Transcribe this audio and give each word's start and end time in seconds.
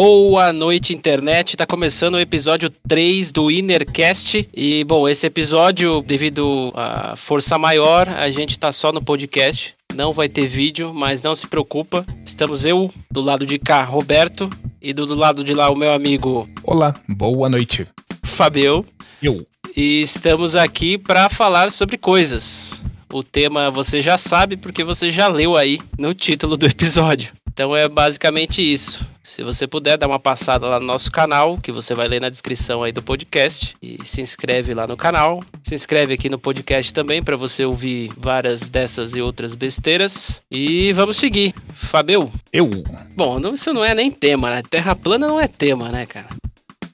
Boa 0.00 0.52
noite, 0.52 0.94
internet. 0.94 1.56
Tá 1.56 1.66
começando 1.66 2.14
o 2.14 2.20
episódio 2.20 2.70
3 2.86 3.32
do 3.32 3.50
Innercast. 3.50 4.48
E, 4.54 4.84
bom, 4.84 5.08
esse 5.08 5.26
episódio, 5.26 6.02
devido 6.02 6.70
à 6.76 7.16
força 7.16 7.58
maior, 7.58 8.08
a 8.08 8.30
gente 8.30 8.56
tá 8.56 8.70
só 8.70 8.92
no 8.92 9.02
podcast. 9.02 9.74
Não 9.92 10.12
vai 10.12 10.28
ter 10.28 10.46
vídeo, 10.46 10.92
mas 10.94 11.24
não 11.24 11.34
se 11.34 11.48
preocupa. 11.48 12.06
Estamos 12.24 12.64
eu, 12.64 12.88
do 13.10 13.20
lado 13.20 13.44
de 13.44 13.58
cá, 13.58 13.82
Roberto, 13.82 14.48
e 14.80 14.92
do, 14.92 15.04
do 15.04 15.16
lado 15.16 15.42
de 15.42 15.52
lá, 15.52 15.68
o 15.68 15.74
meu 15.74 15.92
amigo. 15.92 16.48
Olá, 16.62 16.94
boa 17.08 17.48
noite. 17.48 17.84
Fabio. 18.22 18.86
Eu. 19.20 19.44
E 19.76 20.00
estamos 20.00 20.54
aqui 20.54 20.96
para 20.96 21.28
falar 21.28 21.72
sobre 21.72 21.98
coisas. 21.98 22.80
O 23.12 23.22
tema 23.22 23.70
você 23.70 24.02
já 24.02 24.18
sabe 24.18 24.56
porque 24.56 24.84
você 24.84 25.10
já 25.10 25.26
leu 25.26 25.56
aí 25.56 25.80
no 25.98 26.14
título 26.14 26.56
do 26.56 26.66
episódio. 26.66 27.32
Então 27.58 27.74
é 27.74 27.88
basicamente 27.88 28.62
isso. 28.62 29.04
Se 29.20 29.42
você 29.42 29.66
puder 29.66 29.98
dar 29.98 30.06
uma 30.06 30.20
passada 30.20 30.64
lá 30.64 30.78
no 30.78 30.86
nosso 30.86 31.10
canal, 31.10 31.58
que 31.58 31.72
você 31.72 31.92
vai 31.92 32.06
ler 32.06 32.20
na 32.20 32.28
descrição 32.28 32.84
aí 32.84 32.92
do 32.92 33.02
podcast, 33.02 33.74
e 33.82 33.98
se 34.04 34.20
inscreve 34.20 34.72
lá 34.74 34.86
no 34.86 34.96
canal. 34.96 35.42
Se 35.64 35.74
inscreve 35.74 36.14
aqui 36.14 36.28
no 36.28 36.38
podcast 36.38 36.94
também 36.94 37.20
para 37.20 37.36
você 37.36 37.64
ouvir 37.64 38.10
várias 38.16 38.68
dessas 38.68 39.16
e 39.16 39.20
outras 39.20 39.56
besteiras. 39.56 40.40
E 40.48 40.92
vamos 40.92 41.16
seguir. 41.16 41.52
Fabio? 41.74 42.30
Eu. 42.52 42.70
Bom, 43.16 43.40
isso 43.52 43.74
não 43.74 43.84
é 43.84 43.92
nem 43.92 44.08
tema, 44.08 44.50
né? 44.50 44.62
Terra 44.70 44.94
plana 44.94 45.26
não 45.26 45.40
é 45.40 45.48
tema, 45.48 45.88
né, 45.88 46.06
cara? 46.06 46.28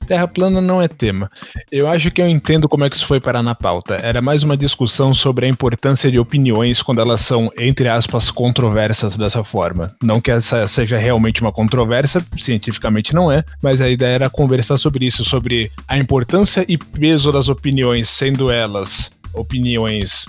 Terra 0.06 0.28
plana 0.28 0.60
não 0.60 0.80
é 0.82 0.88
tema. 0.88 1.28
Eu 1.70 1.88
acho 1.88 2.10
que 2.10 2.20
eu 2.20 2.28
entendo 2.28 2.68
como 2.68 2.84
é 2.84 2.90
que 2.90 2.96
isso 2.96 3.06
foi 3.06 3.20
parar 3.20 3.42
na 3.42 3.54
pauta. 3.54 3.96
Era 4.02 4.20
mais 4.20 4.42
uma 4.42 4.56
discussão 4.56 5.14
sobre 5.14 5.46
a 5.46 5.48
importância 5.48 6.10
de 6.10 6.18
opiniões 6.18 6.82
quando 6.82 7.00
elas 7.00 7.20
são, 7.20 7.50
entre 7.58 7.88
aspas, 7.88 8.30
controversas 8.30 9.16
dessa 9.16 9.42
forma. 9.42 9.95
Não 10.02 10.20
que 10.20 10.30
essa 10.30 10.68
seja 10.68 10.98
realmente 10.98 11.40
uma 11.40 11.52
controvérsia, 11.52 12.24
cientificamente 12.37 13.14
não 13.14 13.32
é, 13.32 13.45
mas 13.62 13.80
a 13.80 13.88
ideia 13.88 14.14
era 14.14 14.30
conversar 14.30 14.79
sobre 14.79 15.06
isso, 15.06 15.24
sobre 15.24 15.70
a 15.88 15.98
importância 15.98 16.64
e 16.68 16.76
peso 16.76 17.32
das 17.32 17.48
opiniões, 17.48 18.09
sendo 18.09 18.51
elas 18.51 19.10
opiniões 19.32 20.26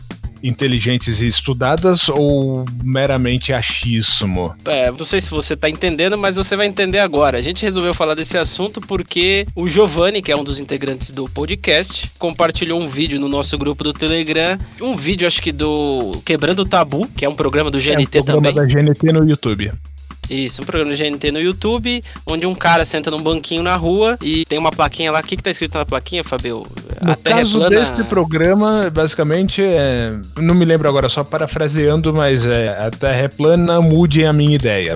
inteligentes 0.47 1.21
e 1.21 1.27
estudadas 1.27 2.07
ou 2.09 2.65
meramente 2.83 3.51
achismo? 3.51 4.55
É, 4.65 4.91
não 4.91 5.05
sei 5.05 5.19
se 5.19 5.29
você 5.29 5.55
tá 5.55 5.69
entendendo, 5.69 6.17
mas 6.17 6.35
você 6.35 6.55
vai 6.55 6.67
entender 6.67 6.99
agora. 6.99 7.37
A 7.37 7.41
gente 7.41 7.63
resolveu 7.63 7.93
falar 7.93 8.15
desse 8.15 8.37
assunto 8.37 8.79
porque 8.79 9.47
o 9.55 9.67
Giovanni, 9.67 10.21
que 10.21 10.31
é 10.31 10.37
um 10.37 10.43
dos 10.43 10.59
integrantes 10.59 11.11
do 11.11 11.25
podcast, 11.29 12.11
compartilhou 12.19 12.81
um 12.81 12.87
vídeo 12.87 13.19
no 13.19 13.27
nosso 13.27 13.57
grupo 13.57 13.83
do 13.83 13.93
Telegram. 13.93 14.57
Um 14.81 14.95
vídeo, 14.95 15.27
acho 15.27 15.41
que 15.41 15.51
do 15.51 16.11
Quebrando 16.23 16.61
o 16.61 16.65
Tabu, 16.65 17.07
que 17.15 17.25
é 17.25 17.29
um 17.29 17.35
programa 17.35 17.71
do 17.71 17.79
GNT 17.79 18.17
é 18.17 18.21
um 18.21 18.23
programa 18.23 18.53
também. 18.53 18.83
da 18.83 18.91
GNT 18.91 19.11
no 19.11 19.27
YouTube. 19.27 19.71
Isso, 20.29 20.61
um 20.61 20.65
programa 20.65 20.95
de 20.95 21.03
GNT 21.03 21.31
no 21.31 21.39
YouTube, 21.39 22.03
onde 22.25 22.45
um 22.45 22.55
cara 22.55 22.85
senta 22.85 23.11
num 23.11 23.21
banquinho 23.21 23.61
na 23.61 23.75
rua 23.75 24.17
e 24.21 24.45
tem 24.45 24.57
uma 24.57 24.71
plaquinha 24.71 25.11
lá. 25.11 25.19
O 25.19 25.23
que, 25.23 25.37
que 25.37 25.43
tá 25.43 25.51
escrito 25.51 25.77
na 25.77 25.85
plaquinha, 25.85 26.23
Fabio? 26.23 26.65
No 27.01 27.11
a 27.11 27.15
Terra 27.15 27.39
caso 27.39 27.57
é 27.57 27.67
plana... 27.67 27.75
deste 27.75 28.03
programa, 28.05 28.89
basicamente, 28.89 29.61
é... 29.63 30.09
não 30.37 30.55
me 30.55 30.65
lembro 30.65 30.87
agora, 30.87 31.09
só 31.09 31.23
parafraseando, 31.23 32.13
mas 32.13 32.45
é 32.45 32.69
a 32.69 32.91
Terra 32.91 33.21
é 33.21 33.27
plana, 33.27 33.81
mude 33.81 34.25
a 34.25 34.33
minha 34.33 34.55
ideia. 34.55 34.95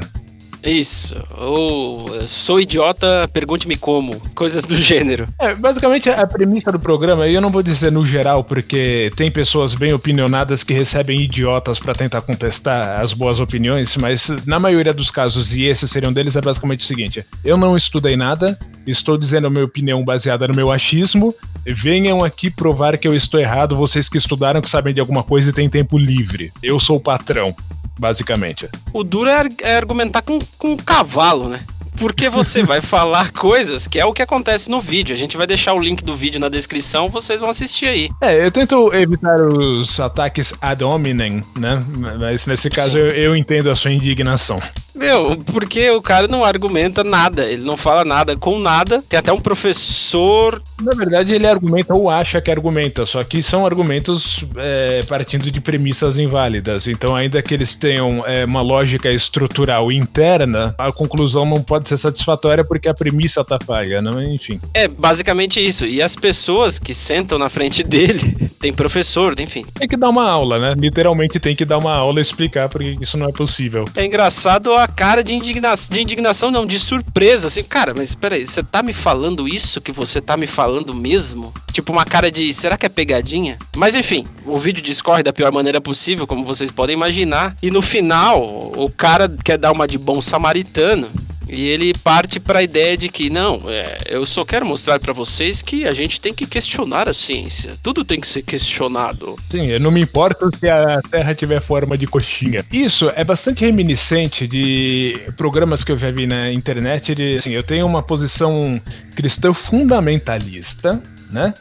Isso. 0.64 1.16
Ou 1.38 2.28
sou 2.28 2.60
idiota, 2.60 3.28
pergunte-me 3.32 3.76
como. 3.76 4.20
Coisas 4.36 4.64
do 4.64 4.76
gênero. 4.76 5.28
É, 5.40 5.54
basicamente 5.54 6.10
a 6.10 6.28
premissa 6.28 6.72
do 6.72 6.80
programa, 6.80 7.28
e 7.28 7.34
eu 7.34 7.42
não 7.42 7.50
vou 7.50 7.64
dizer 7.64 7.92
no 7.92 8.06
geral, 8.06 8.44
porque 8.44 9.12
tem 9.16 9.32
pessoas 9.32 9.74
bem 9.74 9.94
opinionadas 9.94 10.64
que 10.64 10.74
recebem 10.74 11.22
idiotas 11.22 11.80
para 11.80 11.94
tentar 11.94 12.22
contestar 12.22 13.00
as 13.00 13.14
boas 13.14 13.40
opiniões, 13.40 13.96
mas 13.98 14.30
na 14.46 14.60
maioria 14.60 14.94
dos 14.94 15.10
casos, 15.10 15.56
e 15.56 15.64
esses 15.64 15.90
seriam 15.90 16.12
deles, 16.12 16.36
é 16.36 16.42
basicamente 16.42 16.82
o 16.82 16.88
seguinte: 16.88 17.26
eu 17.44 17.58
não 17.58 17.78
estudei 17.78 18.16
nada, 18.16 18.58
estou 18.86 19.17
dizendo 19.17 19.48
a 19.48 19.50
minha 19.50 19.66
opinião 19.66 20.04
baseada 20.04 20.48
no 20.48 20.56
meu 20.56 20.72
achismo, 20.72 21.33
venham 21.66 22.23
aqui 22.23 22.50
provar 22.50 22.98
que 22.98 23.08
eu 23.08 23.16
estou 23.16 23.39
errado, 23.39 23.76
vocês 23.76 24.10
que 24.10 24.17
estudaram, 24.17 24.62
que 24.62 24.70
sabem 24.70 24.94
de 24.94 25.00
alguma 25.00 25.23
coisa 25.23 25.50
e 25.50 25.54
têm 25.54 25.70
tempo 25.70 25.98
livre. 25.98 26.52
Eu 26.62 26.80
sou 26.80 26.98
o 26.98 27.00
patrão 27.00 27.56
basicamente. 27.99 28.70
O 28.93 29.04
duro 29.04 29.30
é, 29.30 29.48
é 29.61 29.77
argumentar 29.77 30.21
com, 30.21 30.39
com 30.58 30.71
um 30.71 30.77
cavalo, 30.77 31.49
né? 31.49 31.65
Porque 31.99 32.30
você 32.30 32.64
vai 32.64 32.80
falar 32.80 33.32
coisas 33.32 33.87
que 33.87 33.99
é 33.99 34.05
o 34.05 34.14
que 34.14 34.21
acontece 34.21 34.71
no 34.71 34.80
vídeo. 34.80 35.14
A 35.14 35.17
gente 35.17 35.36
vai 35.36 35.45
deixar 35.45 35.73
o 35.73 35.80
link 35.80 36.04
do 36.04 36.15
vídeo 36.15 36.39
na 36.39 36.48
descrição, 36.48 37.10
vocês 37.10 37.42
vão 37.42 37.49
assistir 37.49 37.87
aí. 37.87 38.10
É, 38.21 38.45
eu 38.45 38.49
tento 38.49 38.93
evitar 38.93 39.36
os 39.42 39.99
ataques 39.99 40.54
ad 40.61 40.83
hominem, 40.83 41.43
né? 41.58 41.83
Mas 42.20 42.45
nesse 42.45 42.70
caso 42.70 42.98
eu, 42.98 43.08
eu, 43.08 43.36
entendo 43.36 43.70
a 43.70 43.76
sua 43.76 43.92
indignação. 43.92 44.61
Meu, 44.95 45.38
porque 45.38 45.89
o 45.92 46.02
cara 46.02 46.27
não 46.27 46.43
argumenta 46.43 47.04
nada, 47.04 47.45
ele 47.45 47.64
não 47.64 47.77
fala 47.77 48.04
nada 48.04 48.36
com 48.36 48.59
nada. 48.59 49.04
Tem 49.08 49.20
até 49.20 49.32
um 49.32 49.39
professor. 49.39 50.61
Na 50.82 50.92
verdade, 50.92 51.33
ele 51.33 51.48
argumenta 51.48 51.93
ou 51.93 52.09
acha 52.09 52.42
que 52.42 52.52
argumenta, 52.52 53.05
só 53.05 53.23
que 53.23 53.43
são 53.43 53.65
argumentos 53.65 54.43
é, 54.58 55.02
partindo 55.08 55.49
de 55.52 55.61
premissas 55.61 56.17
inválidas. 56.17 56.88
Então, 56.88 57.15
ainda 57.15 57.42
que 57.42 57.54
eles 57.54 57.76
tenham 57.76 58.21
é, 58.26 58.45
uma 58.45 58.61
lógica 58.61 59.09
estrutural 59.09 59.92
interna, 59.92 60.76
a 60.77 60.92
conclusão 60.92 61.45
não 61.45 61.61
pode 61.61 61.88
ser 61.89 61.98
satisfatória 61.98 62.64
porque 62.64 62.88
a 62.88 62.94
premissa 62.94 63.44
tá 63.44 63.58
falha, 63.60 64.02
não? 64.02 64.22
Enfim. 64.22 64.60
É 64.73 64.88
basicamente 64.88 65.66
isso. 65.66 65.86
E 65.86 66.02
as 66.02 66.16
pessoas 66.16 66.80
que 66.80 66.94
sentam 66.94 67.38
na 67.38 67.50
frente 67.50 67.83
dele, 67.83 68.36
tem 68.60 68.73
professor, 68.73 69.39
enfim. 69.39 69.66
Tem 69.73 69.88
que 69.88 69.98
dar 69.98 70.10
uma 70.10 70.30
aula, 70.30 70.60
né? 70.60 70.73
Literalmente 70.77 71.39
tem 71.39 71.55
que 71.55 71.66
dar 71.66 71.77
uma 71.77 71.94
aula 71.94 72.20
e 72.20 72.22
explicar 72.22 72.70
porque 72.70 72.98
isso 73.02 73.17
não 73.17 73.27
é 73.27 73.32
possível. 73.32 73.86
É 73.95 74.05
engraçado 74.05 74.73
a 74.73 74.88
cara 74.88 75.23
de 75.23 75.33
indignação, 75.33 75.95
de 75.95 76.02
indignação 76.02 76.52
não, 76.52 76.66
de 76.66 76.77
surpresa, 76.77 77.48
assim, 77.48 77.64
cara, 77.64 77.94
mas 77.94 78.14
peraí, 78.16 78.45
você 78.45 78.61
tá 78.61 78.83
me 78.83 78.94
falando 78.94 79.48
isso 79.48 79.82
que 79.82 79.92
você 79.92 80.21
tá 80.21 80.38
me 80.38 80.48
falando 80.48 80.94
mesmo? 80.94 81.54
Tipo 81.71 81.92
uma 81.92 82.06
cara 82.06 82.30
de, 82.30 82.54
será 82.54 82.77
que 82.77 82.86
é 82.86 82.89
pegadinha? 82.89 83.58
Mas 83.76 83.95
enfim, 83.95 84.27
o 84.45 84.58
vídeo 84.58 84.83
discorre 84.83 85.23
da 85.23 85.33
pior 85.33 85.52
maneira 85.52 85.82
possível, 85.82 86.27
como 86.27 86.44
vocês 86.44 86.71
podem 86.71 86.95
imaginar, 86.95 87.56
e 87.61 87.71
no 87.71 87.82
final, 87.82 88.44
o 88.76 88.89
cara 88.89 89.30
quer 89.44 89.58
dar 89.58 89.71
uma 89.71 89.88
de 89.88 89.98
bom 89.98 90.21
samaritano 90.21 91.10
e 91.49 91.67
ele 91.67 91.93
parte 92.04 92.39
para 92.39 92.60
a 92.60 92.64
ideia 92.64 92.95
de 92.95 93.10
que 93.10 93.30
não, 93.30 93.64
é, 93.67 93.98
eu 94.08 94.26
só 94.26 94.45
quero 94.45 94.65
mostrar 94.65 94.99
para 94.99 95.11
vocês 95.11 95.61
que 95.61 95.86
a 95.86 95.92
gente 95.92 96.21
tem 96.21 96.33
que 96.33 96.45
questionar 96.45 97.10
a 97.10 97.14
ciência. 97.14 97.77
Tudo 97.82 98.05
tem 98.05 98.20
que 98.20 98.27
ser 98.27 98.43
questionado. 98.43 99.36
Sim, 99.49 99.67
eu 99.67 99.80
não 99.80 99.92
me 99.92 100.02
importo 100.02 100.49
se 100.58 100.70
a 100.70 101.02
Terra 101.09 101.33
tiver 101.33 101.61
forma 101.61 101.98
de 101.98 102.05
coxinha. 102.05 102.64
Isso 102.71 103.11
é 103.15 103.23
bastante 103.23 103.65
reminiscente 103.65 104.48
de 104.48 105.20
programas 105.36 105.83
que 105.83 105.92
eu 105.92 105.98
já 105.98 106.11
vi 106.11 106.27
na 106.27 106.52
internet. 106.52 107.15
De, 107.15 107.38
assim, 107.38 107.52
eu 107.52 107.64
tenho 107.64 107.86
uma 107.86 108.04
posição 108.04 108.80
cristã 109.15 109.54
fundamentalista, 109.54 111.02
né? 111.32 111.54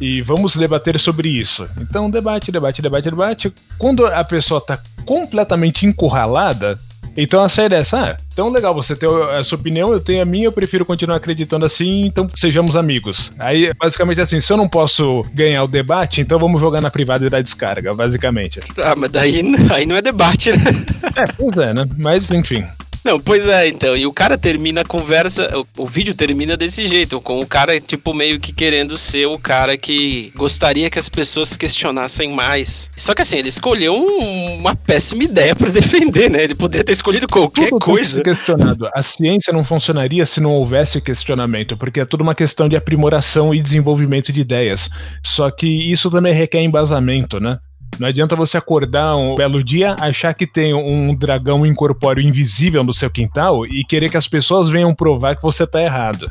E 0.00 0.20
vamos 0.22 0.56
debater 0.56 0.98
sobre 0.98 1.28
isso. 1.28 1.66
Então, 1.80 2.10
debate, 2.10 2.52
debate, 2.52 2.82
debate, 2.82 3.10
debate. 3.10 3.52
Quando 3.78 4.06
a 4.06 4.24
pessoa 4.24 4.60
tá 4.60 4.78
completamente 5.04 5.86
encurralada, 5.86 6.78
então 7.16 7.42
a 7.42 7.48
série 7.48 7.74
é 7.74 7.78
essa, 7.78 8.00
ah, 8.00 8.16
então 8.32 8.48
legal, 8.48 8.74
você 8.74 8.94
tem 8.94 9.08
a 9.08 9.42
sua 9.44 9.58
opinião, 9.58 9.92
eu 9.92 10.00
tenho 10.00 10.22
a 10.22 10.24
minha, 10.24 10.46
eu 10.46 10.52
prefiro 10.52 10.84
continuar 10.84 11.16
acreditando 11.16 11.64
assim, 11.64 12.04
então 12.04 12.26
sejamos 12.34 12.76
amigos. 12.76 13.32
Aí, 13.38 13.72
basicamente 13.74 14.20
assim, 14.20 14.40
se 14.40 14.52
eu 14.52 14.56
não 14.56 14.68
posso 14.68 15.24
ganhar 15.32 15.64
o 15.64 15.68
debate, 15.68 16.20
então 16.20 16.38
vamos 16.38 16.60
jogar 16.60 16.80
na 16.80 16.90
privada 16.90 17.26
e 17.26 17.30
dar 17.30 17.42
descarga, 17.42 17.92
basicamente. 17.92 18.60
Ah, 18.78 18.94
mas 18.96 19.10
daí 19.10 19.42
aí 19.72 19.86
não 19.86 19.96
é 19.96 20.02
debate, 20.02 20.52
né? 20.52 20.58
É, 21.16 21.26
pois 21.26 21.56
é, 21.56 21.74
né? 21.74 21.88
Mas 21.98 22.30
enfim. 22.30 22.64
Não, 23.04 23.18
pois 23.18 23.46
é, 23.46 23.68
então. 23.68 23.96
E 23.96 24.06
o 24.06 24.12
cara 24.12 24.36
termina 24.36 24.82
a 24.82 24.84
conversa, 24.84 25.50
o, 25.56 25.82
o, 25.82 25.86
vídeo 25.86 26.14
termina 26.14 26.56
desse 26.56 26.86
jeito, 26.86 27.20
com 27.20 27.40
o 27.40 27.46
cara, 27.46 27.80
tipo, 27.80 28.12
meio 28.12 28.38
que 28.38 28.52
querendo 28.52 28.96
ser 28.96 29.26
o 29.26 29.38
cara 29.38 29.76
que 29.76 30.32
gostaria 30.36 30.90
que 30.90 30.98
as 30.98 31.08
pessoas 31.08 31.56
questionassem 31.56 32.30
mais. 32.30 32.90
Só 32.96 33.14
que 33.14 33.22
assim, 33.22 33.38
ele 33.38 33.48
escolheu 33.48 33.94
um, 33.94 34.56
uma 34.56 34.74
péssima 34.74 35.24
ideia 35.24 35.56
para 35.56 35.70
defender, 35.70 36.30
né? 36.30 36.44
Ele 36.44 36.54
poderia 36.54 36.84
ter 36.84 36.92
escolhido 36.92 37.26
qualquer 37.26 37.70
tudo 37.70 37.84
coisa. 37.84 38.22
questionado. 38.22 38.88
A 38.94 39.02
ciência 39.02 39.52
não 39.52 39.64
funcionaria 39.64 40.26
se 40.26 40.40
não 40.40 40.50
houvesse 40.50 41.00
questionamento, 41.00 41.76
porque 41.76 42.00
é 42.00 42.04
tudo 42.04 42.22
uma 42.22 42.34
questão 42.34 42.68
de 42.68 42.76
aprimoração 42.76 43.54
e 43.54 43.62
desenvolvimento 43.62 44.32
de 44.32 44.42
ideias. 44.42 44.90
Só 45.24 45.50
que 45.50 45.66
isso 45.66 46.10
também 46.10 46.34
requer 46.34 46.62
embasamento, 46.62 47.40
né? 47.40 47.58
Não 47.98 48.08
adianta 48.08 48.34
você 48.34 48.56
acordar 48.56 49.16
um 49.16 49.34
belo 49.34 49.62
dia, 49.62 49.94
achar 50.00 50.32
que 50.32 50.46
tem 50.46 50.72
um 50.72 51.14
dragão 51.14 51.66
incorpóreo 51.66 52.22
invisível 52.22 52.82
no 52.82 52.94
seu 52.94 53.10
quintal 53.10 53.66
e 53.66 53.84
querer 53.84 54.10
que 54.10 54.16
as 54.16 54.26
pessoas 54.26 54.68
venham 54.68 54.94
provar 54.94 55.36
que 55.36 55.42
você 55.42 55.66
tá 55.66 55.82
errado. 55.82 56.30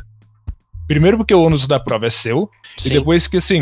Primeiro 0.90 1.18
porque 1.18 1.32
o 1.32 1.40
ônus 1.40 1.68
da 1.68 1.78
prova 1.78 2.06
é 2.06 2.10
seu, 2.10 2.50
Sim, 2.76 2.88
e 2.88 2.92
depois 2.94 3.28
que 3.28 3.36
assim, 3.36 3.60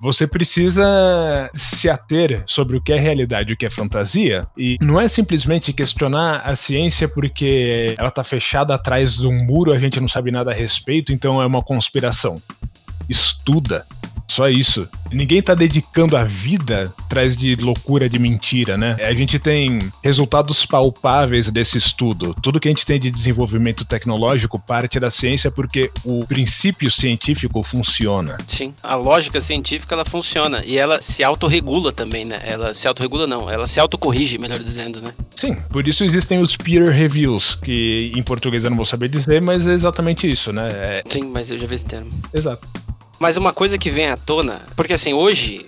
você 0.00 0.26
precisa 0.26 1.50
se 1.52 1.90
ater 1.90 2.42
sobre 2.46 2.78
o 2.78 2.82
que 2.82 2.90
é 2.90 2.98
realidade 2.98 3.50
e 3.50 3.52
o 3.52 3.56
que 3.56 3.66
é 3.66 3.70
fantasia, 3.70 4.46
e 4.56 4.78
não 4.80 4.98
é 4.98 5.06
simplesmente 5.06 5.74
questionar 5.74 6.38
a 6.38 6.56
ciência 6.56 7.06
porque 7.06 7.94
ela 7.98 8.10
tá 8.10 8.24
fechada 8.24 8.74
atrás 8.74 9.18
de 9.18 9.28
um 9.28 9.44
muro, 9.44 9.74
a 9.74 9.78
gente 9.78 10.00
não 10.00 10.08
sabe 10.08 10.30
nada 10.30 10.52
a 10.52 10.54
respeito, 10.54 11.12
então 11.12 11.42
é 11.42 11.44
uma 11.44 11.62
conspiração. 11.62 12.40
Estuda, 13.10 13.84
Só 14.28 14.48
isso. 14.48 14.88
Ninguém 15.12 15.40
tá 15.40 15.54
dedicando 15.54 16.16
a 16.16 16.24
vida 16.24 16.92
atrás 17.04 17.36
de 17.36 17.54
loucura, 17.56 18.08
de 18.08 18.18
mentira, 18.18 18.76
né? 18.76 18.96
A 19.00 19.14
gente 19.14 19.38
tem 19.38 19.78
resultados 20.02 20.66
palpáveis 20.66 21.50
desse 21.50 21.78
estudo. 21.78 22.34
Tudo 22.42 22.58
que 22.58 22.68
a 22.68 22.70
gente 22.70 22.86
tem 22.86 22.98
de 22.98 23.10
desenvolvimento 23.10 23.84
tecnológico 23.84 24.58
parte 24.58 24.98
da 24.98 25.10
ciência 25.10 25.50
porque 25.50 25.90
o 26.04 26.26
princípio 26.26 26.90
científico 26.90 27.62
funciona. 27.62 28.38
Sim, 28.46 28.74
a 28.82 28.96
lógica 28.96 29.40
científica 29.40 29.94
ela 29.94 30.04
funciona 30.04 30.62
e 30.64 30.76
ela 30.76 31.00
se 31.00 31.22
autorregula 31.22 31.92
também, 31.92 32.24
né? 32.24 32.40
Ela 32.44 32.74
se 32.74 32.88
autorregula 32.88 33.26
não, 33.26 33.48
ela 33.48 33.66
se 33.66 33.78
autocorrige, 33.78 34.38
melhor 34.38 34.58
dizendo, 34.58 35.00
né? 35.00 35.12
Sim, 35.36 35.54
por 35.70 35.86
isso 35.86 36.02
existem 36.04 36.40
os 36.40 36.56
peer 36.56 36.90
reviews, 36.90 37.54
que 37.54 38.12
em 38.16 38.22
português 38.22 38.64
eu 38.64 38.70
não 38.70 38.76
vou 38.76 38.86
saber 38.86 39.08
dizer, 39.08 39.42
mas 39.42 39.66
é 39.66 39.72
exatamente 39.72 40.28
isso, 40.28 40.52
né? 40.52 40.68
É... 40.72 41.02
Sim, 41.06 41.24
mas 41.24 41.50
eu 41.50 41.58
já 41.58 41.66
vi 41.66 41.74
esse 41.74 41.86
termo. 41.86 42.10
Exato. 42.32 42.66
Mas 43.18 43.36
uma 43.36 43.52
coisa 43.52 43.78
que 43.78 43.90
vem 43.90 44.06
à 44.06 44.16
tona, 44.16 44.60
porque 44.76 44.92
assim, 44.92 45.12
hoje 45.12 45.66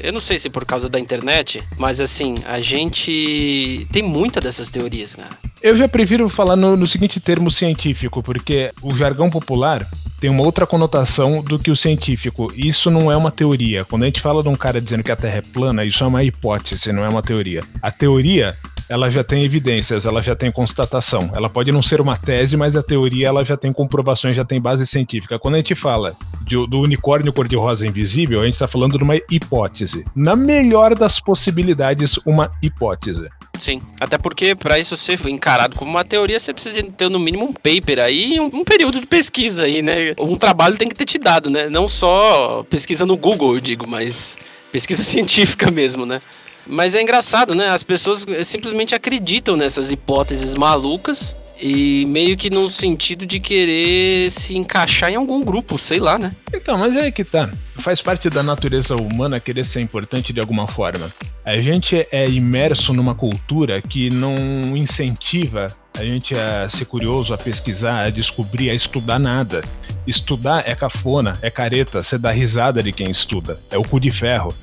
eu 0.00 0.12
não 0.12 0.20
sei 0.20 0.38
se 0.38 0.48
por 0.48 0.64
causa 0.64 0.88
da 0.88 0.98
internet, 0.98 1.62
mas 1.76 2.00
assim, 2.00 2.36
a 2.46 2.60
gente 2.60 3.86
tem 3.90 4.02
muita 4.02 4.40
dessas 4.40 4.70
teorias, 4.70 5.14
cara. 5.14 5.30
Eu 5.60 5.76
já 5.76 5.88
prefiro 5.88 6.28
falar 6.28 6.54
no, 6.54 6.76
no, 6.76 6.86
seguinte 6.86 7.18
termo 7.18 7.50
científico, 7.50 8.22
porque 8.22 8.70
o 8.80 8.94
jargão 8.94 9.28
popular 9.28 9.84
tem 10.20 10.30
uma 10.30 10.44
outra 10.44 10.66
conotação 10.66 11.42
do 11.42 11.58
que 11.58 11.70
o 11.70 11.76
científico. 11.76 12.52
Isso 12.56 12.90
não 12.90 13.10
é 13.10 13.16
uma 13.16 13.32
teoria. 13.32 13.84
Quando 13.84 14.04
a 14.04 14.06
gente 14.06 14.20
fala 14.20 14.40
de 14.40 14.48
um 14.48 14.54
cara 14.54 14.80
dizendo 14.80 15.02
que 15.02 15.10
a 15.10 15.16
Terra 15.16 15.38
é 15.38 15.42
plana, 15.42 15.84
isso 15.84 16.04
é 16.04 16.06
uma 16.06 16.22
hipótese, 16.22 16.92
não 16.92 17.04
é 17.04 17.08
uma 17.08 17.22
teoria. 17.22 17.62
A 17.82 17.90
teoria 17.90 18.56
ela 18.88 19.10
já 19.10 19.22
tem 19.22 19.44
evidências, 19.44 20.06
ela 20.06 20.22
já 20.22 20.34
tem 20.34 20.50
constatação. 20.50 21.30
Ela 21.34 21.48
pode 21.48 21.70
não 21.70 21.82
ser 21.82 22.00
uma 22.00 22.16
tese, 22.16 22.56
mas 22.56 22.76
a 22.76 22.82
teoria 22.82 23.28
ela 23.28 23.44
já 23.44 23.56
tem 23.56 23.72
comprovações, 23.72 24.36
já 24.36 24.44
tem 24.44 24.60
base 24.60 24.86
científica. 24.86 25.38
Quando 25.38 25.54
a 25.54 25.58
gente 25.58 25.74
fala 25.74 26.16
de, 26.42 26.54
do 26.66 26.80
unicórnio 26.80 27.32
cor-de-rosa 27.32 27.86
invisível, 27.86 28.40
a 28.40 28.44
gente 28.44 28.54
está 28.54 28.66
falando 28.66 28.96
de 28.96 29.04
uma 29.04 29.16
hipótese. 29.30 30.04
Na 30.14 30.34
melhor 30.34 30.94
das 30.94 31.20
possibilidades, 31.20 32.16
uma 32.24 32.50
hipótese. 32.62 33.28
Sim, 33.58 33.82
até 34.00 34.16
porque 34.16 34.54
para 34.54 34.78
isso 34.78 34.96
ser 34.96 35.24
encarado 35.26 35.74
como 35.74 35.90
uma 35.90 36.04
teoria, 36.04 36.38
você 36.38 36.54
precisa 36.54 36.80
ter 36.96 37.10
no 37.10 37.18
mínimo 37.18 37.44
um 37.44 37.52
paper 37.52 37.98
aí, 37.98 38.38
um, 38.38 38.46
um, 38.46 38.64
período 38.64 39.00
de 39.00 39.06
pesquisa 39.06 39.64
aí, 39.64 39.82
né? 39.82 40.14
Um 40.18 40.36
trabalho 40.36 40.76
tem 40.76 40.88
que 40.88 40.94
ter 40.94 41.04
te 41.04 41.18
dado, 41.18 41.50
né? 41.50 41.68
Não 41.68 41.88
só 41.88 42.62
pesquisa 42.70 43.04
no 43.04 43.16
Google, 43.16 43.54
eu 43.54 43.60
digo, 43.60 43.86
mas 43.86 44.38
pesquisa 44.70 45.02
científica 45.04 45.70
mesmo, 45.70 46.06
né? 46.06 46.20
Mas 46.68 46.94
é 46.94 47.00
engraçado, 47.00 47.54
né? 47.54 47.70
As 47.70 47.82
pessoas 47.82 48.26
simplesmente 48.44 48.94
acreditam 48.94 49.56
nessas 49.56 49.90
hipóteses 49.90 50.54
malucas 50.54 51.34
e 51.60 52.04
meio 52.06 52.36
que 52.36 52.50
no 52.50 52.70
sentido 52.70 53.26
de 53.26 53.40
querer 53.40 54.30
se 54.30 54.56
encaixar 54.56 55.10
em 55.10 55.16
algum 55.16 55.42
grupo, 55.42 55.78
sei 55.78 55.98
lá, 55.98 56.18
né? 56.18 56.34
Então, 56.52 56.78
mas 56.78 56.96
é 56.96 57.02
aí 57.02 57.12
que 57.12 57.24
tá. 57.24 57.50
Faz 57.78 58.02
parte 58.02 58.28
da 58.28 58.42
natureza 58.42 58.96
humana 58.96 59.40
querer 59.40 59.64
ser 59.64 59.80
importante 59.80 60.32
de 60.32 60.40
alguma 60.40 60.66
forma. 60.66 61.08
A 61.44 61.60
gente 61.60 62.06
é 62.10 62.28
imerso 62.28 62.92
numa 62.92 63.14
cultura 63.14 63.80
que 63.80 64.10
não 64.10 64.34
incentiva 64.76 65.68
a 65.98 66.04
gente 66.04 66.34
a 66.34 66.68
ser 66.68 66.84
curioso, 66.84 67.34
a 67.34 67.38
pesquisar, 67.38 68.04
a 68.04 68.10
descobrir, 68.10 68.70
a 68.70 68.74
estudar 68.74 69.18
nada. 69.18 69.62
Estudar 70.06 70.62
é 70.64 70.74
cafona, 70.74 71.36
é 71.42 71.50
careta, 71.50 72.02
você 72.02 72.16
dá 72.16 72.30
risada 72.30 72.82
de 72.82 72.92
quem 72.92 73.10
estuda, 73.10 73.58
é 73.70 73.76
o 73.76 73.82
cu 73.82 73.98
de 73.98 74.10
ferro. 74.10 74.54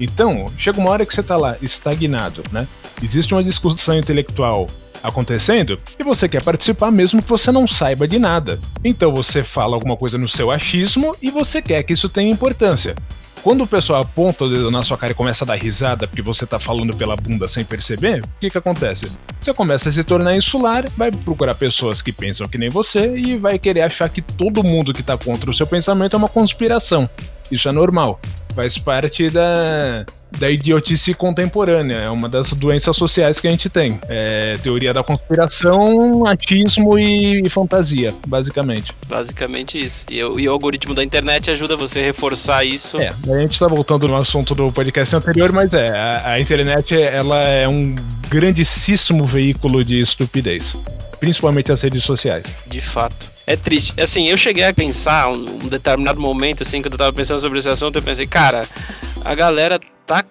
Então, 0.00 0.46
chega 0.58 0.80
uma 0.80 0.90
hora 0.90 1.06
que 1.06 1.14
você 1.14 1.22
tá 1.22 1.36
lá, 1.36 1.56
estagnado, 1.62 2.42
né? 2.50 2.66
Existe 3.02 3.32
uma 3.32 3.44
discussão 3.44 3.96
intelectual 3.96 4.66
acontecendo 5.02 5.78
e 5.98 6.02
você 6.02 6.28
quer 6.28 6.42
participar 6.42 6.90
mesmo 6.90 7.22
que 7.22 7.28
você 7.28 7.50
não 7.50 7.66
saiba 7.66 8.06
de 8.06 8.18
nada. 8.18 8.60
Então 8.84 9.12
você 9.12 9.42
fala 9.42 9.74
alguma 9.74 9.96
coisa 9.96 10.18
no 10.18 10.28
seu 10.28 10.50
achismo 10.50 11.12
e 11.22 11.30
você 11.30 11.62
quer 11.62 11.82
que 11.82 11.92
isso 11.92 12.08
tenha 12.08 12.30
importância. 12.30 12.94
Quando 13.42 13.64
o 13.64 13.66
pessoal 13.66 14.02
aponta 14.02 14.44
o 14.44 14.50
dedo 14.50 14.70
na 14.70 14.82
sua 14.82 14.98
cara 14.98 15.12
e 15.12 15.14
começa 15.14 15.44
a 15.44 15.46
dar 15.46 15.54
risada 15.54 16.06
porque 16.06 16.20
você 16.20 16.46
tá 16.46 16.58
falando 16.58 16.94
pela 16.94 17.16
bunda 17.16 17.48
sem 17.48 17.64
perceber, 17.64 18.22
o 18.22 18.28
que 18.38 18.50
que 18.50 18.58
acontece? 18.58 19.10
Você 19.40 19.54
começa 19.54 19.88
a 19.88 19.92
se 19.92 20.04
tornar 20.04 20.36
insular, 20.36 20.84
vai 20.94 21.10
procurar 21.10 21.54
pessoas 21.54 22.02
que 22.02 22.12
pensam 22.12 22.46
que 22.46 22.58
nem 22.58 22.68
você 22.68 23.16
e 23.16 23.38
vai 23.38 23.58
querer 23.58 23.80
achar 23.80 24.10
que 24.10 24.20
todo 24.20 24.62
mundo 24.62 24.92
que 24.92 25.02
tá 25.02 25.16
contra 25.16 25.50
o 25.50 25.54
seu 25.54 25.66
pensamento 25.66 26.14
é 26.14 26.18
uma 26.18 26.28
conspiração. 26.28 27.08
Isso 27.50 27.66
é 27.66 27.72
normal 27.72 28.20
faz 28.54 28.78
parte 28.78 29.28
da, 29.28 30.04
da 30.38 30.50
idiotice 30.50 31.14
contemporânea. 31.14 31.96
É 31.96 32.10
uma 32.10 32.28
das 32.28 32.52
doenças 32.52 32.96
sociais 32.96 33.40
que 33.40 33.48
a 33.48 33.50
gente 33.50 33.68
tem. 33.68 33.98
É 34.08 34.54
teoria 34.62 34.92
da 34.92 35.02
conspiração, 35.02 36.26
achismo 36.26 36.98
e, 36.98 37.48
fantasia, 37.48 38.14
basicamente. 38.26 38.92
Basicamente 39.08 39.78
isso. 39.78 40.04
E, 40.10 40.18
e, 40.18 40.48
o 40.48 40.52
algoritmo 40.52 40.94
da 40.94 41.02
internet 41.02 41.50
ajuda 41.50 41.76
você 41.76 42.00
a 42.00 42.02
reforçar 42.02 42.64
isso. 42.64 42.98
É, 43.00 43.08
a 43.08 43.38
gente 43.38 43.58
tá 43.58 43.66
voltando 43.66 44.06
no 44.08 44.16
assunto 44.16 44.54
do 44.54 44.70
podcast 44.72 45.14
anterior, 45.14 45.52
mas 45.52 45.72
é, 45.72 45.88
a, 45.90 46.32
a 46.32 46.40
internet 46.40 47.00
ela 47.00 47.38
é 47.38 47.68
um 47.68 47.94
grandíssimo 48.28 49.24
veículo 49.24 49.84
de 49.84 50.00
estupidez. 50.00 50.76
Principalmente 51.18 51.70
as 51.70 51.82
redes 51.82 52.02
sociais. 52.02 52.46
De 52.66 52.80
fato 52.80 53.40
é 53.50 53.56
triste. 53.56 53.92
Assim, 54.00 54.28
eu 54.28 54.38
cheguei 54.38 54.62
a 54.62 54.72
pensar 54.72 55.28
um, 55.28 55.64
um 55.64 55.68
determinado 55.68 56.20
momento, 56.20 56.62
assim, 56.62 56.80
quando 56.80 56.92
eu 56.92 56.98
tava 56.98 57.12
pensando 57.12 57.40
sobre 57.40 57.58
esse 57.58 57.68
assunto, 57.68 57.96
eu 57.96 58.02
pensei, 58.02 58.24
cara, 58.24 58.39
a 59.24 59.34
galera 59.34 59.78
tá 60.06 60.24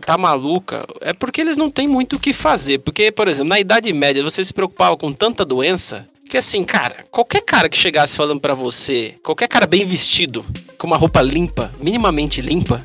tá 0.00 0.18
maluca, 0.18 0.84
é 1.00 1.12
porque 1.12 1.40
eles 1.40 1.56
não 1.56 1.70
têm 1.70 1.86
muito 1.86 2.16
o 2.16 2.18
que 2.18 2.32
fazer. 2.32 2.80
Porque, 2.80 3.12
por 3.12 3.28
exemplo, 3.28 3.48
na 3.48 3.60
Idade 3.60 3.92
Média 3.92 4.22
você 4.22 4.44
se 4.44 4.52
preocupava 4.52 4.96
com 4.96 5.12
tanta 5.12 5.44
doença 5.44 6.04
que, 6.28 6.36
assim, 6.36 6.64
cara, 6.64 7.04
qualquer 7.10 7.42
cara 7.42 7.68
que 7.68 7.76
chegasse 7.76 8.16
falando 8.16 8.40
para 8.40 8.54
você, 8.54 9.14
qualquer 9.22 9.48
cara 9.48 9.66
bem 9.66 9.84
vestido, 9.84 10.44
com 10.76 10.86
uma 10.86 10.96
roupa 10.96 11.22
limpa, 11.22 11.70
minimamente 11.80 12.40
limpa, 12.40 12.84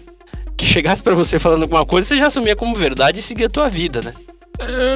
que 0.55 0.65
chegasse 0.65 1.01
para 1.01 1.15
você 1.15 1.39
falando 1.39 1.63
alguma 1.63 1.85
coisa, 1.85 2.07
você 2.07 2.17
já 2.17 2.27
assumia 2.27 2.55
como 2.55 2.75
verdade 2.75 3.19
e 3.19 3.23
seguia 3.23 3.47
a 3.47 3.49
tua 3.49 3.67
vida, 3.67 4.01
né? 4.01 4.13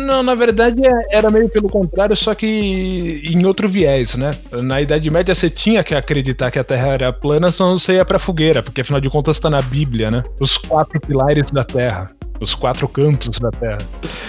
Não, 0.01 0.23
na 0.23 0.35
verdade 0.35 0.85
é, 0.85 1.17
era 1.17 1.31
meio 1.31 1.49
pelo 1.49 1.67
contrário, 1.67 2.15
só 2.15 2.33
que 2.35 2.45
em 3.29 3.45
outro 3.45 3.67
viés, 3.67 4.15
né? 4.15 4.31
Na 4.51 4.81
Idade 4.81 5.09
Média 5.09 5.33
você 5.33 5.49
tinha 5.49 5.83
que 5.83 5.95
acreditar 5.95 6.51
que 6.51 6.59
a 6.59 6.63
Terra 6.63 6.87
era 6.89 7.13
plana, 7.13 7.51
senão 7.51 7.77
você 7.77 7.93
ia 7.93 8.05
pra 8.05 8.19
fogueira, 8.19 8.61
porque 8.61 8.81
afinal 8.81 9.01
de 9.01 9.09
contas 9.09 9.39
tá 9.39 9.49
na 9.49 9.61
Bíblia, 9.61 10.11
né? 10.11 10.23
Os 10.39 10.57
quatro 10.57 10.99
pilares 10.99 11.51
da 11.51 11.63
Terra. 11.63 12.07
Os 12.39 12.53
quatro 12.53 12.87
cantos 12.87 13.39
da 13.39 13.49
Terra. 13.49 13.77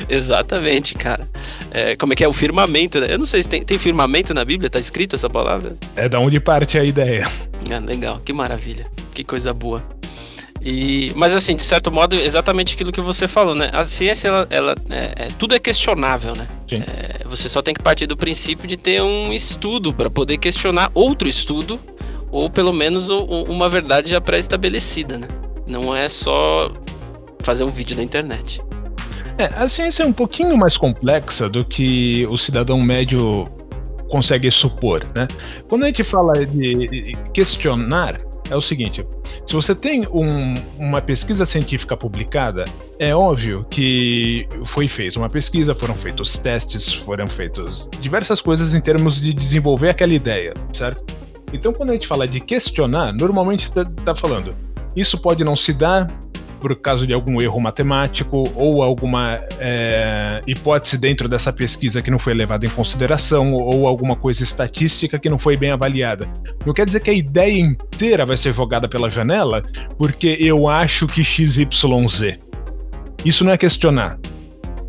Exatamente, 0.08 0.94
cara. 0.94 1.28
É, 1.72 1.96
como 1.96 2.12
é 2.12 2.16
que 2.16 2.22
é 2.22 2.28
o 2.28 2.32
firmamento, 2.32 3.00
né? 3.00 3.12
Eu 3.12 3.18
não 3.18 3.26
sei 3.26 3.42
se 3.42 3.48
tem, 3.48 3.64
tem 3.64 3.78
firmamento 3.78 4.32
na 4.32 4.44
Bíblia, 4.44 4.70
tá 4.70 4.78
escrito 4.78 5.16
essa 5.16 5.28
palavra? 5.28 5.76
É 5.96 6.08
da 6.08 6.20
onde 6.20 6.38
parte 6.38 6.78
a 6.78 6.84
ideia. 6.84 7.26
Ah, 7.68 7.78
legal, 7.78 8.18
que 8.24 8.32
maravilha. 8.32 8.86
Que 9.12 9.24
coisa 9.24 9.52
boa. 9.52 9.82
E, 10.68 11.12
mas 11.14 11.32
assim, 11.32 11.54
de 11.54 11.62
certo 11.62 11.92
modo, 11.92 12.16
exatamente 12.16 12.74
aquilo 12.74 12.90
que 12.90 13.00
você 13.00 13.28
falou, 13.28 13.54
né? 13.54 13.70
A 13.72 13.84
ciência, 13.84 14.26
ela, 14.26 14.48
ela 14.50 14.74
é, 14.90 15.12
é, 15.16 15.28
tudo 15.38 15.54
é 15.54 15.60
questionável, 15.60 16.34
né? 16.34 16.44
É, 16.72 17.24
você 17.24 17.48
só 17.48 17.62
tem 17.62 17.72
que 17.72 17.80
partir 17.80 18.08
do 18.08 18.16
princípio 18.16 18.66
de 18.66 18.76
ter 18.76 19.00
um 19.00 19.32
estudo 19.32 19.92
para 19.94 20.10
poder 20.10 20.38
questionar 20.38 20.90
outro 20.92 21.28
estudo, 21.28 21.78
ou 22.32 22.50
pelo 22.50 22.72
menos 22.72 23.08
o, 23.10 23.44
uma 23.44 23.68
verdade 23.68 24.10
já 24.10 24.20
pré-estabelecida, 24.20 25.16
né? 25.16 25.28
Não 25.68 25.94
é 25.94 26.08
só 26.08 26.72
fazer 27.44 27.62
um 27.62 27.70
vídeo 27.70 27.96
na 27.96 28.02
internet. 28.02 28.60
É, 29.38 29.44
a 29.54 29.68
ciência 29.68 30.02
é 30.02 30.06
um 30.06 30.12
pouquinho 30.12 30.56
mais 30.56 30.76
complexa 30.76 31.48
do 31.48 31.64
que 31.64 32.26
o 32.28 32.36
cidadão 32.36 32.80
médio 32.80 33.44
consegue 34.10 34.50
supor, 34.50 35.06
né? 35.14 35.28
Quando 35.68 35.84
a 35.84 35.86
gente 35.86 36.02
fala 36.02 36.44
de 36.44 37.12
questionar, 37.32 38.16
é 38.50 38.56
o 38.56 38.60
seguinte: 38.60 39.04
se 39.44 39.54
você 39.54 39.74
tem 39.74 40.02
um, 40.12 40.54
uma 40.78 41.00
pesquisa 41.00 41.44
científica 41.44 41.96
publicada, 41.96 42.64
é 42.98 43.14
óbvio 43.14 43.64
que 43.68 44.46
foi 44.64 44.88
feita 44.88 45.18
uma 45.18 45.28
pesquisa, 45.28 45.74
foram 45.74 45.94
feitos 45.94 46.36
testes, 46.38 46.92
foram 46.92 47.26
feitas 47.26 47.88
diversas 48.00 48.40
coisas 48.40 48.74
em 48.74 48.80
termos 48.80 49.20
de 49.20 49.32
desenvolver 49.32 49.90
aquela 49.90 50.14
ideia, 50.14 50.54
certo? 50.72 51.04
Então, 51.52 51.72
quando 51.72 51.90
a 51.90 51.92
gente 51.92 52.06
fala 52.06 52.26
de 52.26 52.40
questionar, 52.40 53.12
normalmente 53.12 53.62
está 53.62 53.84
tá 53.84 54.14
falando 54.14 54.54
isso 54.96 55.18
pode 55.18 55.44
não 55.44 55.54
se 55.54 55.74
dar 55.74 56.06
por 56.60 56.78
causa 56.80 57.06
de 57.06 57.12
algum 57.12 57.40
erro 57.40 57.60
matemático 57.60 58.44
ou 58.54 58.82
alguma 58.82 59.36
é, 59.58 60.40
hipótese 60.46 60.98
dentro 60.98 61.28
dessa 61.28 61.52
pesquisa 61.52 62.02
que 62.02 62.10
não 62.10 62.18
foi 62.18 62.34
levada 62.34 62.66
em 62.66 62.70
consideração 62.70 63.52
ou 63.52 63.86
alguma 63.86 64.16
coisa 64.16 64.42
estatística 64.42 65.18
que 65.18 65.28
não 65.28 65.38
foi 65.38 65.56
bem 65.56 65.70
avaliada. 65.70 66.28
Não 66.64 66.72
quer 66.72 66.86
dizer 66.86 67.00
que 67.00 67.10
a 67.10 67.14
ideia 67.14 67.58
inteira 67.58 68.24
vai 68.26 68.36
ser 68.36 68.52
jogada 68.52 68.88
pela 68.88 69.10
janela 69.10 69.62
porque 69.98 70.36
eu 70.40 70.68
acho 70.68 71.06
que 71.06 71.22
XYZ. 71.24 71.66
Isso 73.24 73.44
não 73.44 73.52
é 73.52 73.58
questionar. 73.58 74.18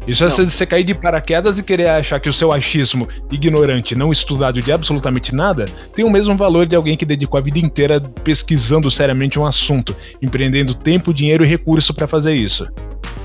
Isso 0.07 0.23
é 0.23 0.29
você 0.29 0.65
cair 0.65 0.85
de 0.85 0.93
paraquedas 0.93 1.59
e 1.59 1.63
querer 1.63 1.89
achar 1.89 2.19
que 2.19 2.29
o 2.29 2.33
seu 2.33 2.53
achismo 2.53 3.07
ignorante, 3.29 3.93
não 3.93 4.11
estudado 4.11 4.61
de 4.61 4.71
absolutamente 4.71 5.35
nada, 5.35 5.65
tem 5.93 6.05
o 6.05 6.09
mesmo 6.09 6.35
valor 6.37 6.65
de 6.65 6.75
alguém 6.77 6.95
que 6.95 7.05
dedicou 7.05 7.37
a 7.37 7.43
vida 7.43 7.59
inteira 7.59 7.99
pesquisando 7.99 8.89
seriamente 8.89 9.37
um 9.37 9.45
assunto, 9.45 9.93
empreendendo 10.21 10.73
tempo, 10.73 11.13
dinheiro 11.13 11.43
e 11.43 11.47
recurso 11.47 11.93
para 11.93 12.07
fazer 12.07 12.33
isso. 12.33 12.65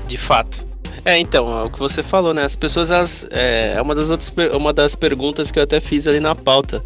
De 0.07 0.17
fato. 0.17 0.65
É, 1.05 1.17
então, 1.17 1.57
é 1.57 1.63
o 1.63 1.69
que 1.69 1.79
você 1.79 2.03
falou, 2.03 2.33
né? 2.33 2.43
As 2.43 2.55
pessoas, 2.55 2.91
elas, 2.91 3.27
é, 3.31 3.73
é 3.75 3.81
uma 3.81 3.95
das 3.95 4.09
outras, 4.09 4.33
uma 4.53 4.73
das 4.73 4.95
perguntas 4.95 5.51
que 5.51 5.59
eu 5.59 5.63
até 5.63 5.79
fiz 5.79 6.05
ali 6.05 6.19
na 6.19 6.35
pauta. 6.35 6.83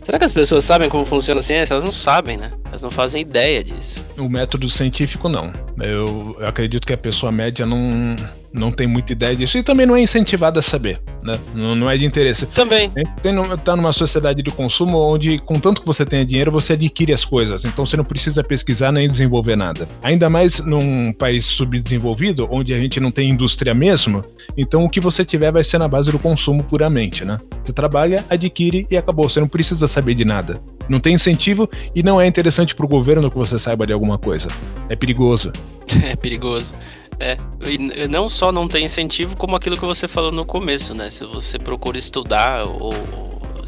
Será 0.00 0.18
que 0.18 0.24
as 0.24 0.32
pessoas 0.32 0.64
sabem 0.64 0.88
como 0.88 1.04
funciona 1.04 1.38
a 1.38 1.42
ciência? 1.42 1.74
Elas 1.74 1.84
não 1.84 1.92
sabem, 1.92 2.36
né? 2.36 2.50
Elas 2.68 2.82
não 2.82 2.90
fazem 2.90 3.22
ideia 3.22 3.62
disso. 3.62 4.04
O 4.18 4.28
método 4.28 4.68
científico, 4.68 5.28
não. 5.28 5.52
Eu, 5.80 6.36
eu 6.40 6.46
acredito 6.46 6.84
que 6.84 6.92
a 6.92 6.96
pessoa 6.96 7.30
média 7.30 7.64
não, 7.64 8.16
não 8.52 8.70
tem 8.70 8.86
muita 8.86 9.12
ideia 9.12 9.34
disso 9.34 9.58
e 9.58 9.62
também 9.62 9.86
não 9.86 9.96
é 9.96 10.02
incentivado 10.02 10.58
a 10.58 10.62
saber, 10.62 11.00
né? 11.22 11.32
Não, 11.54 11.74
não 11.74 11.90
é 11.90 11.96
de 11.96 12.04
interesse. 12.04 12.46
Também. 12.46 12.90
Tem, 12.90 13.34
tá 13.64 13.74
numa 13.74 13.92
sociedade 13.92 14.42
de 14.42 14.50
consumo 14.50 14.98
onde, 14.98 15.38
com 15.38 15.58
tanto 15.58 15.80
que 15.80 15.86
você 15.86 16.04
tenha 16.04 16.24
dinheiro, 16.24 16.50
você 16.50 16.74
adquire 16.74 17.12
as 17.12 17.24
coisas. 17.24 17.64
Então 17.64 17.86
você 17.86 17.96
não 17.96 18.04
precisa 18.04 18.42
pesquisar 18.44 18.92
nem 18.92 19.08
desenvolver 19.08 19.56
nada. 19.56 19.88
Ainda 20.02 20.28
mais 20.28 20.58
num 20.60 21.12
país 21.12 21.46
subdesenvolvido, 21.46 22.48
onde 22.50 22.74
a 22.74 22.78
gente 22.78 23.00
não 23.00 23.10
tem 23.10 23.30
indústria 23.30 23.74
mesmo, 23.74 24.20
então 24.56 24.84
o 24.84 24.90
que 24.90 25.00
você 25.00 25.24
tiver 25.24 25.50
vai 25.50 25.64
ser 25.64 25.78
na 25.78 25.88
base 25.88 26.10
do 26.10 26.18
consumo 26.18 26.62
puramente, 26.64 27.24
né? 27.24 27.36
Você 27.62 27.72
trabalha, 27.72 28.24
adquire 28.28 28.86
e 28.90 28.96
acabou. 28.96 29.28
Você 29.28 29.40
não 29.40 29.48
precisa 29.48 29.86
saber 29.86 30.14
de 30.14 30.24
nada. 30.24 30.60
Não 30.88 31.00
tem 31.00 31.14
incentivo 31.14 31.68
e 31.94 32.02
não 32.02 32.20
é 32.20 32.26
interessante 32.26 32.74
pro 32.74 32.86
governo 32.86 33.30
que 33.30 33.36
você 33.36 33.58
saiba 33.58 33.86
de 33.86 33.92
alguma 33.92 34.18
coisa. 34.18 34.48
É 34.88 34.96
perigoso. 34.96 35.52
É 36.04 36.16
perigoso. 36.16 36.72
É, 37.18 37.36
e 37.66 38.08
não 38.08 38.28
só 38.28 38.50
não 38.50 38.66
tem 38.66 38.84
incentivo, 38.84 39.36
como 39.36 39.54
aquilo 39.54 39.76
que 39.76 39.84
você 39.84 40.08
falou 40.08 40.32
no 40.32 40.44
começo, 40.44 40.94
né? 40.94 41.10
Se 41.10 41.24
você 41.24 41.58
procura 41.58 41.98
estudar 41.98 42.64
ou 42.64 42.92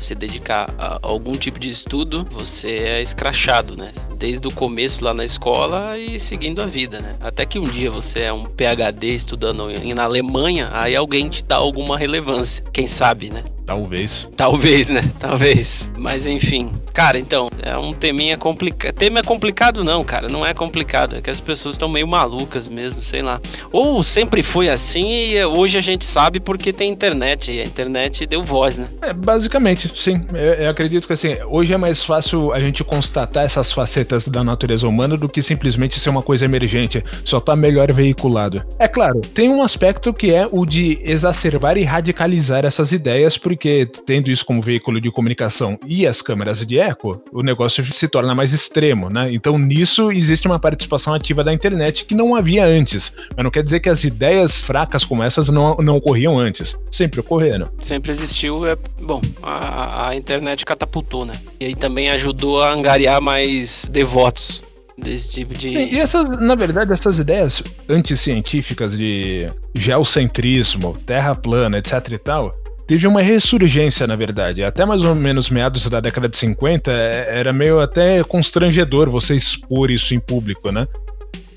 se 0.04 0.14
dedicar 0.14 0.68
a 0.78 0.98
algum 1.02 1.32
tipo 1.32 1.58
de 1.58 1.70
estudo, 1.70 2.24
você 2.30 2.68
é 2.68 3.02
escrachado, 3.02 3.76
né? 3.76 3.92
Desde 4.18 4.46
o 4.46 4.52
começo 4.52 5.02
lá 5.02 5.14
na 5.14 5.24
escola 5.24 5.98
e 5.98 6.20
seguindo 6.20 6.60
a 6.62 6.66
vida, 6.66 7.00
né? 7.00 7.12
Até 7.20 7.46
que 7.46 7.58
um 7.58 7.64
dia 7.64 7.90
você 7.90 8.20
é 8.20 8.32
um 8.32 8.44
PhD 8.44 9.14
estudando 9.14 9.64
na 9.94 10.04
Alemanha, 10.04 10.68
aí 10.72 10.94
alguém 10.94 11.28
te 11.28 11.44
dá 11.44 11.56
alguma 11.56 11.96
relevância. 11.96 12.62
Quem 12.72 12.86
sabe, 12.86 13.30
né? 13.30 13.42
Talvez. 13.64 14.28
Talvez, 14.36 14.90
né? 14.90 15.02
Talvez. 15.18 15.90
Mas 15.96 16.26
enfim. 16.26 16.70
Cara, 16.94 17.18
então, 17.18 17.50
é 17.60 17.76
um 17.76 17.92
teminha 17.92 18.38
complicado. 18.38 18.94
Tema 18.94 19.18
é 19.18 19.22
complicado, 19.22 19.82
não, 19.82 20.04
cara. 20.04 20.28
Não 20.28 20.46
é 20.46 20.54
complicado. 20.54 21.16
É 21.16 21.20
que 21.20 21.28
as 21.28 21.40
pessoas 21.40 21.74
estão 21.74 21.88
meio 21.88 22.06
malucas 22.06 22.68
mesmo, 22.68 23.02
sei 23.02 23.20
lá. 23.20 23.40
Ou 23.72 24.04
sempre 24.04 24.44
foi 24.44 24.68
assim 24.68 25.32
e 25.32 25.44
hoje 25.44 25.76
a 25.76 25.80
gente 25.80 26.04
sabe 26.04 26.38
porque 26.38 26.72
tem 26.72 26.92
internet. 26.92 27.50
E 27.50 27.60
a 27.60 27.64
internet 27.64 28.24
deu 28.26 28.44
voz, 28.44 28.78
né? 28.78 28.86
É, 29.02 29.12
basicamente, 29.12 29.90
sim. 29.96 30.24
Eu, 30.32 30.54
eu 30.54 30.70
acredito 30.70 31.08
que 31.08 31.12
assim, 31.12 31.34
hoje 31.48 31.74
é 31.74 31.76
mais 31.76 32.04
fácil 32.04 32.52
a 32.52 32.60
gente 32.60 32.84
constatar 32.84 33.44
essas 33.44 33.72
facetas 33.72 34.28
da 34.28 34.44
natureza 34.44 34.86
humana 34.86 35.16
do 35.16 35.28
que 35.28 35.42
simplesmente 35.42 35.98
ser 35.98 36.10
uma 36.10 36.22
coisa 36.22 36.44
emergente. 36.44 37.02
Só 37.24 37.40
tá 37.40 37.56
melhor 37.56 37.92
veiculado. 37.92 38.64
É 38.78 38.86
claro, 38.86 39.20
tem 39.20 39.48
um 39.48 39.64
aspecto 39.64 40.14
que 40.14 40.32
é 40.32 40.48
o 40.48 40.64
de 40.64 41.00
exacerbar 41.02 41.76
e 41.76 41.82
radicalizar 41.82 42.64
essas 42.64 42.92
ideias, 42.92 43.36
porque 43.36 43.84
tendo 44.06 44.30
isso 44.30 44.46
como 44.46 44.62
veículo 44.62 45.00
de 45.00 45.10
comunicação 45.10 45.76
e 45.88 46.06
as 46.06 46.22
câmeras 46.22 46.64
de 46.64 46.83
eco, 46.88 47.22
o 47.32 47.42
negócio 47.42 47.84
se 47.92 48.08
torna 48.08 48.34
mais 48.34 48.52
extremo, 48.52 49.08
né? 49.08 49.32
Então 49.32 49.58
nisso 49.58 50.12
existe 50.12 50.46
uma 50.46 50.58
participação 50.58 51.14
ativa 51.14 51.42
da 51.42 51.52
internet 51.52 52.04
que 52.04 52.14
não 52.14 52.34
havia 52.34 52.64
antes. 52.64 53.12
Mas 53.36 53.44
não 53.44 53.50
quer 53.50 53.62
dizer 53.62 53.80
que 53.80 53.88
as 53.88 54.04
ideias 54.04 54.62
fracas 54.62 55.04
como 55.04 55.22
essas 55.22 55.48
não, 55.48 55.76
não 55.76 55.96
ocorriam 55.96 56.38
antes. 56.38 56.78
Sempre 56.90 57.20
ocorreram. 57.20 57.66
Sempre 57.80 58.12
existiu. 58.12 58.66
É, 58.66 58.76
bom, 59.00 59.20
a, 59.42 60.08
a 60.08 60.16
internet 60.16 60.64
catapultou, 60.64 61.24
né? 61.24 61.34
E 61.60 61.66
aí 61.66 61.74
também 61.74 62.10
ajudou 62.10 62.62
a 62.62 62.72
angariar 62.72 63.20
mais 63.20 63.86
devotos 63.90 64.62
desse 64.96 65.30
tipo 65.30 65.54
de. 65.54 65.68
E 65.68 65.98
essas, 65.98 66.28
na 66.40 66.54
verdade, 66.54 66.92
essas 66.92 67.18
ideias 67.18 67.62
anticientíficas 67.88 68.96
de 68.96 69.48
geocentrismo, 69.74 70.96
terra 71.06 71.34
plana, 71.34 71.78
etc 71.78 72.12
e 72.12 72.18
tal, 72.18 72.50
teve 72.86 73.06
uma 73.06 73.22
ressurgência, 73.22 74.06
na 74.06 74.16
verdade. 74.16 74.62
Até 74.62 74.84
mais 74.84 75.02
ou 75.02 75.14
menos 75.14 75.50
meados 75.50 75.88
da 75.88 76.00
década 76.00 76.28
de 76.28 76.36
50, 76.36 76.92
é, 76.92 77.38
era 77.38 77.52
meio 77.52 77.80
até 77.80 78.22
constrangedor 78.24 79.10
você 79.10 79.34
expor 79.34 79.90
isso 79.90 80.14
em 80.14 80.20
público, 80.20 80.70
né? 80.70 80.86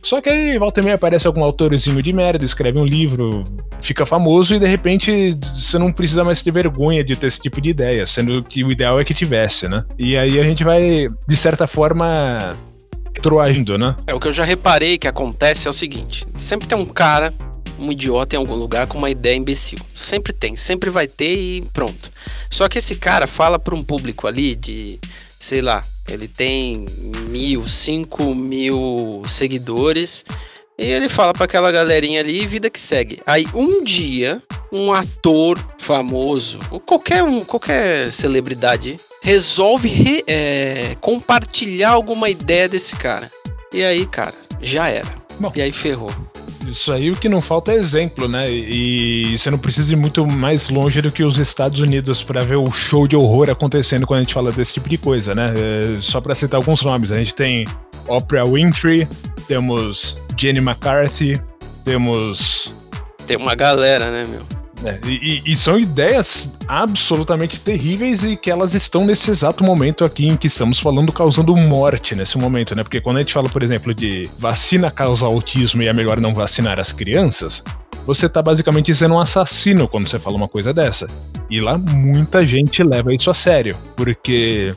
Só 0.07 0.21
que 0.21 0.29
aí, 0.29 0.57
volta 0.57 0.79
e 0.79 0.83
meia, 0.83 0.95
aparece 0.95 1.27
algum 1.27 1.43
autorzinho 1.43 2.01
de 2.01 2.13
merda, 2.13 2.45
escreve 2.45 2.79
um 2.79 2.85
livro, 2.85 3.43
fica 3.81 4.05
famoso 4.05 4.55
e 4.55 4.59
de 4.59 4.65
repente 4.65 5.37
você 5.53 5.77
não 5.77 5.91
precisa 5.91 6.23
mais 6.23 6.41
ter 6.41 6.51
vergonha 6.51 7.03
de 7.03 7.13
ter 7.15 7.27
esse 7.27 7.41
tipo 7.41 7.59
de 7.59 7.71
ideia, 7.71 8.05
sendo 8.05 8.41
que 8.41 8.63
o 8.63 8.71
ideal 8.71 8.97
é 9.01 9.03
que 9.03 9.13
tivesse, 9.13 9.67
né? 9.67 9.83
E 9.99 10.15
aí 10.15 10.39
a 10.39 10.43
gente 10.43 10.63
vai, 10.63 11.07
de 11.27 11.35
certa 11.35 11.67
forma, 11.67 12.55
troagindo, 13.21 13.77
né? 13.77 13.97
É, 14.07 14.13
o 14.13 14.19
que 14.19 14.29
eu 14.29 14.31
já 14.31 14.45
reparei 14.45 14.97
que 14.97 15.09
acontece 15.09 15.67
é 15.67 15.69
o 15.69 15.73
seguinte: 15.73 16.25
sempre 16.33 16.67
tem 16.67 16.77
um 16.77 16.85
cara 16.85 17.33
um 17.79 17.91
idiota 17.91 18.35
em 18.35 18.39
algum 18.39 18.55
lugar 18.55 18.87
com 18.87 18.97
uma 18.97 19.09
ideia 19.09 19.35
imbecil. 19.35 19.79
Sempre 19.93 20.33
tem, 20.33 20.55
sempre 20.55 20.89
vai 20.89 21.07
ter 21.07 21.35
e 21.35 21.61
pronto. 21.73 22.11
Só 22.49 22.67
que 22.67 22.79
esse 22.79 22.95
cara 22.95 23.27
fala 23.27 23.59
para 23.59 23.75
um 23.75 23.83
público 23.83 24.27
ali 24.27 24.55
de, 24.55 24.99
sei 25.39 25.61
lá, 25.61 25.83
ele 26.07 26.27
tem 26.27 26.85
mil, 27.29 27.67
cinco 27.67 28.33
mil 28.33 29.21
seguidores. 29.27 30.23
E 30.77 30.85
ele 30.85 31.09
fala 31.09 31.33
para 31.33 31.45
aquela 31.45 31.71
galerinha 31.71 32.19
ali, 32.19 32.45
vida 32.45 32.69
que 32.69 32.79
segue. 32.79 33.19
Aí 33.25 33.47
um 33.53 33.83
dia, 33.83 34.41
um 34.71 34.93
ator 34.93 35.57
famoso, 35.79 36.59
ou 36.69 36.79
qualquer 36.79 37.23
um, 37.23 37.43
qualquer 37.43 38.11
celebridade, 38.11 38.97
resolve 39.21 39.87
re, 39.87 40.23
é, 40.27 40.95
compartilhar 41.01 41.89
alguma 41.89 42.29
ideia 42.29 42.69
desse 42.69 42.95
cara. 42.95 43.31
E 43.73 43.83
aí, 43.83 44.05
cara, 44.05 44.35
já 44.61 44.87
era. 44.87 45.15
Bom, 45.39 45.51
e 45.55 45.61
aí 45.61 45.71
ferrou. 45.71 46.11
Isso 46.67 46.91
aí 46.91 47.09
o 47.09 47.15
que 47.15 47.29
não 47.29 47.39
falta 47.39 47.71
é 47.71 47.75
exemplo, 47.75 48.27
né? 48.27 48.49
E 48.51 49.37
você 49.37 49.49
não 49.49 49.57
precisa 49.57 49.93
ir 49.93 49.95
muito 49.95 50.25
mais 50.27 50.69
longe 50.69 51.01
do 51.01 51.09
que 51.09 51.23
os 51.23 51.37
Estados 51.37 51.79
Unidos 51.79 52.21
para 52.21 52.43
ver 52.43 52.57
o 52.57 52.69
show 52.71 53.07
de 53.07 53.15
horror 53.15 53.49
acontecendo 53.49 54.05
quando 54.05 54.19
a 54.19 54.23
gente 54.23 54.33
fala 54.33 54.51
desse 54.51 54.73
tipo 54.73 54.89
de 54.89 54.97
coisa, 54.97 55.33
né? 55.33 55.53
É, 55.55 56.01
só 56.01 56.19
para 56.19 56.35
citar 56.35 56.59
alguns 56.59 56.81
nomes, 56.83 57.11
a 57.11 57.15
gente 57.15 57.33
tem 57.33 57.65
Oprah 58.07 58.43
Winfrey, 58.45 59.07
temos 59.47 60.21
Jenny 60.37 60.59
McCarthy, 60.59 61.41
temos. 61.85 62.73
Tem 63.25 63.37
uma 63.37 63.55
galera, 63.55 64.11
né, 64.11 64.25
meu? 64.29 64.56
É, 64.85 64.99
e, 65.07 65.41
e, 65.45 65.57
são 65.57 65.79
ideias 65.79 66.53
absolutamente 66.67 67.59
terríveis 67.59 68.23
e 68.23 68.35
que 68.35 68.51
elas 68.51 68.75
estão 68.75 69.05
nesse 69.05 69.31
exato 69.31 69.63
momento 69.63 70.05
aqui 70.05 70.27
em 70.27 70.37
que 70.37 70.45
estamos 70.45 70.79
falando 70.79 71.11
causando 71.11 71.55
morte 71.55 72.15
nesse 72.15 72.37
momento, 72.37 72.75
né? 72.75 72.83
Porque 72.83 73.01
quando 73.01 73.17
a 73.17 73.19
gente 73.21 73.33
fala, 73.33 73.49
por 73.49 73.63
exemplo, 73.63 73.93
de 73.93 74.29
vacina 74.37 74.91
causa 74.91 75.25
autismo 75.25 75.81
e 75.81 75.87
é 75.87 75.93
melhor 75.93 76.21
não 76.21 76.33
vacinar 76.33 76.79
as 76.79 76.91
crianças, 76.91 77.63
você 78.05 78.29
tá 78.29 78.41
basicamente 78.41 78.93
sendo 78.93 79.15
um 79.15 79.19
assassino 79.19 79.87
quando 79.87 80.07
você 80.07 80.19
fala 80.19 80.37
uma 80.37 80.47
coisa 80.47 80.73
dessa. 80.73 81.07
E 81.49 81.59
lá 81.59 81.77
muita 81.77 82.45
gente 82.45 82.83
leva 82.83 83.13
isso 83.13 83.31
a 83.31 83.33
sério, 83.33 83.75
porque 83.95 84.73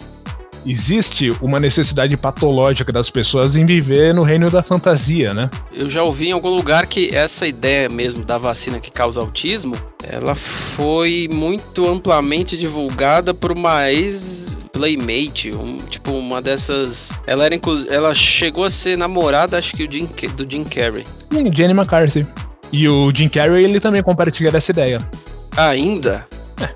existe 0.66 1.30
uma 1.40 1.58
necessidade 1.58 2.16
patológica 2.16 2.92
das 2.92 3.10
pessoas 3.10 3.56
em 3.56 3.64
viver 3.66 4.14
no 4.14 4.22
reino 4.22 4.50
da 4.50 4.62
fantasia, 4.62 5.32
né? 5.34 5.50
Eu 5.72 5.88
já 5.88 6.02
ouvi 6.02 6.28
em 6.28 6.32
algum 6.32 6.50
lugar 6.50 6.86
que 6.86 7.14
essa 7.14 7.46
ideia 7.46 7.88
mesmo 7.88 8.24
da 8.24 8.38
vacina 8.38 8.80
que 8.80 8.90
causa 8.90 9.20
autismo, 9.20 9.76
ela 10.02 10.34
foi 10.34 11.28
muito 11.30 11.88
amplamente 11.88 12.56
divulgada 12.56 13.32
por 13.34 13.52
uma 13.52 13.90
ex 13.90 14.52
playmate, 14.72 15.50
um, 15.50 15.78
tipo 15.78 16.12
uma 16.12 16.40
dessas, 16.40 17.12
ela 17.26 17.44
era 17.44 17.58
ela 17.88 18.14
chegou 18.14 18.64
a 18.64 18.70
ser 18.70 18.96
namorada, 18.96 19.58
acho 19.58 19.74
que 19.74 19.84
o 19.84 19.90
Jim, 19.90 20.08
do 20.36 20.48
Jim 20.48 20.64
Carrey. 20.64 21.04
Sim, 21.32 21.52
Jenny 21.54 21.74
McCarthy. 21.74 22.26
E 22.72 22.88
o 22.88 23.12
Jim 23.12 23.28
Carrey, 23.28 23.64
ele 23.64 23.80
também 23.80 24.02
compartilha 24.02 24.56
essa 24.56 24.70
ideia. 24.70 25.00
Ainda? 25.56 26.26
É 26.60 26.68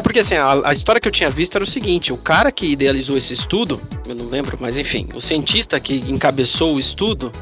porque 0.00 0.20
assim, 0.20 0.36
a, 0.36 0.60
a, 0.64 0.72
história 0.72 1.00
que 1.00 1.08
eu 1.08 1.12
tinha 1.12 1.30
visto 1.30 1.56
era 1.56 1.64
o 1.64 1.66
seguinte: 1.66 2.12
o 2.12 2.16
cara 2.16 2.52
que 2.52 2.66
idealizou 2.66 3.16
esse 3.16 3.32
estudo, 3.32 3.80
eu 4.06 4.14
não 4.14 4.26
lembro, 4.26 4.56
mas 4.60 4.78
enfim, 4.78 5.08
o 5.14 5.20
cientista 5.20 5.80
que 5.80 5.96
encabeçou 6.08 6.76
o 6.76 6.78
estudo, 6.78 7.32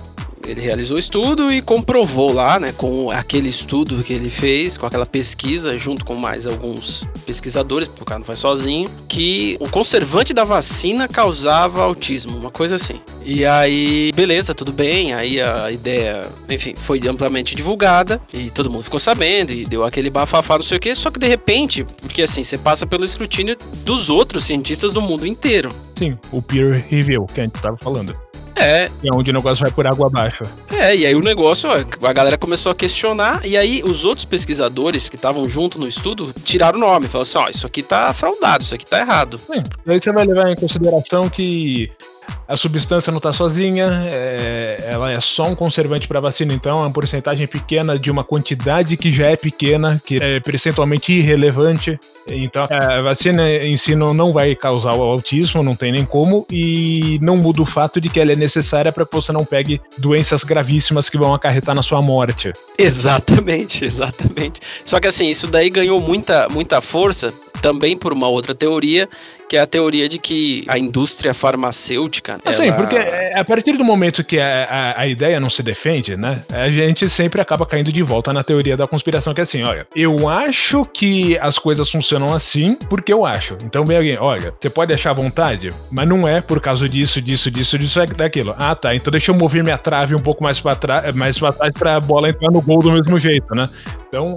ele 0.47 0.61
realizou 0.61 0.97
o 0.97 1.01
estudo 1.01 1.53
e 1.53 1.61
comprovou 1.61 2.33
lá, 2.33 2.59
né, 2.59 2.73
com 2.73 3.11
aquele 3.11 3.49
estudo 3.49 4.03
que 4.03 4.13
ele 4.13 4.31
fez, 4.31 4.77
com 4.79 4.87
aquela 4.87 5.05
pesquisa, 5.05 5.79
junto 5.79 6.05
com 6.05 6.15
mais 6.15 6.47
alguns 6.47 7.07
pesquisadores, 7.27 7.89
porque 7.89 8.03
o 8.03 8.07
cara 8.07 8.21
não 8.21 8.27
foi 8.27 8.37
sozinho, 8.37 8.89
que 9.09 9.57
o 9.61 9.69
conservante 9.69 10.33
da 10.33 10.45
vacina 10.45 11.07
causava 11.07 11.83
autismo, 11.83 12.37
uma 12.37 12.51
coisa 12.51 12.77
assim. 12.77 13.01
E 13.31 13.45
aí, 13.45 14.11
beleza, 14.15 14.55
tudo 14.55 14.73
bem, 14.73 15.13
aí 15.13 15.39
a 15.39 15.71
ideia, 15.71 16.27
enfim, 16.49 16.75
foi 16.75 16.99
amplamente 17.07 17.55
divulgada 17.55 18.19
e 18.33 18.49
todo 18.49 18.71
mundo 18.71 18.85
ficou 18.85 18.99
sabendo 18.99 19.53
e 19.53 19.67
deu 19.67 19.85
aquele 19.85 20.09
bafafá, 20.09 20.57
não 20.57 20.65
sei 20.65 20.79
o 20.79 20.81
que, 20.81 20.95
só 20.95 21.11
que 21.11 21.19
de 21.19 21.29
repente, 21.29 21.85
porque 22.01 22.23
assim, 22.23 22.43
você 22.43 22.57
passa 22.57 22.87
pelo 22.87 23.05
escrutínio 23.05 23.55
dos 23.85 24.09
outros 24.09 24.45
cientistas 24.45 24.95
do 24.95 25.03
mundo 25.03 25.27
inteiro. 25.27 25.71
Sim, 25.95 26.17
o 26.33 26.41
peer 26.41 26.83
review 26.89 27.27
que 27.27 27.43
a 27.43 27.45
gente 27.45 27.61
tava 27.61 27.77
falando. 27.77 28.17
É. 28.57 28.89
E 29.03 29.09
é 29.09 29.11
onde 29.15 29.31
o 29.31 29.35
negócio 29.35 29.63
vai 29.63 29.71
por 29.71 29.87
água 29.87 30.07
abaixo. 30.07 30.45
É, 30.73 30.97
e 30.97 31.05
aí 31.05 31.15
o 31.15 31.21
negócio, 31.21 31.69
a 31.71 32.13
galera 32.15 32.39
começou 32.39 32.73
a 32.73 32.75
questionar, 32.75 33.45
e 33.45 33.59
aí 33.59 33.83
os 33.85 34.07
outros 34.07 34.25
pesquisadores 34.25 35.07
que 35.07 35.17
estavam 35.17 35.47
junto 35.51 35.79
no 35.79 35.87
estudo 35.87 36.33
tiraram 36.45 36.79
o 36.79 36.81
nome, 36.81 37.07
falaram 37.09 37.29
assim: 37.29 37.39
ó, 37.39 37.45
oh, 37.45 37.51
isso 37.51 37.67
aqui 37.67 37.83
tá 37.83 38.11
fraudado, 38.15 38.65
isso 38.65 38.75
aqui 38.75 38.87
tá 38.87 38.99
errado. 39.01 39.39
Sim, 39.39 39.63
aí 39.87 40.01
você 40.01 40.11
vai 40.13 40.25
levar 40.25 40.51
em 40.51 40.57
consideração 40.57 41.29
que 41.29 41.91
a 42.49 42.57
substância 42.57 43.11
não 43.11 43.19
está 43.19 43.33
sozinha, 43.33 43.87
é, 44.13 44.89
ela 44.91 45.13
é 45.13 45.21
só 45.21 45.45
um 45.45 45.55
conservante 45.55 46.09
para 46.09 46.19
vacina, 46.19 46.55
então 46.55 46.79
é 46.79 46.81
uma 46.81 46.91
porcentagem 46.91 47.47
pequena 47.47 47.99
de 47.99 48.11
uma 48.11 48.25
quantidade 48.25 48.97
que 48.97 49.13
já 49.13 49.27
é 49.27 49.37
pequena, 49.37 50.01
que 50.05 50.17
é 50.17 50.41
percentualmente 50.41 51.13
irrelevante. 51.13 51.99
Então 52.31 52.67
a 52.71 53.01
vacina 53.01 53.49
em 53.51 53.77
si 53.77 53.95
não, 53.95 54.13
não 54.13 54.33
vai 54.33 54.55
causar 54.55 54.95
o 54.95 55.03
autismo, 55.03 55.63
não 55.63 55.75
tem 55.75 55.93
nem 55.93 56.05
como, 56.05 56.47
e 56.51 57.19
não 57.23 57.37
muda 57.37 57.63
o 57.63 57.67
fato 57.67 58.01
de 58.01 58.09
que 58.09 58.21
ela 58.21 58.33
é 58.33 58.37
necessária 58.37 58.93
para 58.93 59.05
que 59.05 59.15
você 59.15 59.33
não 59.33 59.45
pegue 59.45 59.81
doenças 59.97 60.45
gravíssimas 60.45 61.09
que 61.09 61.19
vão 61.19 61.35
acarretar 61.35 61.75
na 61.75 61.83
sua 61.83 62.03
morte. 62.03 62.53
Exatamente, 62.79 63.85
exatamente. 63.87 64.61
Só 64.85 65.01
que 65.01 65.09
assim, 65.09 65.29
isso 65.29 65.47
daí 65.47 65.71
ganhou 65.71 66.01
muita, 66.01 66.49
muita 66.49 66.81
força 66.81 67.33
também 67.61 67.97
por 67.97 68.13
uma 68.13 68.29
outra 68.29 68.55
teoria, 68.55 69.09
que 69.49 69.57
é 69.57 69.61
a 69.61 69.67
teoria 69.67 70.09
de 70.09 70.19
que 70.19 70.65
a 70.69 70.79
indústria 70.79 71.33
farmacêutica. 71.33 72.39
Assim, 72.45 72.69
ela... 72.69 72.77
porque 72.77 72.97
é, 72.97 73.39
a 73.39 73.45
partir 73.45 73.77
do 73.77 73.85
momento 73.85 74.23
que 74.23 74.39
a, 74.39 74.65
a, 74.65 75.01
a, 75.01 75.07
ideia 75.07 75.41
não 75.41 75.49
se 75.49 75.63
defende, 75.63 76.17
né, 76.17 76.43
a 76.53 76.71
gente 76.71 77.09
sempre 77.09 77.41
acaba 77.41 77.65
caindo 77.65 77.93
de 77.93 78.03
volta 78.03 78.33
na 78.33 78.45
teoria 78.45 78.77
da 78.77 78.87
conspiração, 78.87 79.33
que 79.33 79.41
é 79.41 79.43
assim: 79.45 79.63
olha, 79.63 79.87
eu 79.97 80.29
acho 80.29 80.85
que 80.85 81.39
as 81.39 81.59
coisas 81.59 81.91
funcionam 81.91 82.35
assim 82.35 82.77
porque 82.89 83.13
eu 83.13 83.25
acho. 83.25 83.57
Então 83.65 83.85
vem 83.85 83.97
alguém, 83.97 84.19
olha, 84.19 84.53
você 84.61 84.69
pode 84.69 84.93
achar 84.93 85.11
à 85.11 85.15
vontade, 85.15 85.71
mas 85.91 86.07
não 86.07 86.29
é 86.29 86.41
por 86.41 86.61
causa 86.61 86.89
disso, 86.89 87.21
disso, 87.21 87.51
disso, 87.51 87.79
disso, 87.79 88.01
é 88.01 88.07
daquilo. 88.07 88.55
Ah, 88.59 88.75
tá, 88.75 88.95
então 88.95 89.11
deixa 89.11 89.31
eu 89.31 89.35
mover 89.35 89.65
minha 89.65 89.79
trave 89.79 90.15
um 90.15 90.21
pouco 90.21 90.43
mais 90.43 90.61
pra 90.61 90.75
trás, 90.75 91.15
mais 91.15 91.39
pra 91.39 91.53
trás 91.53 91.73
pra 91.73 92.01
bola 92.01 92.29
entrar 92.29 92.51
no 92.51 92.61
gol 92.61 92.83
do 92.83 92.93
mesmo 92.93 93.19
jeito, 93.19 93.55
né? 93.55 93.69
Então. 94.09 94.37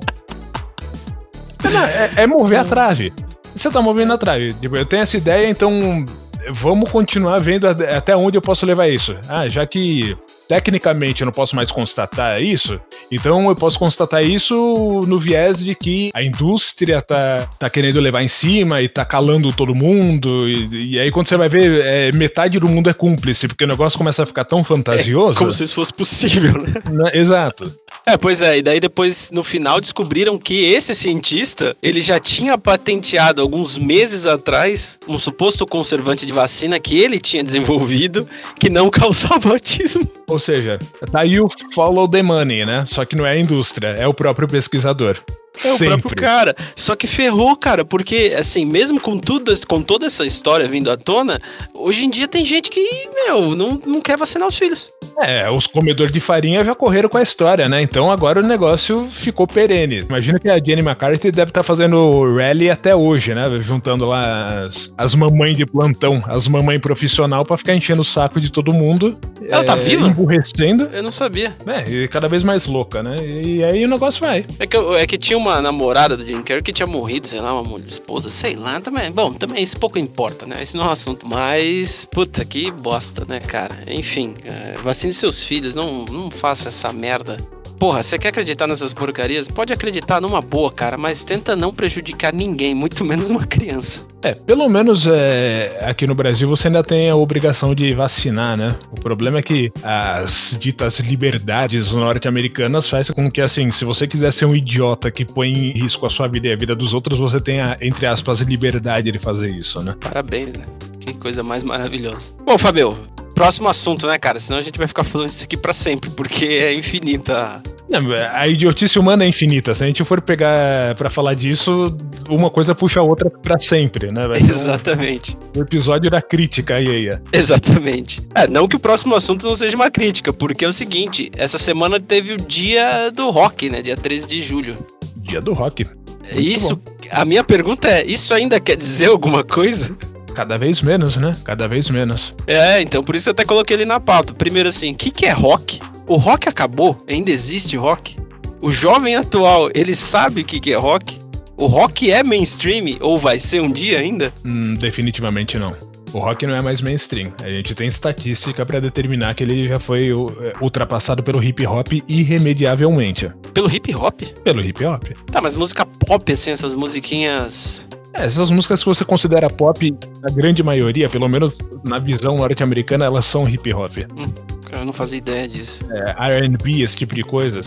Não, 1.64 1.86
é, 1.86 2.12
é 2.18 2.28
mover 2.28 2.60
a 2.60 2.66
trave. 2.66 3.14
Você 3.56 3.70
tá 3.70 3.82
movendo 3.82 4.14
a 4.14 4.18
trave. 4.18 4.54
Tipo, 4.54 4.78
eu 4.78 4.86
tenho 4.86 5.04
essa 5.04 5.18
ideia, 5.18 5.50
então 5.50 6.06
vamos 6.50 6.90
continuar 6.90 7.40
vendo 7.40 7.68
até 7.68 8.16
onde 8.16 8.38
eu 8.38 8.42
posso 8.42 8.66
levar 8.66 8.88
isso. 8.88 9.16
Ah, 9.28 9.48
já 9.48 9.66
que 9.66 10.18
tecnicamente 10.48 11.22
eu 11.22 11.26
não 11.26 11.32
posso 11.32 11.56
mais 11.56 11.72
constatar 11.72 12.42
isso, 12.42 12.78
então 13.10 13.48
eu 13.48 13.56
posso 13.56 13.80
constatar 13.80 14.22
isso 14.22 15.02
no 15.08 15.18
viés 15.18 15.64
de 15.64 15.74
que 15.74 16.12
a 16.14 16.22
indústria 16.22 17.02
tá, 17.02 17.48
tá 17.58 17.70
querendo 17.70 18.02
levar 18.02 18.22
em 18.22 18.28
cima 18.28 18.82
e 18.82 18.90
tá 18.90 19.06
calando 19.06 19.54
todo 19.54 19.74
mundo, 19.74 20.50
e, 20.50 20.96
e 20.96 21.00
aí 21.00 21.10
quando 21.10 21.28
você 21.28 21.38
vai 21.38 21.48
ver, 21.48 21.86
é, 21.86 22.12
metade 22.12 22.60
do 22.60 22.68
mundo 22.68 22.90
é 22.90 22.94
cúmplice, 22.94 23.48
porque 23.48 23.64
o 23.64 23.68
negócio 23.68 23.98
começa 23.98 24.24
a 24.24 24.26
ficar 24.26 24.44
tão 24.44 24.62
fantasioso. 24.62 25.36
É, 25.36 25.38
como 25.38 25.54
se 25.54 25.64
isso 25.64 25.74
fosse 25.76 25.94
possível, 25.94 26.52
né? 26.62 26.74
né? 26.92 27.12
Exato. 27.14 27.74
É, 28.06 28.18
pois 28.18 28.42
é, 28.42 28.58
e 28.58 28.62
daí 28.62 28.80
depois, 28.80 29.30
no 29.32 29.44
final, 29.44 29.80
descobriram 29.80 30.38
que 30.38 30.66
esse 30.66 30.96
cientista, 30.96 31.76
ele 31.84 32.02
já 32.02 32.20
tinha 32.20 32.58
patenteado 32.58 33.42
alguns 33.42 33.78
meses 33.78 34.26
atrás 34.26 34.98
um 35.08 35.20
suposto 35.20 35.66
conservante 35.68 36.26
de 36.26 36.34
vacina 36.34 36.80
que 36.80 36.98
ele 36.98 37.20
tinha 37.20 37.44
desenvolvido, 37.44 38.28
que 38.60 38.70
não 38.70 38.90
causava 38.92 39.50
autismo. 39.50 40.10
Ou 40.28 40.40
seja, 40.40 40.80
tá 41.12 41.22
aí 41.22 41.40
o 41.40 41.48
follow 41.74 42.08
the 42.08 42.24
money, 42.24 42.66
né? 42.66 42.86
Só 42.88 43.06
que 43.06 43.16
não 43.16 43.26
é 43.26 43.32
a 43.32 43.40
indústria, 43.40 43.90
é 43.90 44.08
o 44.08 44.14
próprio 44.14 44.48
pesquisador. 44.48 45.18
É 45.56 45.60
Sempre. 45.60 45.88
o 45.88 46.00
próprio 46.00 46.16
cara. 46.16 46.56
Só 46.76 46.96
que 46.96 47.08
ferrou, 47.08 47.56
cara, 47.56 47.84
porque, 47.84 48.34
assim, 48.38 48.66
mesmo 48.66 49.00
com 49.00 49.18
tudo, 49.18 49.52
com 49.68 49.82
toda 49.82 50.06
essa 50.06 50.26
história 50.26 50.68
vindo 50.68 50.90
à 50.90 50.98
tona, 50.98 51.42
hoje 51.74 52.06
em 52.06 52.10
dia 52.10 52.28
tem 52.28 52.46
gente 52.46 52.70
que, 52.70 52.82
meu, 53.14 53.56
não, 53.56 53.82
não 53.86 54.02
quer 54.02 54.18
vacinar 54.18 54.48
os 54.48 54.58
filhos. 54.58 54.90
É, 55.20 55.50
os 55.50 55.68
comedores 55.68 56.12
de 56.12 56.20
farinha 56.20 56.64
já 56.64 56.74
correram 56.74 57.10
com 57.10 57.18
a 57.18 57.22
história, 57.22 57.68
né? 57.68 57.82
Então 57.82 58.12
agora 58.12 58.40
o 58.40 58.48
negócio 58.48 59.08
ficou 59.12 59.46
perene. 59.46 60.02
Imagina 60.02 60.40
que 60.40 60.50
a 60.50 60.56
Jenny 60.56 60.82
McCarthy 60.82 61.32
deve 61.32 61.50
estar 61.50 61.62
tá 61.62 61.64
fazendo 61.64 62.36
rally 62.36 62.70
até 62.70 62.96
hoje, 62.96 63.36
né? 63.36 63.44
Juntando 63.60 64.06
lá 64.06 64.66
as, 64.66 64.94
as 64.98 65.14
mamães 65.14 65.58
de 65.58 65.66
plantão, 65.66 66.24
as 66.28 66.48
mamães 66.48 66.80
profissional 66.80 67.44
para 67.44 67.58
ficar 67.58 67.76
enchendo 67.76 68.02
o 68.02 68.06
saco 68.06 68.40
de 68.40 68.52
todo 68.52 68.74
mundo. 68.74 69.18
Ela 69.42 69.64
tá 69.64 69.74
é, 69.74 69.76
tá 69.76 69.76
viva? 69.76 70.08
Emburrecendo. 70.08 70.90
Eu 70.94 71.04
não 71.04 71.12
sabia. 71.12 71.56
É, 71.68 71.90
e 71.90 72.08
cada 72.08 72.28
vez 72.28 72.42
mais 72.44 72.66
louca, 72.66 73.04
né? 73.04 73.16
E 73.20 73.64
aí 73.64 73.84
o 73.84 73.90
negócio 73.90 74.22
vai. 74.22 74.46
É 74.60 74.66
que, 74.66 74.78
é 74.78 75.06
que 75.06 75.18
tinha 75.18 75.38
uma 75.42 75.62
namorada 75.62 76.16
do 76.16 76.26
Jim 76.26 76.42
Carrey 76.42 76.64
que 76.64 76.72
tinha 76.72 76.88
morrido, 76.88 77.28
sei 77.28 77.40
lá, 77.42 77.54
uma 77.54 77.64
mulher, 77.64 77.88
esposa, 77.88 78.30
sei 78.30 78.56
lá, 78.56 78.80
também. 78.80 79.12
Bom, 79.12 79.34
também 79.34 79.64
isso 79.64 79.78
pouco 79.78 79.98
importa, 79.98 80.46
né? 80.46 80.62
Esse 80.62 80.78
não 80.78 80.86
é 80.86 80.88
um 80.88 80.92
assunto. 80.92 81.28
Mas, 81.28 82.06
puta, 82.06 82.46
que 82.46 82.72
bosta, 82.72 83.26
né, 83.26 83.40
cara? 83.40 83.84
Enfim, 83.88 84.36
é, 84.44 84.76
vacine 84.84 85.14
seus 85.14 85.44
filhos, 85.44 85.76
não, 85.76 86.06
não 86.06 86.30
faça 86.30 86.70
essa 86.70 86.94
merda. 86.94 87.38
Porra, 87.82 88.04
você 88.04 88.20
quer 88.20 88.28
acreditar 88.28 88.68
nessas 88.68 88.94
porcarias? 88.94 89.48
Pode 89.48 89.74
acreditar 89.74 90.22
numa 90.22 90.40
boa, 90.40 90.72
cara, 90.72 91.00
mas 91.00 91.24
tenta 91.24 91.56
não 91.56 91.74
prejudicar 91.74 92.32
ninguém, 92.32 92.76
muito 92.76 93.04
menos 93.04 93.32
uma 93.32 93.44
criança. 93.44 94.06
É, 94.22 94.36
pelo 94.36 94.70
menos 94.70 95.08
é, 95.08 95.80
aqui 95.82 96.06
no 96.06 96.14
Brasil 96.14 96.48
você 96.48 96.68
ainda 96.68 96.84
tem 96.84 97.10
a 97.10 97.16
obrigação 97.16 97.74
de 97.74 97.92
vacinar, 97.92 98.56
né? 98.56 98.70
O 98.92 99.02
problema 99.02 99.40
é 99.40 99.42
que 99.42 99.72
as 99.82 100.56
ditas 100.60 101.00
liberdades 101.00 101.92
norte-americanas 101.92 102.88
fazem 102.88 103.16
com 103.16 103.32
que, 103.32 103.42
assim, 103.42 103.72
se 103.72 103.84
você 103.84 104.06
quiser 104.06 104.32
ser 104.32 104.46
um 104.46 104.56
idiota 104.56 105.10
que 105.10 105.26
põe 105.26 105.52
em 105.52 105.72
risco 105.72 106.06
a 106.06 106.10
sua 106.12 106.28
vida 106.28 106.50
e 106.50 106.54
a 106.54 106.56
vida 106.56 106.76
dos 106.76 106.94
outros, 106.94 107.18
você 107.18 107.40
tenha, 107.40 107.76
entre 107.82 108.06
aspas, 108.06 108.42
liberdade 108.42 109.12
de 109.12 109.18
fazer 109.18 109.48
isso, 109.48 109.82
né? 109.82 109.96
Parabéns, 110.00 110.60
né? 110.60 110.66
Que 111.00 111.16
coisa 111.16 111.42
mais 111.42 111.64
maravilhosa. 111.64 112.30
Bom, 112.46 112.60
Fabio, 112.60 112.96
próximo 113.34 113.68
assunto, 113.68 114.08
né, 114.08 114.18
cara? 114.18 114.40
Senão 114.40 114.60
a 114.60 114.62
gente 114.62 114.78
vai 114.78 114.88
ficar 114.88 115.04
falando 115.04 115.30
isso 115.30 115.44
aqui 115.44 115.58
para 115.58 115.74
sempre, 115.74 116.10
porque 116.10 116.46
é 116.46 116.74
infinita. 116.74 117.62
Não, 117.92 118.00
a 118.34 118.48
idiotice 118.48 118.98
humana 118.98 119.26
é 119.26 119.28
infinita. 119.28 119.74
Se 119.74 119.84
a 119.84 119.88
gente 119.88 120.02
for 120.04 120.22
pegar 120.22 120.96
para 120.96 121.10
falar 121.10 121.34
disso, 121.34 121.94
uma 122.30 122.50
coisa 122.50 122.74
puxa 122.74 123.02
a 123.02 123.04
outra 123.04 123.30
para 123.30 123.60
sempre, 123.60 124.12
né? 124.12 124.22
Exatamente. 124.40 125.38
Um, 125.56 125.60
um 125.60 125.62
episódio 125.62 126.10
da 126.10 126.22
crítica 126.22 126.76
aí, 126.76 126.88
aí. 126.88 127.20
Exatamente. 127.34 128.22
É, 128.34 128.48
não 128.48 128.68
que 128.68 128.78
o 128.78 128.80
próximo 128.80 129.14
assunto 129.14 129.46
não 129.46 129.56
seja 129.56 129.76
uma 129.76 129.92
crítica, 129.92 130.32
porque 130.32 130.64
é 130.64 130.68
o 130.68 130.74
seguinte: 130.74 131.30
essa 131.36 131.58
semana 131.58 132.00
teve 132.00 132.34
o 132.34 132.38
dia 132.38 133.12
do 133.12 133.30
rock, 133.30 133.70
né? 133.70 133.82
Dia 133.82 133.98
13 133.98 134.28
de 134.28 134.42
julho. 134.42 134.74
Dia 135.18 135.42
do 135.42 135.52
rock. 135.52 135.86
Muito 136.34 136.40
isso, 136.40 136.76
bom. 136.78 136.82
a 137.12 137.26
minha 137.26 137.44
pergunta 137.44 137.90
é: 137.90 138.06
isso 138.06 138.34
ainda 138.34 138.58
quer 138.60 138.78
dizer 138.78 139.10
alguma 139.10 139.44
coisa? 139.44 139.94
Cada 140.36 140.58
vez 140.58 140.82
menos, 140.82 141.18
né? 141.18 141.32
Cada 141.44 141.68
vez 141.68 141.90
menos. 141.90 142.34
É, 142.48 142.82
então 142.82 143.04
por 143.04 143.16
isso 143.16 143.30
eu 143.30 143.32
até 143.32 143.46
coloquei 143.46 143.76
ele 143.78 143.86
na 143.86 144.00
pauta. 144.00 144.34
Primeiro 144.34 144.70
assim, 144.70 144.94
o 144.94 144.96
que, 144.96 145.12
que 145.12 145.26
é 145.26 145.32
rock? 145.32 145.80
O 146.08 146.16
rock 146.16 146.50
acabou? 146.50 146.98
Ainda 147.08 147.32
existe 147.32 147.78
rock? 147.78 148.18
O 148.62 148.72
jovem 148.72 149.16
atual, 149.16 149.70
ele 149.74 149.96
sabe 149.96 150.42
o 150.42 150.46
que, 150.46 150.60
que 150.60 150.72
é 150.72 150.78
rock? 150.78 151.20
O 151.58 151.68
rock 151.68 152.12
é 152.12 152.24
mainstream 152.24 152.98
ou 153.00 153.18
vai 153.18 153.40
ser 153.40 153.62
um 153.62 153.72
dia 153.72 154.00
ainda? 154.00 154.34
Hum, 154.44 154.74
definitivamente 154.76 155.58
não. 155.58 155.76
O 156.14 156.20
rock 156.20 156.46
não 156.46 156.56
é 156.56 156.62
mais 156.62 156.82
mainstream. 156.82 157.32
A 157.42 157.50
gente 157.50 157.74
tem 157.74 157.88
estatística 157.88 158.66
para 158.66 158.80
determinar 158.80 159.34
que 159.34 159.44
ele 159.44 159.68
já 159.68 159.80
foi 159.80 160.10
é, 160.10 160.54
ultrapassado 160.60 161.24
pelo 161.24 161.42
hip 161.42 161.66
hop 161.66 161.88
irremediavelmente. 162.08 163.32
Pelo 163.54 163.72
hip 163.72 163.96
hop? 163.96 164.22
Pelo 164.44 164.62
hip 164.62 164.84
hop. 164.86 165.04
Tá, 165.32 165.40
mas 165.40 165.56
música 165.56 165.86
pop, 165.86 166.32
assim, 166.32 166.52
essas 166.52 166.74
musiquinhas 166.74 167.88
é, 168.14 168.26
essas 168.26 168.50
músicas 168.50 168.82
que 168.82 168.86
você 168.90 169.06
considera 169.06 169.48
pop, 169.48 169.98
a 170.24 170.32
grande 170.32 170.62
maioria, 170.62 171.08
pelo 171.08 171.28
menos 171.28 171.54
na 171.84 172.00
visão 172.00 172.38
norte-americana, 172.38 173.06
elas 173.06 173.26
são 173.26 173.48
hip 173.48 173.74
hop. 173.74 173.92
Hum, 174.16 174.32
eu 174.72 174.86
não 174.86 174.94
fazia 174.94 175.18
ideia 175.18 175.48
disso. 175.48 175.88
É, 175.92 176.46
RB, 176.46 176.82
esse 176.82 176.96
tipo 176.96 177.16
de 177.16 177.24
coisa. 177.24 177.62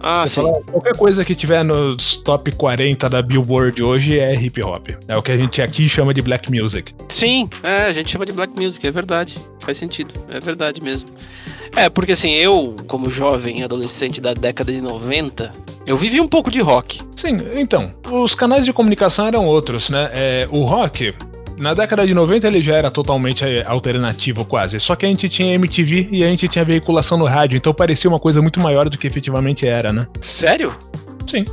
ah, 0.00 0.26
sim. 0.26 0.42
Fala, 0.42 0.60
qualquer 0.70 0.96
coisa 0.96 1.24
que 1.24 1.34
tiver 1.34 1.64
nos 1.64 2.16
top 2.16 2.52
40 2.52 3.08
da 3.08 3.22
Billboard 3.22 3.82
hoje 3.82 4.18
é 4.18 4.34
hip 4.34 4.62
hop. 4.62 4.88
É 5.08 5.16
o 5.16 5.22
que 5.22 5.32
a 5.32 5.36
gente 5.36 5.60
aqui 5.60 5.88
chama 5.88 6.14
de 6.14 6.22
black 6.22 6.50
music. 6.50 6.94
Sim, 7.08 7.48
é, 7.62 7.86
a 7.86 7.92
gente 7.92 8.10
chama 8.10 8.26
de 8.26 8.32
black 8.32 8.58
music, 8.58 8.86
é 8.86 8.90
verdade. 8.90 9.36
Faz 9.60 9.78
sentido, 9.78 10.12
é 10.28 10.40
verdade 10.40 10.80
mesmo. 10.80 11.10
É, 11.76 11.88
porque 11.88 12.12
assim, 12.12 12.32
eu, 12.32 12.76
como 12.86 13.10
jovem 13.10 13.62
adolescente 13.62 14.20
da 14.20 14.34
década 14.34 14.72
de 14.72 14.80
90, 14.80 15.52
eu 15.86 15.96
vivi 15.96 16.20
um 16.20 16.28
pouco 16.28 16.50
de 16.50 16.60
rock. 16.60 17.00
Sim, 17.16 17.38
então, 17.54 17.90
os 18.10 18.34
canais 18.34 18.64
de 18.64 18.72
comunicação 18.72 19.26
eram 19.26 19.46
outros, 19.46 19.88
né? 19.88 20.10
É, 20.12 20.48
o 20.50 20.64
rock, 20.64 21.14
na 21.58 21.72
década 21.72 22.06
de 22.06 22.14
90 22.14 22.46
ele 22.46 22.62
já 22.62 22.76
era 22.76 22.90
totalmente 22.90 23.44
é, 23.44 23.64
alternativo 23.64 24.44
quase. 24.44 24.78
Só 24.78 24.94
que 24.94 25.06
a 25.06 25.08
gente 25.08 25.28
tinha 25.28 25.54
MTV 25.54 26.08
e 26.12 26.22
a 26.22 26.28
gente 26.28 26.46
tinha 26.48 26.64
veiculação 26.64 27.16
no 27.16 27.24
rádio, 27.24 27.56
então 27.56 27.72
parecia 27.72 28.08
uma 28.08 28.20
coisa 28.20 28.42
muito 28.42 28.60
maior 28.60 28.88
do 28.88 28.98
que 28.98 29.06
efetivamente 29.06 29.66
era, 29.66 29.92
né? 29.92 30.06
Sério? 30.20 30.74
Sim 31.26 31.44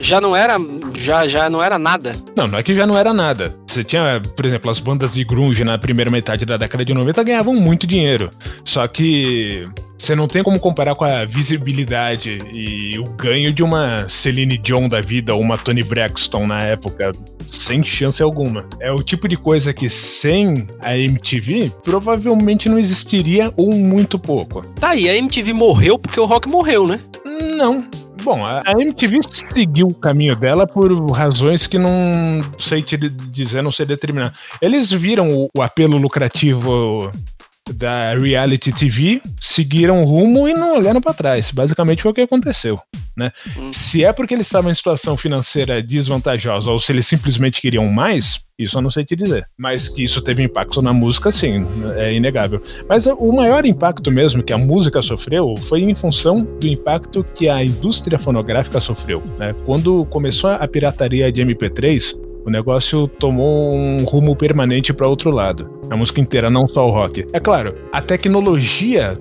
já 0.00 0.20
não 0.20 0.34
era 0.34 0.56
já, 0.94 1.26
já 1.26 1.48
não 1.50 1.62
era 1.62 1.78
nada. 1.78 2.14
Não, 2.36 2.46
não 2.46 2.58
é 2.58 2.62
que 2.62 2.74
já 2.74 2.86
não 2.86 2.98
era 2.98 3.12
nada. 3.12 3.54
Você 3.66 3.84
tinha, 3.84 4.20
por 4.34 4.44
exemplo, 4.46 4.70
as 4.70 4.78
bandas 4.78 5.14
de 5.14 5.24
grunge 5.24 5.64
na 5.64 5.78
primeira 5.78 6.10
metade 6.10 6.44
da 6.44 6.56
década 6.56 6.84
de 6.84 6.94
90 6.94 7.22
ganhavam 7.22 7.54
muito 7.54 7.86
dinheiro. 7.86 8.30
Só 8.64 8.86
que 8.86 9.66
você 9.98 10.14
não 10.14 10.28
tem 10.28 10.42
como 10.42 10.60
comparar 10.60 10.94
com 10.94 11.04
a 11.04 11.24
visibilidade 11.24 12.38
e 12.52 12.98
o 12.98 13.04
ganho 13.04 13.52
de 13.52 13.62
uma 13.62 14.08
Celine 14.08 14.58
Dion 14.58 14.88
da 14.88 15.00
vida 15.00 15.34
ou 15.34 15.40
uma 15.40 15.56
Tony 15.56 15.82
Braxton 15.82 16.46
na 16.46 16.62
época. 16.62 17.12
Sem 17.50 17.82
chance 17.82 18.22
alguma. 18.22 18.68
É 18.80 18.90
o 18.90 19.02
tipo 19.02 19.28
de 19.28 19.36
coisa 19.36 19.72
que 19.72 19.88
sem 19.88 20.66
a 20.80 20.96
MTV 20.98 21.72
provavelmente 21.84 22.68
não 22.68 22.78
existiria 22.78 23.52
ou 23.56 23.72
muito 23.72 24.18
pouco. 24.18 24.62
Tá, 24.80 24.96
e 24.96 25.08
a 25.08 25.16
MTV 25.16 25.52
morreu 25.52 25.98
porque 25.98 26.18
o 26.18 26.26
rock 26.26 26.48
morreu, 26.48 26.86
né? 26.86 27.00
Não, 27.24 27.86
Bom, 28.26 28.44
a 28.44 28.72
MTV 28.72 29.20
seguiu 29.30 29.86
o 29.86 29.94
caminho 29.94 30.34
dela 30.34 30.66
por 30.66 30.92
razões 31.12 31.68
que 31.68 31.78
não 31.78 32.40
sei 32.58 32.82
te 32.82 32.96
dizer, 32.96 33.62
não 33.62 33.70
sei 33.70 33.86
determinar. 33.86 34.34
Eles 34.60 34.90
viram 34.90 35.28
o, 35.28 35.48
o 35.56 35.62
apelo 35.62 35.96
lucrativo 35.96 37.08
da 37.72 38.16
reality 38.16 38.72
TV 38.72 39.22
seguiram 39.40 40.02
rumo 40.02 40.48
e 40.48 40.54
não 40.54 40.76
olharam 40.76 41.00
para 41.00 41.14
trás. 41.14 41.52
Basicamente 41.52 42.02
foi 42.02 42.10
o 42.10 42.14
que 42.14 42.20
aconteceu. 42.22 42.80
Né? 43.16 43.32
Hum. 43.56 43.72
Se 43.72 44.04
é 44.04 44.12
porque 44.12 44.34
eles 44.34 44.46
estavam 44.46 44.70
em 44.70 44.74
situação 44.74 45.16
financeira 45.16 45.82
desvantajosa 45.82 46.70
ou 46.70 46.78
se 46.78 46.92
eles 46.92 47.06
simplesmente 47.06 47.60
queriam 47.60 47.86
mais, 47.86 48.40
isso 48.58 48.76
eu 48.76 48.82
não 48.82 48.90
sei 48.90 49.04
te 49.04 49.16
dizer. 49.16 49.46
Mas 49.56 49.88
que 49.88 50.04
isso 50.04 50.20
teve 50.20 50.42
impacto 50.42 50.82
na 50.82 50.92
música, 50.92 51.30
sim, 51.30 51.66
é 51.96 52.12
inegável. 52.12 52.60
Mas 52.88 53.06
o 53.06 53.32
maior 53.32 53.64
impacto 53.64 54.10
mesmo 54.10 54.42
que 54.42 54.52
a 54.52 54.58
música 54.58 55.00
sofreu 55.00 55.54
foi 55.56 55.82
em 55.82 55.94
função 55.94 56.44
do 56.44 56.66
impacto 56.66 57.24
que 57.34 57.48
a 57.48 57.64
indústria 57.64 58.18
fonográfica 58.18 58.80
sofreu. 58.80 59.22
Né? 59.38 59.54
Quando 59.64 60.04
começou 60.06 60.50
a 60.50 60.68
pirataria 60.68 61.32
de 61.32 61.42
MP3, 61.42 62.26
o 62.46 62.50
negócio 62.50 63.08
tomou 63.08 63.74
um 63.74 64.04
rumo 64.04 64.36
permanente 64.36 64.92
para 64.92 65.08
outro 65.08 65.30
lado. 65.30 65.68
A 65.90 65.96
música 65.96 66.20
inteira, 66.20 66.48
não 66.48 66.68
só 66.68 66.86
o 66.86 66.90
rock. 66.90 67.26
É 67.32 67.40
claro, 67.40 67.74
a 67.92 68.00
tecnologia 68.00 69.18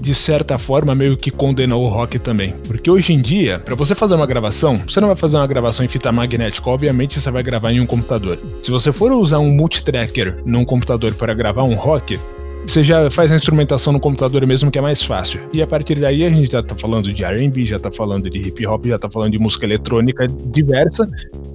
de 0.00 0.14
certa 0.14 0.58
forma, 0.58 0.94
meio 0.94 1.16
que 1.16 1.30
condenou 1.30 1.84
o 1.84 1.88
rock 1.88 2.18
também. 2.18 2.54
Porque 2.66 2.90
hoje 2.90 3.12
em 3.12 3.20
dia, 3.20 3.58
para 3.58 3.74
você 3.74 3.94
fazer 3.94 4.14
uma 4.14 4.26
gravação, 4.26 4.74
você 4.74 5.00
não 5.00 5.08
vai 5.08 5.16
fazer 5.16 5.36
uma 5.36 5.46
gravação 5.46 5.84
em 5.84 5.88
fita 5.88 6.10
magnética, 6.10 6.70
obviamente 6.70 7.20
você 7.20 7.30
vai 7.30 7.42
gravar 7.42 7.72
em 7.72 7.80
um 7.80 7.86
computador. 7.86 8.38
Se 8.62 8.70
você 8.70 8.92
for 8.92 9.12
usar 9.12 9.38
um 9.38 9.50
multitracker 9.50 10.36
num 10.44 10.64
computador 10.64 11.14
para 11.14 11.34
gravar 11.34 11.64
um 11.64 11.74
rock, 11.74 12.18
você 12.66 12.84
já 12.84 13.10
faz 13.10 13.32
a 13.32 13.34
instrumentação 13.34 13.92
no 13.92 13.98
computador 13.98 14.46
mesmo, 14.46 14.70
que 14.70 14.78
é 14.78 14.82
mais 14.82 15.02
fácil. 15.02 15.40
E 15.52 15.62
a 15.62 15.66
partir 15.66 15.98
daí 15.98 16.24
a 16.24 16.30
gente 16.30 16.52
já 16.52 16.62
tá 16.62 16.74
falando 16.74 17.12
de 17.12 17.24
R&B, 17.24 17.66
já 17.66 17.78
tá 17.78 17.90
falando 17.90 18.30
de 18.30 18.38
hip 18.38 18.66
hop, 18.66 18.86
já 18.86 18.98
tá 18.98 19.10
falando 19.10 19.32
de 19.32 19.38
música 19.38 19.66
eletrônica 19.66 20.26
diversa, 20.26 21.08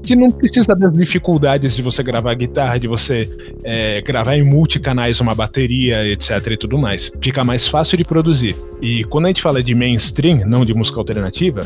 que 0.03 0.15
não 0.15 0.29
precisa 0.29 0.75
das 0.75 0.93
dificuldades 0.93 1.75
de 1.75 1.81
você 1.81 2.03
gravar 2.03 2.33
guitarra, 2.33 2.77
de 2.77 2.87
você 2.87 3.29
é, 3.63 4.01
gravar 4.01 4.35
em 4.35 4.43
multicanais 4.43 5.19
uma 5.21 5.33
bateria, 5.33 6.05
etc 6.07 6.47
e 6.51 6.57
tudo 6.57 6.77
mais. 6.77 7.11
Fica 7.21 7.43
mais 7.43 7.67
fácil 7.67 7.97
de 7.97 8.03
produzir. 8.03 8.55
E 8.81 9.03
quando 9.05 9.25
a 9.25 9.27
gente 9.29 9.41
fala 9.41 9.63
de 9.63 9.73
mainstream, 9.73 10.41
não 10.45 10.65
de 10.65 10.73
música 10.73 10.99
alternativa, 10.99 11.61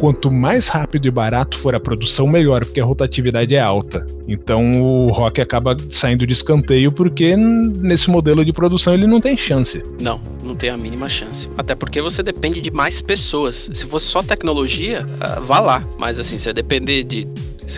quanto 0.00 0.30
mais 0.30 0.66
rápido 0.66 1.06
e 1.06 1.10
barato 1.10 1.58
for 1.58 1.76
a 1.76 1.80
produção, 1.80 2.26
melhor, 2.26 2.64
porque 2.64 2.80
a 2.80 2.84
rotatividade 2.84 3.54
é 3.54 3.60
alta. 3.60 4.06
Então 4.26 4.82
o 4.82 5.10
rock 5.10 5.40
acaba 5.40 5.76
saindo 5.90 6.26
de 6.26 6.32
escanteio 6.32 6.90
porque 6.90 7.36
nesse 7.36 8.10
modelo 8.10 8.44
de 8.44 8.52
produção 8.52 8.94
ele 8.94 9.06
não 9.06 9.20
tem 9.20 9.36
chance. 9.36 9.82
Não, 10.00 10.20
não 10.42 10.56
tem 10.56 10.70
a 10.70 10.76
mínima 10.76 11.08
chance. 11.08 11.48
Até 11.56 11.74
porque 11.74 12.00
você 12.00 12.22
depende 12.22 12.60
de 12.60 12.70
mais 12.70 13.02
pessoas. 13.02 13.68
Se 13.72 13.84
fosse 13.84 14.06
só 14.06 14.22
tecnologia, 14.22 15.06
uh, 15.06 15.42
vá 15.42 15.60
lá. 15.60 15.86
Mas 15.98 16.18
assim, 16.18 16.38
você 16.38 16.52
depender 16.52 17.04
de 17.04 17.28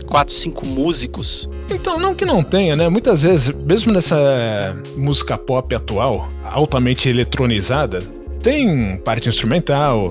quatro, 0.06 0.32
cinco 0.32 0.66
músicos, 0.66 1.48
então, 1.70 1.98
não 1.98 2.14
que 2.14 2.24
não 2.24 2.42
tenha, 2.42 2.76
né? 2.76 2.88
Muitas 2.88 3.22
vezes, 3.22 3.54
mesmo 3.64 3.92
nessa 3.92 4.76
música 4.96 5.38
pop 5.38 5.74
atual, 5.74 6.28
altamente 6.44 7.08
eletronizada, 7.08 7.98
tem 8.42 8.98
parte 8.98 9.28
instrumental, 9.28 10.10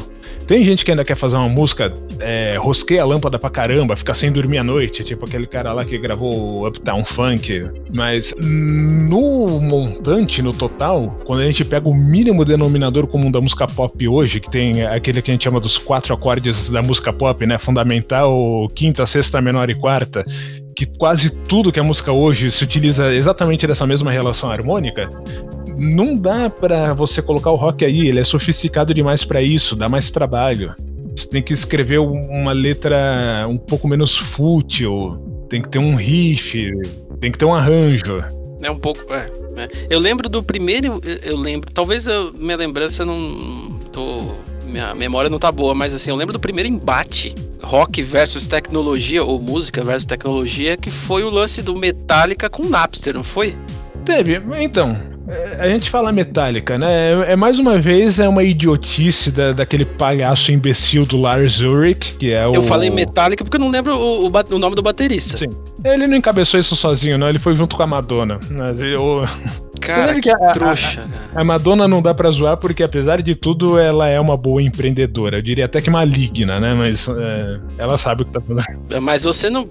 tem 0.52 0.66
gente 0.66 0.84
que 0.84 0.92
ainda 0.92 1.06
quer 1.06 1.16
fazer 1.16 1.38
uma 1.38 1.48
música, 1.48 1.94
é, 2.20 2.58
rosqueia 2.58 3.04
a 3.04 3.06
lâmpada 3.06 3.40
pra 3.40 3.50
caramba, 3.50 3.96
ficar 3.96 4.14
sem 4.14 4.30
dormir 4.30 4.58
à 4.58 4.64
noite, 4.66 5.02
tipo 5.02 5.24
aquele 5.24 5.46
cara 5.46 5.72
lá 5.72 5.86
que 5.86 5.98
gravou 5.98 6.68
Uptown 6.68 7.06
Funk. 7.06 7.70
Mas 7.96 8.36
no 8.38 9.62
montante, 9.62 10.42
no 10.42 10.52
total, 10.52 11.16
quando 11.24 11.40
a 11.40 11.46
gente 11.46 11.64
pega 11.64 11.88
o 11.88 11.96
mínimo 11.96 12.44
denominador 12.44 13.08
comum 13.08 13.32
da 13.32 13.40
música 13.40 13.66
pop 13.66 14.06
hoje, 14.06 14.42
que 14.42 14.50
tem 14.50 14.84
aquele 14.84 15.22
que 15.22 15.32
a 15.32 15.34
gente 15.34 15.46
chama 15.46 15.58
dos 15.58 15.78
quatro 15.78 16.14
acordes 16.14 16.70
da 16.70 16.82
música 16.82 17.14
pop, 17.14 17.46
né? 17.46 17.58
Fundamental, 17.58 18.68
quinta, 18.76 19.06
sexta, 19.06 19.40
menor 19.40 19.70
e 19.70 19.76
quarta 19.76 20.22
que 20.76 20.86
quase 20.86 21.30
tudo 21.30 21.72
que 21.72 21.80
a 21.80 21.84
música 21.84 22.12
hoje 22.12 22.50
se 22.50 22.64
utiliza 22.64 23.14
exatamente 23.14 23.68
dessa 23.68 23.86
mesma 23.86 24.12
relação 24.12 24.50
harmônica, 24.50 25.10
não 25.82 26.16
dá 26.16 26.50
para 26.50 26.94
você 26.94 27.22
colocar 27.22 27.52
o 27.52 27.56
rock 27.56 27.84
aí, 27.84 28.08
ele 28.08 28.20
é 28.20 28.24
sofisticado 28.24 28.94
demais 28.94 29.26
para 29.26 29.42
isso, 29.42 29.76
dá 29.76 29.90
mais 29.90 30.12
trabalho. 30.12 30.76
Você 31.16 31.28
tem 31.28 31.42
que 31.42 31.54
escrever 31.54 32.00
uma 32.00 32.54
letra 32.54 33.46
um 33.50 33.58
pouco 33.58 33.88
menos 33.88 34.16
fútil, 34.16 35.46
tem 35.50 35.62
que 35.62 35.68
ter 35.68 35.80
um 35.80 35.96
riff, 35.96 36.72
tem 37.20 37.32
que 37.32 37.38
ter 37.38 37.46
um 37.46 37.54
arranjo. 37.54 38.24
É 38.64 38.70
um 38.70 38.78
pouco. 38.78 39.02
É, 39.14 39.30
é. 39.58 39.68
Eu 39.90 40.00
lembro 40.00 40.30
do 40.30 40.42
primeiro. 40.44 41.02
Eu 41.24 41.36
lembro. 41.36 41.72
Talvez 41.74 42.06
eu, 42.06 42.32
minha 42.34 42.56
lembrança 42.56 43.04
não. 43.04 43.80
tô. 43.92 44.36
Minha 44.66 44.96
memória 44.96 45.30
não 45.30 45.40
tá 45.40 45.52
boa, 45.52 45.76
mas 45.76 45.94
assim, 45.94 46.12
eu 46.12 46.16
lembro 46.16 46.32
do 46.32 46.40
primeiro 46.40 46.70
embate 46.70 47.36
rock 47.62 48.02
versus 48.02 48.48
tecnologia, 48.48 49.24
ou 49.24 49.40
música 49.40 49.84
versus 49.84 50.06
tecnologia, 50.06 50.78
que 50.78 50.90
foi 50.90 51.24
o 51.24 51.30
lance 51.30 51.62
do 51.62 51.76
Metallica 51.76 52.50
com 52.50 52.64
Napster, 52.64 53.14
não 53.14 53.24
foi? 53.24 53.56
Teve, 54.06 54.42
então. 54.60 54.98
A 55.60 55.68
gente 55.70 55.90
fala 55.90 56.12
metálica, 56.12 56.78
né? 56.78 56.88
É, 57.28 57.32
é 57.34 57.36
mais 57.36 57.60
uma 57.60 57.80
vez 57.80 58.20
é 58.20 58.28
uma 58.28 58.44
idiotice 58.44 59.32
da, 59.32 59.52
daquele 59.52 59.86
palhaço 59.86 60.52
imbecil 60.52 61.06
do 61.06 61.18
Lars 61.18 61.62
Ulrich, 61.62 62.16
que 62.18 62.32
é 62.34 62.48
o. 62.48 62.54
Eu 62.54 62.64
falei 62.64 62.90
metálica 62.90 63.44
porque 63.44 63.58
eu 63.58 63.62
não 63.62 63.70
lembro 63.70 63.96
o, 63.96 64.28
o, 64.28 64.32
o, 64.50 64.60
nome 64.60 64.76
do 64.76 64.82
baterista. 64.82 65.38
Sim. 65.38 65.50
Ele 65.84 66.08
não 66.08 66.18
encabeçou 66.18 66.60
isso 66.60 66.76
sozinho, 66.76 67.18
não. 67.18 67.30
Ele 67.30 67.40
foi 67.40 67.56
junto 67.56 67.76
com 67.76 67.84
a 67.84 67.88
Madonna. 67.88 68.40
Mas 68.50 68.80
eu... 68.80 69.24
Cara, 69.80 70.20
que, 70.22 70.30
a, 70.30 70.52
trouxa, 70.52 71.10
a, 71.34 71.42
a, 71.42 71.44
Madonna 71.44 71.88
não 71.88 72.04
dá 72.04 72.14
pra 72.14 72.30
zoar 72.30 72.56
porque, 72.58 72.84
apesar 72.84 73.20
de 73.22 73.34
tudo, 73.34 73.80
ela 73.80 74.08
é 74.08 74.20
uma 74.20 74.38
boa 74.38 74.62
empreendedora. 74.62 75.38
Eu 75.38 75.42
diria 75.42 75.66
até 75.66 75.82
que 75.82 75.90
maligna, 75.90 76.60
né? 76.60 76.76
Mas 76.76 77.08
é, 77.08 77.60
ela 77.80 77.98
sabe 77.98 78.22
o 78.22 78.26
que 78.26 78.32
tá 78.32 78.40
fazendo. 78.40 79.02
Mas 79.02 79.24
você 79.24 79.50
não. 79.50 79.68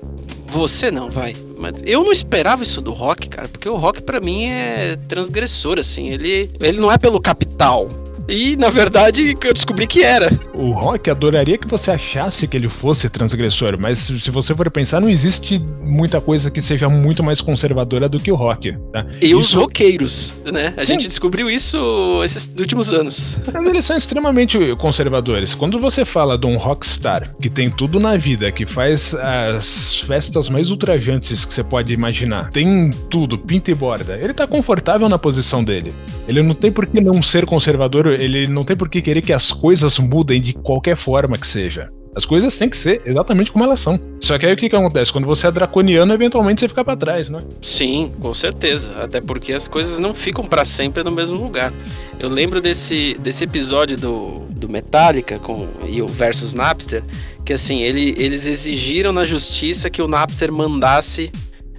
Você 0.51 0.91
não, 0.91 1.09
vai. 1.09 1.35
Mas 1.57 1.77
eu 1.87 2.03
não 2.03 2.11
esperava 2.11 2.65
isso 2.65 2.81
do 2.81 2.93
rock, 2.93 3.29
cara, 3.29 3.47
porque 3.47 3.69
o 3.69 3.77
rock 3.77 4.03
para 4.03 4.21
mim 4.21 4.47
é 4.47 4.99
transgressor, 5.07 5.79
assim. 5.79 6.09
Ele, 6.09 6.51
ele 6.61 6.81
não 6.81 6.91
é 6.91 6.99
pelo 6.99 7.21
capital. 7.21 7.89
E, 8.31 8.57
na 8.57 8.71
verdade, 8.71 9.35
eu 9.45 9.53
descobri 9.53 9.89
que 9.89 10.05
era. 10.05 10.31
O 10.55 10.71
Rock 10.71 11.11
adoraria 11.11 11.59
que 11.59 11.67
você 11.67 11.91
achasse 11.91 12.47
que 12.47 12.57
ele 12.57 12.69
fosse 12.69 13.09
transgressor, 13.11 13.77
mas 13.79 13.99
se 13.99 14.31
você 14.31 14.55
for 14.55 14.71
pensar, 14.71 15.01
não 15.01 15.11
existe 15.11 15.61
muita 15.83 16.21
coisa 16.21 16.51
que 16.51 16.63
seja 16.63 16.89
muito 16.89 17.25
mais 17.25 17.41
conservadora 17.41 18.09
do 18.09 18.21
que 18.21 18.31
o 18.31 18.37
rock. 18.37 18.77
Tá? 18.93 19.05
E 19.21 19.27
isso... 19.27 19.39
os 19.39 19.53
roqueiros, 19.53 20.35
né? 20.53 20.73
A 20.77 20.83
Sim. 20.83 20.87
gente 20.93 21.09
descobriu 21.09 21.51
isso 21.51 22.23
esses 22.23 22.49
últimos 22.59 22.93
anos. 22.93 23.37
Eles 23.69 23.85
são 23.85 23.97
extremamente 23.97 24.59
conservadores. 24.77 25.53
Quando 25.53 25.81
você 25.81 26.05
fala 26.05 26.39
de 26.39 26.47
um 26.47 26.57
rockstar 26.57 27.35
que 27.41 27.49
tem 27.49 27.69
tudo 27.69 27.99
na 27.99 28.17
vida, 28.17 28.53
que 28.53 28.65
faz 28.65 29.15
as 29.15 30.01
festas 30.03 30.49
mais 30.49 30.71
ultrajantes 30.71 31.45
que 31.45 31.53
você 31.53 31.65
pode 31.65 31.93
imaginar, 31.93 32.51
tem 32.51 32.91
tudo, 33.09 33.37
pinta 33.37 33.71
e 33.71 33.75
borda, 33.75 34.17
ele 34.17 34.33
tá 34.33 34.47
confortável 34.47 35.09
na 35.09 35.19
posição 35.19 35.65
dele. 35.65 35.93
Ele 36.29 36.43
não 36.43 36.55
tem 36.55 36.71
por 36.71 36.87
que 36.87 37.01
não 37.01 37.21
ser 37.23 37.45
conservador 37.45 38.20
ele 38.21 38.47
não 38.47 38.65
tem 38.65 38.77
por 38.77 38.89
que 38.89 39.01
querer 39.01 39.23
que 39.23 39.33
as 39.33 39.51
coisas 39.51 39.99
mudem 39.99 40.41
de 40.41 40.53
qualquer 40.53 40.97
forma 40.97 41.39
que 41.39 41.47
seja. 41.47 41.91
As 42.15 42.25
coisas 42.25 42.59
têm 42.59 42.69
que 42.69 42.77
ser 42.77 43.01
exatamente 43.07 43.53
como 43.53 43.65
elas 43.65 43.79
são. 43.79 43.99
Só 44.19 44.37
que 44.37 44.45
aí 44.45 44.53
o 44.53 44.57
que, 44.57 44.69
que 44.69 44.75
acontece? 44.75 45.13
Quando 45.13 45.27
você 45.27 45.47
é 45.47 45.51
draconiano, 45.51 46.13
eventualmente 46.13 46.61
você 46.61 46.69
fica 46.69 46.85
para 46.85 46.97
trás, 46.97 47.29
né? 47.29 47.39
Sim, 47.63 48.13
com 48.21 48.35
certeza. 48.35 49.01
Até 49.01 49.21
porque 49.21 49.53
as 49.53 49.69
coisas 49.69 50.01
não 50.01 50.13
ficam 50.13 50.45
para 50.45 50.65
sempre 50.65 51.05
no 51.05 51.13
mesmo 51.13 51.37
lugar. 51.41 51.73
Eu 52.19 52.29
lembro 52.29 52.61
desse, 52.61 53.17
desse 53.21 53.45
episódio 53.45 53.97
do, 53.97 54.41
do 54.51 54.69
Metallica 54.69 55.39
com, 55.39 55.69
e 55.89 56.03
o 56.03 56.09
versus 56.09 56.53
Napster, 56.53 57.05
que 57.45 57.53
assim, 57.53 57.81
ele, 57.81 58.15
eles 58.19 58.45
exigiram 58.45 59.13
na 59.13 59.25
justiça 59.25 59.89
que 59.89 60.03
o 60.03 60.09
Napster 60.09 60.51
mandasse, 60.51 61.31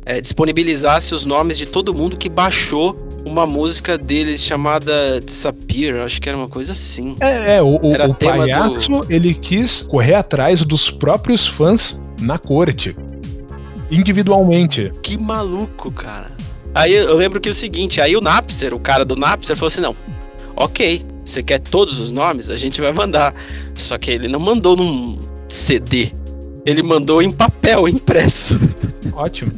é, 0.05 0.21
disponibilizasse 0.21 1.13
os 1.13 1.25
nomes 1.25 1.57
de 1.57 1.65
todo 1.65 1.93
mundo 1.93 2.15
que 2.15 2.29
baixou 2.29 2.95
uma 3.25 3.45
música 3.45 3.97
deles 3.97 4.41
chamada 4.41 5.19
Disappear, 5.21 6.03
acho 6.03 6.21
que 6.21 6.29
era 6.29 6.37
uma 6.37 6.47
coisa 6.47 6.71
assim. 6.71 7.15
É, 7.19 7.57
é 7.57 7.61
o, 7.61 7.79
era 7.93 8.07
o, 8.07 8.11
o 8.11 8.15
palhaço, 8.15 8.89
do... 8.89 9.13
ele 9.13 9.33
quis 9.33 9.81
correr 9.83 10.15
atrás 10.15 10.63
dos 10.63 10.89
próprios 10.89 11.47
fãs 11.47 11.99
na 12.19 12.37
corte. 12.37 12.95
Individualmente. 13.89 14.91
Que 15.01 15.17
maluco, 15.17 15.91
cara. 15.91 16.31
Aí 16.73 16.93
eu 16.93 17.15
lembro 17.17 17.41
que 17.41 17.49
é 17.49 17.51
o 17.51 17.55
seguinte, 17.55 17.99
aí 17.99 18.15
o 18.15 18.21
Napster, 18.21 18.73
o 18.73 18.79
cara 18.79 19.03
do 19.03 19.15
Napster 19.15 19.55
falou 19.57 19.67
assim, 19.67 19.81
não, 19.81 19.95
ok, 20.55 21.05
você 21.23 21.43
quer 21.43 21.59
todos 21.59 21.99
os 21.99 22.11
nomes? 22.11 22.49
A 22.49 22.55
gente 22.55 22.81
vai 22.81 22.91
mandar. 22.91 23.33
Só 23.73 23.97
que 23.97 24.11
ele 24.11 24.27
não 24.27 24.39
mandou 24.39 24.75
num 24.75 25.19
CD. 25.47 26.11
Ele 26.65 26.81
mandou 26.81 27.21
em 27.21 27.31
papel, 27.31 27.87
impresso. 27.87 28.59
Ótimo. 29.13 29.51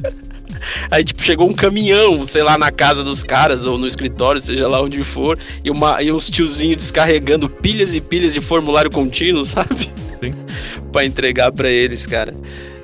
Aí, 0.89 1.04
tipo, 1.04 1.21
chegou 1.21 1.49
um 1.49 1.54
caminhão, 1.54 2.23
sei 2.26 2.43
lá, 2.43 2.58
na 2.58 2.71
casa 2.71 3.04
dos 3.04 3.23
caras 3.23 3.65
ou 3.65 3.78
no 3.78 3.88
escritório, 3.88 4.41
seja 4.41 4.67
lá 4.67 4.82
onde 4.82 5.04
for, 5.04 5.38
e, 5.63 5.69
uma, 5.69 6.02
e 6.02 6.12
uns 6.12 6.30
tiozinhos 6.30 6.78
descarregando 6.78 7.49
pilhas 7.49 7.95
e 7.95 8.02
pilhas 8.02 8.34
de 8.34 8.41
formulário 8.41 8.91
contínuo, 8.91 9.43
sabe? 9.45 9.91
Sim. 10.19 10.34
pra 10.91 11.06
entregar 11.06 11.52
para 11.52 11.69
eles, 11.69 12.06
cara. 12.06 12.36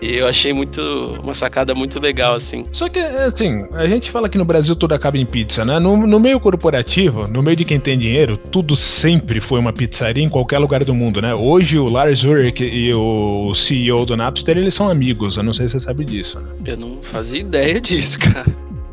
E 0.01 0.15
eu 0.15 0.27
achei 0.27 0.53
muito 0.53 0.81
uma 1.21 1.33
sacada 1.33 1.75
muito 1.75 1.99
legal, 1.99 2.33
assim. 2.33 2.65
Só 2.71 2.87
que, 2.87 2.99
assim, 2.99 3.65
a 3.73 3.85
gente 3.85 4.09
fala 4.09 4.29
que 4.29 4.37
no 4.37 4.45
Brasil 4.45 4.75
tudo 4.75 4.93
acaba 4.93 5.17
em 5.17 5.25
pizza, 5.25 5.65
né? 5.65 5.77
No, 5.77 6.07
no 6.07 6.19
meio 6.19 6.39
corporativo, 6.39 7.27
no 7.27 7.41
meio 7.41 7.57
de 7.57 7.65
quem 7.65 7.79
tem 7.79 7.97
dinheiro, 7.97 8.37
tudo 8.37 8.77
sempre 8.77 9.41
foi 9.41 9.59
uma 9.59 9.73
pizzaria 9.73 10.23
em 10.23 10.29
qualquer 10.29 10.59
lugar 10.59 10.83
do 10.83 10.93
mundo, 10.93 11.21
né? 11.21 11.33
Hoje 11.35 11.77
o 11.77 11.89
Lars 11.89 12.23
Ulrich 12.23 12.63
e 12.63 12.93
o 12.93 13.53
CEO 13.53 14.05
do 14.05 14.15
Napster, 14.15 14.57
eles 14.57 14.73
são 14.73 14.89
amigos. 14.89 15.35
Eu 15.35 15.43
não 15.43 15.53
sei 15.53 15.67
se 15.67 15.73
você 15.73 15.79
sabe 15.81 16.05
disso, 16.05 16.39
né? 16.39 16.47
Eu 16.65 16.77
não 16.77 16.99
fazia 17.01 17.39
ideia 17.39 17.81
disso, 17.81 18.17
cara. 18.19 18.45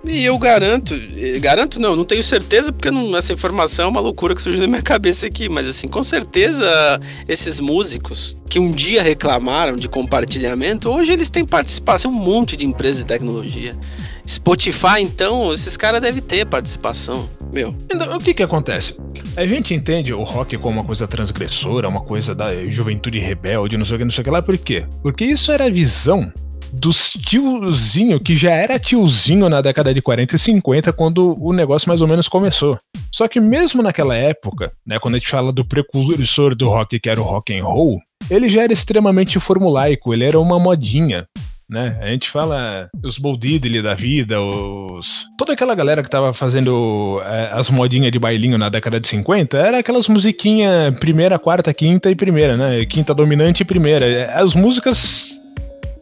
E 0.07 0.25
eu 0.25 0.39
garanto, 0.39 0.95
garanto 1.41 1.81
não, 1.81 1.97
não 1.97 2.05
tenho 2.05 2.23
certeza, 2.23 2.73
porque 2.73 2.91
não, 2.91 3.17
essa 3.17 3.33
informação 3.33 3.87
é 3.87 3.89
uma 3.89 4.01
loucura 4.01 4.35
que 4.35 4.43
surgiu 4.43 4.61
na 4.61 4.69
minha 4.69 4.83
cabeça 4.83 5.27
aqui, 5.27 5.49
mas 5.49 5.67
assim, 5.67 5.89
com 5.89 6.03
certeza 6.03 7.01
esses 7.29 7.61
músicos 7.61 8.37
que 8.49 8.59
um 8.59 8.71
dia 8.71 9.03
reclamaram 9.03 9.77
de 9.77 9.89
compartilhamento, 9.89 10.91
hoje 10.91 11.13
eles 11.13 11.29
têm 11.29 11.45
participação, 11.45 12.11
um 12.11 12.15
monte 12.15 12.57
de 12.57 12.65
empresas 12.65 12.99
de 12.99 13.07
tecnologia. 13.07 13.77
Spotify, 14.27 15.01
então, 15.01 15.53
esses 15.53 15.77
caras 15.77 16.01
devem 16.01 16.21
ter 16.21 16.45
participação. 16.47 17.29
Meu. 17.53 17.75
Então, 17.93 18.17
o 18.17 18.19
que 18.19 18.35
que 18.35 18.43
acontece? 18.43 18.97
A 19.37 19.47
gente 19.47 19.73
entende 19.73 20.13
o 20.13 20.23
rock 20.25 20.59
como 20.59 20.81
uma 20.81 20.85
coisa 20.85 21.07
transgressora, 21.07 21.89
uma 21.89 22.01
coisa 22.01 22.35
da 22.35 22.67
juventude 22.67 23.19
rebelde, 23.19 23.77
não 23.77 23.85
sei 23.85 23.97
o 23.97 23.99
que, 23.99 24.05
não 24.05 24.11
sei 24.11 24.23
o 24.23 24.25
que 24.25 24.31
lá, 24.31 24.43
por 24.43 24.59
quê? 24.59 24.85
Porque 25.03 25.25
isso 25.25 25.53
era 25.53 25.67
a 25.67 25.71
visão 25.71 26.33
dos 26.77 27.13
tiozinho 27.13 28.21
que 28.21 28.37
já 28.37 28.51
era 28.51 28.79
tiozinho 28.79 29.49
na 29.49 29.61
década 29.61 29.93
de 29.93 30.03
40 30.03 30.37
e 30.37 30.39
50 30.39 30.93
quando 30.93 31.37
o 31.43 31.53
negócio 31.53 31.89
mais 31.89 32.01
ou 32.01 32.07
menos 32.07 32.29
começou. 32.29 32.79
Só 33.11 33.27
que 33.27 33.41
mesmo 33.41 33.83
naquela 33.83 34.15
época, 34.15 34.73
né, 34.87 34.99
quando 34.99 35.15
a 35.15 35.19
gente 35.19 35.31
fala 35.31 35.53
do 35.53 35.65
precursor 35.65 36.55
do 36.55 36.69
rock 36.69 37.01
que 37.01 37.09
era 37.09 37.21
o 37.21 37.25
rock 37.25 37.59
and 37.59 37.65
roll, 37.65 37.99
ele 38.31 38.49
já 38.49 38.63
era 38.63 38.73
extremamente 38.73 39.41
formulaico, 39.41 40.13
ele 40.13 40.25
era 40.25 40.39
uma 40.39 40.59
modinha 40.59 41.27
né? 41.69 41.99
A 42.01 42.07
gente 42.07 42.31
fala 42.31 42.89
os 43.03 43.19
Bo 43.19 43.37
Diddley 43.37 43.83
da 43.83 43.95
vida, 43.95 44.41
os. 44.41 45.27
Toda 45.37 45.53
aquela 45.53 45.75
galera 45.75 46.03
que 46.03 46.09
tava 46.09 46.33
fazendo 46.33 47.21
é, 47.25 47.51
as 47.53 47.69
modinhas 47.71 48.13
de 48.13 48.19
bailinho 48.19 48.57
na 48.57 48.69
década 48.69 49.01
de 49.01 49.09
50, 49.09 49.59
era 49.59 49.81
aquelas 49.81 50.09
musiquinhas 50.09 50.97
primeira, 50.99 51.39
quarta, 51.39 51.75
quinta 51.75 52.11
e 52.11 52.15
primeira, 52.15 52.57
né? 52.57 52.85
Quinta 52.87 53.13
dominante 53.13 53.63
e 53.63 53.67
primeira. 53.67 54.33
As 54.35 54.55
músicas 54.55 55.36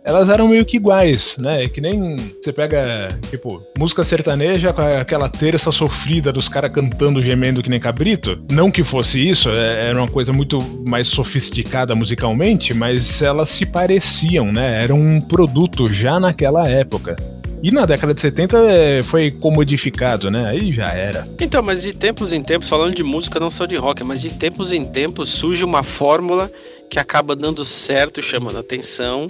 elas 0.05 0.29
eram 0.29 0.47
meio 0.47 0.67
que 0.67 0.77
iguais, 0.77 1.37
né? 1.39 1.67
Que 1.67 1.81
nem 1.81 2.17
você 2.17 2.53
pega, 2.53 3.09
tipo, 3.31 3.63
música 3.77 4.05
sertaneja 4.05 4.71
com 4.71 4.83
aquela 4.83 5.31
terça 5.31 5.73
sofrida 5.73 6.31
dos 6.31 6.47
caras 6.47 6.71
cantando, 6.71 7.23
gemendo 7.23 7.63
que 7.63 7.71
nem 7.71 7.81
cabrito. 7.81 8.39
Não 8.53 8.71
que 8.71 8.85
fosse 8.85 9.27
isso, 9.27 9.49
é, 9.49 9.89
era 9.89 9.99
uma 9.99 10.07
coisa 10.07 10.31
muito 10.31 10.59
mais 10.87 11.09
sofisticada 11.09 11.95
musicalmente, 11.95 12.75
mas 12.75 13.23
elas 13.23 13.49
se 13.49 13.65
pareciam, 13.65 14.53
né? 14.53 14.85
Era 14.85 14.95
um 14.95 15.23
produto 15.23 15.87
já 15.87 16.21
naquela 16.21 16.69
época. 16.69 17.17
E 17.63 17.71
na 17.71 17.87
década 17.87 18.13
de 18.13 18.21
70 18.21 18.59
é, 18.59 19.03
foi 19.03 19.31
comodificado, 19.31 20.31
né? 20.31 20.51
Aí 20.51 20.71
já 20.71 20.89
era. 20.89 21.27
Então, 21.41 21.63
mas 21.63 21.83
de 21.83 21.95
tempos 21.95 22.31
em 22.31 22.43
tempos, 22.43 22.69
falando 22.69 22.95
de 22.95 23.03
música, 23.03 23.41
não 23.41 23.51
só 23.51 23.65
de 23.65 23.77
rock, 23.77 24.05
mas 24.05 24.21
de 24.21 24.29
tempos 24.29 24.71
em 24.71 24.85
tempos 24.85 25.31
surge 25.31 25.65
uma 25.65 25.83
fórmula 25.83 26.53
que 26.91 26.99
acaba 26.99 27.35
dando 27.35 27.65
certo, 27.65 28.23
chamando 28.23 28.59
atenção 28.59 29.27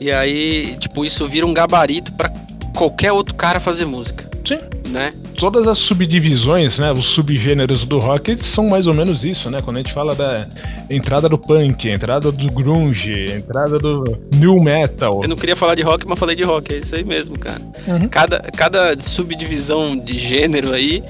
e 0.00 0.10
aí, 0.10 0.76
tipo, 0.78 1.04
isso 1.04 1.26
vira 1.26 1.46
um 1.46 1.54
gabarito 1.54 2.12
para 2.12 2.32
qualquer 2.76 3.12
outro 3.12 3.34
cara 3.34 3.58
fazer 3.58 3.84
música. 3.84 4.28
Sim. 4.44 4.58
Né? 4.90 5.12
Todas 5.36 5.68
as 5.68 5.76
subdivisões, 5.76 6.78
né, 6.78 6.90
os 6.90 7.08
subgêneros 7.08 7.84
do 7.84 7.98
rock 7.98 8.42
são 8.42 8.68
mais 8.68 8.86
ou 8.86 8.94
menos 8.94 9.22
isso, 9.22 9.50
né? 9.50 9.60
Quando 9.60 9.76
a 9.76 9.80
gente 9.80 9.92
fala 9.92 10.14
da 10.14 10.48
entrada 10.88 11.28
do 11.28 11.36
punk, 11.36 11.90
entrada 11.90 12.32
do 12.32 12.50
grunge, 12.50 13.26
entrada 13.30 13.78
do 13.78 14.18
new 14.34 14.58
metal. 14.62 15.20
Eu 15.22 15.28
não 15.28 15.36
queria 15.36 15.54
falar 15.54 15.74
de 15.74 15.82
rock, 15.82 16.06
mas 16.08 16.18
falei 16.18 16.34
de 16.34 16.42
rock, 16.42 16.72
é 16.72 16.78
isso 16.78 16.94
aí 16.94 17.04
mesmo, 17.04 17.38
cara. 17.38 17.60
Uhum. 17.86 18.08
Cada, 18.08 18.40
cada 18.56 18.98
subdivisão 18.98 19.94
de 19.94 20.18
gênero 20.18 20.72
aí 20.72 21.02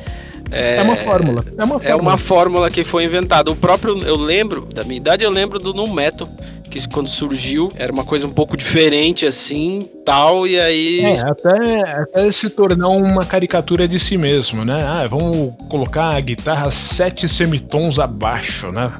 é, 0.50 0.76
é, 0.76 0.82
uma 0.82 0.96
fórmula. 0.96 1.44
É 1.56 1.64
uma 1.64 1.78
fórmula. 1.78 1.90
É 1.90 1.94
uma 1.94 2.18
fórmula 2.18 2.70
que 2.70 2.84
foi 2.84 3.04
inventada. 3.04 3.50
O 3.50 3.56
próprio, 3.56 4.02
eu 4.02 4.16
lembro, 4.16 4.66
da 4.74 4.84
minha 4.84 4.96
idade, 4.96 5.24
eu 5.24 5.30
lembro 5.30 5.58
do 5.58 5.74
Nu 5.74 5.92
Metal, 5.92 6.28
que 6.70 6.88
quando 6.88 7.08
surgiu 7.08 7.70
era 7.74 7.92
uma 7.92 8.04
coisa 8.04 8.26
um 8.26 8.30
pouco 8.30 8.56
diferente 8.56 9.26
assim, 9.26 9.88
tal, 10.04 10.46
e 10.46 10.58
aí. 10.58 11.00
É, 11.00 11.20
até, 11.20 11.80
até 12.02 12.32
se 12.32 12.50
tornou 12.50 12.96
uma 12.96 13.24
caricatura 13.24 13.88
de 13.88 13.98
si 13.98 14.16
mesmo, 14.16 14.64
né? 14.64 14.84
Ah, 14.84 15.06
vamos 15.08 15.54
colocar 15.68 16.14
a 16.14 16.20
guitarra 16.20 16.70
sete 16.70 17.28
semitons 17.28 17.98
abaixo, 17.98 18.70
né? 18.70 18.92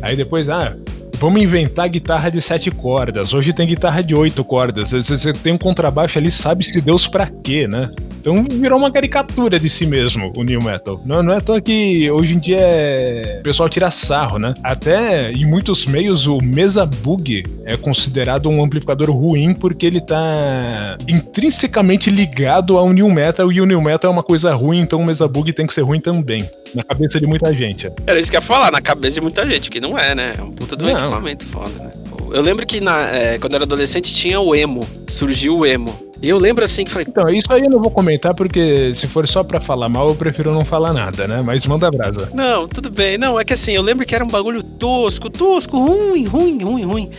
Aí 0.00 0.16
depois, 0.16 0.48
ah, 0.48 0.76
vamos 1.18 1.42
inventar 1.42 1.88
guitarra 1.88 2.30
de 2.30 2.40
sete 2.40 2.70
cordas. 2.70 3.32
Hoje 3.32 3.52
tem 3.52 3.66
guitarra 3.66 4.02
de 4.02 4.14
oito 4.14 4.44
cordas. 4.44 4.90
Você 4.90 5.32
tem 5.32 5.52
um 5.52 5.58
contrabaixo 5.58 6.18
ali, 6.18 6.30
sabe-se 6.30 6.80
Deus 6.80 7.06
pra 7.06 7.26
quê, 7.26 7.68
né? 7.68 7.90
Então 8.22 8.44
virou 8.48 8.78
uma 8.78 8.92
caricatura 8.92 9.58
de 9.58 9.68
si 9.68 9.84
mesmo, 9.84 10.32
o 10.36 10.44
New 10.44 10.62
Metal. 10.62 11.00
Não, 11.04 11.24
não 11.24 11.32
é 11.32 11.38
à 11.38 11.40
toa 11.40 11.60
que 11.60 12.08
hoje 12.08 12.34
em 12.34 12.38
dia 12.38 12.60
é... 12.60 13.38
o 13.40 13.42
pessoal 13.42 13.68
tira 13.68 13.90
sarro, 13.90 14.38
né? 14.38 14.54
Até 14.62 15.32
em 15.32 15.44
muitos 15.44 15.86
meios 15.86 16.28
o 16.28 16.38
Mesa 16.38 16.86
Bug 16.86 17.44
é 17.64 17.76
considerado 17.76 18.48
um 18.48 18.62
amplificador 18.62 19.10
ruim 19.10 19.52
porque 19.52 19.84
ele 19.84 20.00
tá 20.00 20.96
intrinsecamente 21.08 22.10
ligado 22.10 22.78
ao 22.78 22.92
New 22.92 23.10
Metal 23.10 23.50
e 23.50 23.60
o 23.60 23.66
New 23.66 23.82
Metal 23.82 24.08
é 24.08 24.14
uma 24.14 24.22
coisa 24.22 24.54
ruim, 24.54 24.78
então 24.78 25.00
o 25.00 25.04
Mesa 25.04 25.26
Bug 25.26 25.52
tem 25.52 25.66
que 25.66 25.74
ser 25.74 25.82
ruim 25.82 25.98
também. 25.98 26.48
Na 26.76 26.84
cabeça 26.84 27.18
de 27.18 27.26
muita 27.26 27.52
gente. 27.52 27.90
Era 28.06 28.20
isso 28.20 28.30
que 28.30 28.36
eu 28.36 28.40
ia 28.40 28.46
falar, 28.46 28.70
na 28.70 28.80
cabeça 28.80 29.14
de 29.14 29.20
muita 29.20 29.44
gente, 29.48 29.68
que 29.68 29.80
não 29.80 29.98
é, 29.98 30.14
né? 30.14 30.34
É 30.38 30.42
um 30.42 30.52
puta 30.52 30.76
do 30.76 30.84
não. 30.84 30.92
equipamento 30.92 31.44
foda, 31.46 31.70
né? 31.76 31.90
Eu 32.30 32.40
lembro 32.40 32.64
que 32.64 32.80
na, 32.80 33.10
é, 33.10 33.36
quando 33.38 33.54
eu 33.54 33.56
era 33.56 33.64
adolescente 33.64 34.14
tinha 34.14 34.38
o 34.38 34.54
emo, 34.54 34.86
surgiu 35.08 35.58
o 35.58 35.66
emo. 35.66 36.11
Eu 36.22 36.38
lembro 36.38 36.64
assim 36.64 36.84
que 36.84 36.90
falei. 36.90 37.06
Então, 37.08 37.28
isso 37.28 37.52
aí 37.52 37.64
eu 37.64 37.70
não 37.70 37.80
vou 37.80 37.90
comentar, 37.90 38.32
porque 38.32 38.92
se 38.94 39.08
for 39.08 39.26
só 39.26 39.42
pra 39.42 39.60
falar 39.60 39.88
mal, 39.88 40.08
eu 40.08 40.14
prefiro 40.14 40.52
não 40.52 40.64
falar 40.64 40.92
nada, 40.92 41.26
né? 41.26 41.42
Mas 41.44 41.66
manda 41.66 41.90
brasa. 41.90 42.30
Não, 42.32 42.68
tudo 42.68 42.90
bem. 42.90 43.18
Não, 43.18 43.40
é 43.40 43.44
que 43.44 43.52
assim, 43.52 43.72
eu 43.72 43.82
lembro 43.82 44.06
que 44.06 44.14
era 44.14 44.24
um 44.24 44.28
bagulho 44.28 44.62
tosco, 44.62 45.28
tosco, 45.28 45.78
ruim, 45.78 46.24
ruim, 46.26 46.62
ruim, 46.62 46.84
ruim. 46.84 47.10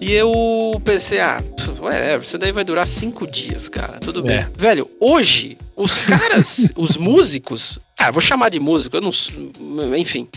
E 0.00 0.12
eu 0.12 0.80
pensei, 0.84 1.20
ah, 1.20 1.42
ué, 1.80 2.16
isso 2.16 2.36
daí 2.38 2.52
vai 2.52 2.64
durar 2.64 2.86
cinco 2.86 3.26
dias, 3.26 3.68
cara. 3.68 3.98
Tudo 4.00 4.22
bem. 4.22 4.36
É. 4.36 4.48
Velho, 4.56 4.88
hoje, 5.00 5.56
os 5.78 6.02
caras, 6.02 6.72
os 6.76 6.96
músicos, 6.96 7.78
ah, 7.96 8.10
vou 8.10 8.20
chamar 8.20 8.48
de 8.48 8.58
músico, 8.58 8.96
eu 8.96 9.00
não. 9.00 9.96
Enfim. 9.96 10.28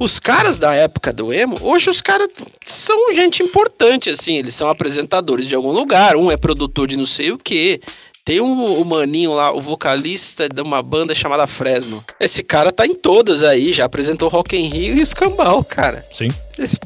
Os 0.00 0.18
caras 0.18 0.58
da 0.58 0.74
época 0.74 1.12
do 1.12 1.32
emo, 1.32 1.58
hoje 1.60 1.88
os 1.88 2.00
caras 2.00 2.28
são 2.66 3.14
gente 3.14 3.42
importante, 3.42 4.10
assim. 4.10 4.36
Eles 4.36 4.54
são 4.54 4.68
apresentadores 4.68 5.46
de 5.46 5.54
algum 5.54 5.70
lugar. 5.70 6.16
Um 6.16 6.30
é 6.30 6.36
produtor 6.36 6.88
de 6.88 6.96
não 6.96 7.06
sei 7.06 7.30
o 7.30 7.38
que. 7.38 7.80
Tem 8.30 8.40
um, 8.40 8.80
o 8.80 8.84
maninho 8.84 9.34
lá, 9.34 9.52
o 9.52 9.60
vocalista 9.60 10.48
de 10.48 10.62
uma 10.62 10.80
banda 10.80 11.12
chamada 11.16 11.48
Fresno. 11.48 12.04
Esse 12.20 12.44
cara 12.44 12.70
tá 12.70 12.86
em 12.86 12.94
todas 12.94 13.42
aí, 13.42 13.72
já 13.72 13.86
apresentou 13.86 14.28
Rock 14.28 14.56
in 14.56 14.68
Rio 14.68 14.96
e 14.96 15.00
Escambau, 15.00 15.64
cara. 15.64 16.04
Sim. 16.12 16.28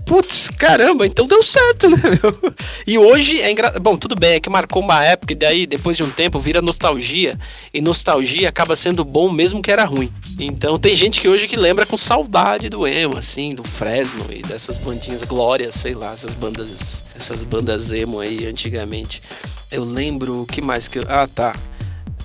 Putz, 0.07 0.48
caramba, 0.57 1.07
então 1.07 1.26
deu 1.26 1.42
certo, 1.42 1.90
né, 1.92 1.98
meu? 2.02 2.54
E 2.87 2.96
hoje 2.96 3.42
é 3.42 3.50
engraçado. 3.50 3.78
Bom, 3.78 3.94
tudo 3.98 4.14
bem, 4.14 4.37
é 4.37 4.40
que 4.40 4.48
marcou 4.48 4.83
uma 4.83 5.04
época 5.04 5.35
e 5.35 5.37
daí, 5.37 5.66
depois 5.66 5.98
de 5.98 6.02
um 6.02 6.09
tempo, 6.09 6.40
vira 6.40 6.62
nostalgia. 6.62 7.38
E 7.74 7.80
nostalgia 7.83 8.48
acaba 8.48 8.74
sendo 8.74 9.04
bom 9.04 9.30
mesmo 9.30 9.61
que 9.61 9.70
era 9.70 9.85
ruim. 9.85 10.11
Então 10.40 10.78
tem 10.78 10.96
gente 10.96 11.20
que 11.20 11.28
hoje 11.28 11.46
que 11.46 11.57
lembra 11.57 11.85
com 11.85 11.98
saudade 11.98 12.70
do 12.70 12.87
emo, 12.87 13.18
assim, 13.18 13.54
do 13.54 13.64
Fresno 13.64 14.24
e 14.30 14.40
dessas 14.40 14.78
bandinhas, 14.78 15.20
Glória, 15.20 15.70
sei 15.72 15.94
lá, 15.94 16.14
essas 16.14 16.33
bandas, 16.33 17.03
essas 17.14 17.44
bandas 17.44 17.90
emo 17.90 18.20
aí 18.20 18.46
antigamente. 18.46 19.22
Eu 19.70 19.85
lembro, 19.85 20.42
o 20.42 20.46
que 20.46 20.61
mais 20.61 20.88
que 20.88 20.98
eu... 20.98 21.05
Ah, 21.09 21.27
tá. 21.27 21.55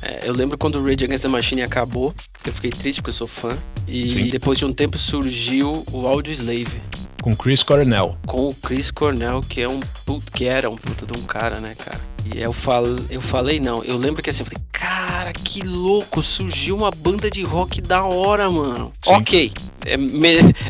É, 0.01 0.27
eu 0.27 0.33
lembro 0.33 0.57
quando 0.57 0.75
o 0.79 0.83
Rage 0.83 1.05
Against 1.05 1.23
the 1.23 1.27
Machine 1.27 1.61
acabou, 1.61 2.13
eu 2.45 2.53
fiquei 2.53 2.69
triste 2.69 3.01
porque 3.01 3.09
eu 3.09 3.13
sou 3.13 3.27
fã. 3.27 3.57
E 3.87 4.13
Sim. 4.13 4.29
depois 4.29 4.57
de 4.57 4.65
um 4.65 4.73
tempo 4.73 4.97
surgiu 4.97 5.83
o 5.91 6.07
Audio 6.07 6.31
Slave. 6.31 6.81
Com 7.21 7.35
Chris 7.35 7.63
Cornell. 7.63 8.17
Com 8.25 8.49
o 8.49 8.55
Chris 8.55 8.91
Cornell, 8.91 9.41
que 9.41 9.61
é 9.61 9.67
um 9.67 9.79
que 10.33 10.45
era 10.45 10.69
um 10.69 10.77
puta 10.77 11.05
de 11.05 11.19
um 11.19 11.23
cara, 11.23 11.59
né, 11.59 11.75
cara? 11.75 11.99
E 12.33 12.39
eu, 12.39 12.53
fal, 12.53 12.83
eu 13.09 13.21
falei, 13.21 13.59
não, 13.59 13.83
eu 13.83 13.97
lembro 13.97 14.23
que 14.23 14.29
assim, 14.29 14.43
eu 14.43 14.45
falei, 14.45 14.63
cara, 14.71 15.33
que 15.33 15.61
louco, 15.61 16.23
surgiu 16.23 16.77
uma 16.77 16.91
banda 16.91 17.29
de 17.29 17.43
rock 17.43 17.81
da 17.81 18.03
hora, 18.05 18.49
mano. 18.49 18.93
Sim. 19.03 19.13
Ok, 19.13 19.51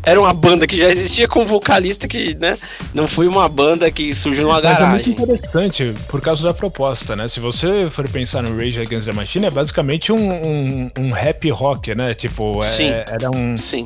era 0.03 0.19
uma 0.19 0.33
banda 0.33 0.67
que 0.67 0.77
já 0.77 0.89
existia 0.89 1.27
com 1.27 1.45
vocalista 1.45 2.07
que, 2.07 2.35
né, 2.35 2.55
não 2.93 3.07
foi 3.07 3.27
uma 3.27 3.47
banda 3.47 3.89
que 3.91 4.13
surgiu 4.13 4.43
numa 4.43 4.61
garagem. 4.61 4.87
Mas 4.87 5.01
é 5.01 5.09
muito 5.09 5.21
interessante 5.23 5.93
por 6.07 6.21
causa 6.21 6.43
da 6.43 6.53
proposta, 6.53 7.15
né? 7.15 7.27
Se 7.27 7.39
você 7.39 7.89
for 7.89 8.07
pensar 8.09 8.41
no 8.41 8.55
Rage 8.55 8.81
Against 8.81 9.05
the 9.05 9.13
Machine, 9.13 9.45
é 9.45 9.51
basicamente 9.51 10.11
um, 10.11 10.31
um, 10.31 10.91
um 10.97 11.11
rap 11.11 11.49
rock, 11.49 11.93
né? 11.95 12.13
Tipo, 12.13 12.63
é, 12.63 13.05
era 13.07 13.29
um... 13.31 13.57
Sim 13.57 13.85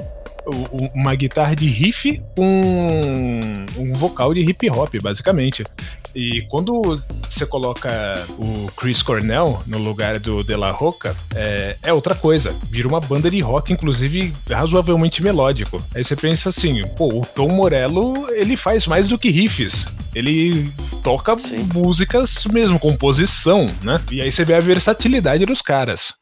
uma 0.94 1.16
guitarra 1.16 1.56
de 1.56 1.68
riff 1.68 2.22
com 2.36 3.42
um 3.78 3.94
vocal 3.94 4.34
de 4.34 4.42
hip 4.42 4.70
hop, 4.70 4.94
basicamente. 5.02 5.64
E 6.16 6.42
quando 6.44 7.02
você 7.28 7.46
coloca 7.46 7.90
o 8.38 8.68
Chris 8.78 9.02
Cornell 9.02 9.62
no 9.66 9.80
lugar 9.80 10.20
do 10.20 10.44
De 10.44 10.56
La 10.56 10.72
Roca, 10.72 11.16
é, 11.36 11.76
é 11.82 11.94
outra 11.94 12.14
coisa. 12.14 12.56
Vira 12.70 12.88
uma 12.88 13.00
banda 13.00 13.30
de 13.32 13.40
rock, 13.40 13.74
inclusive 13.74 14.32
razoavelmente 14.50 15.24
melódico. 15.24 15.84
Aí 15.96 16.04
você 16.04 16.16
pensa 16.16 16.50
assim, 16.50 16.86
pô, 16.96 17.08
o 17.08 17.26
Tom 17.26 17.50
Morello, 17.50 18.30
ele 18.30 18.56
faz 18.56 18.86
mais 18.86 19.08
do 19.08 19.18
que 19.18 19.30
riffs. 19.32 19.88
Ele 20.14 20.72
toca 21.04 21.38
Sim. 21.40 21.68
músicas 21.74 22.46
mesmo, 22.46 22.80
composição, 22.80 23.66
né? 23.82 24.00
E 24.12 24.22
aí 24.22 24.32
você 24.32 24.46
vê 24.46 24.54
a 24.54 24.60
versatilidade 24.60 25.46
dos 25.46 25.62
caras. 25.62 26.14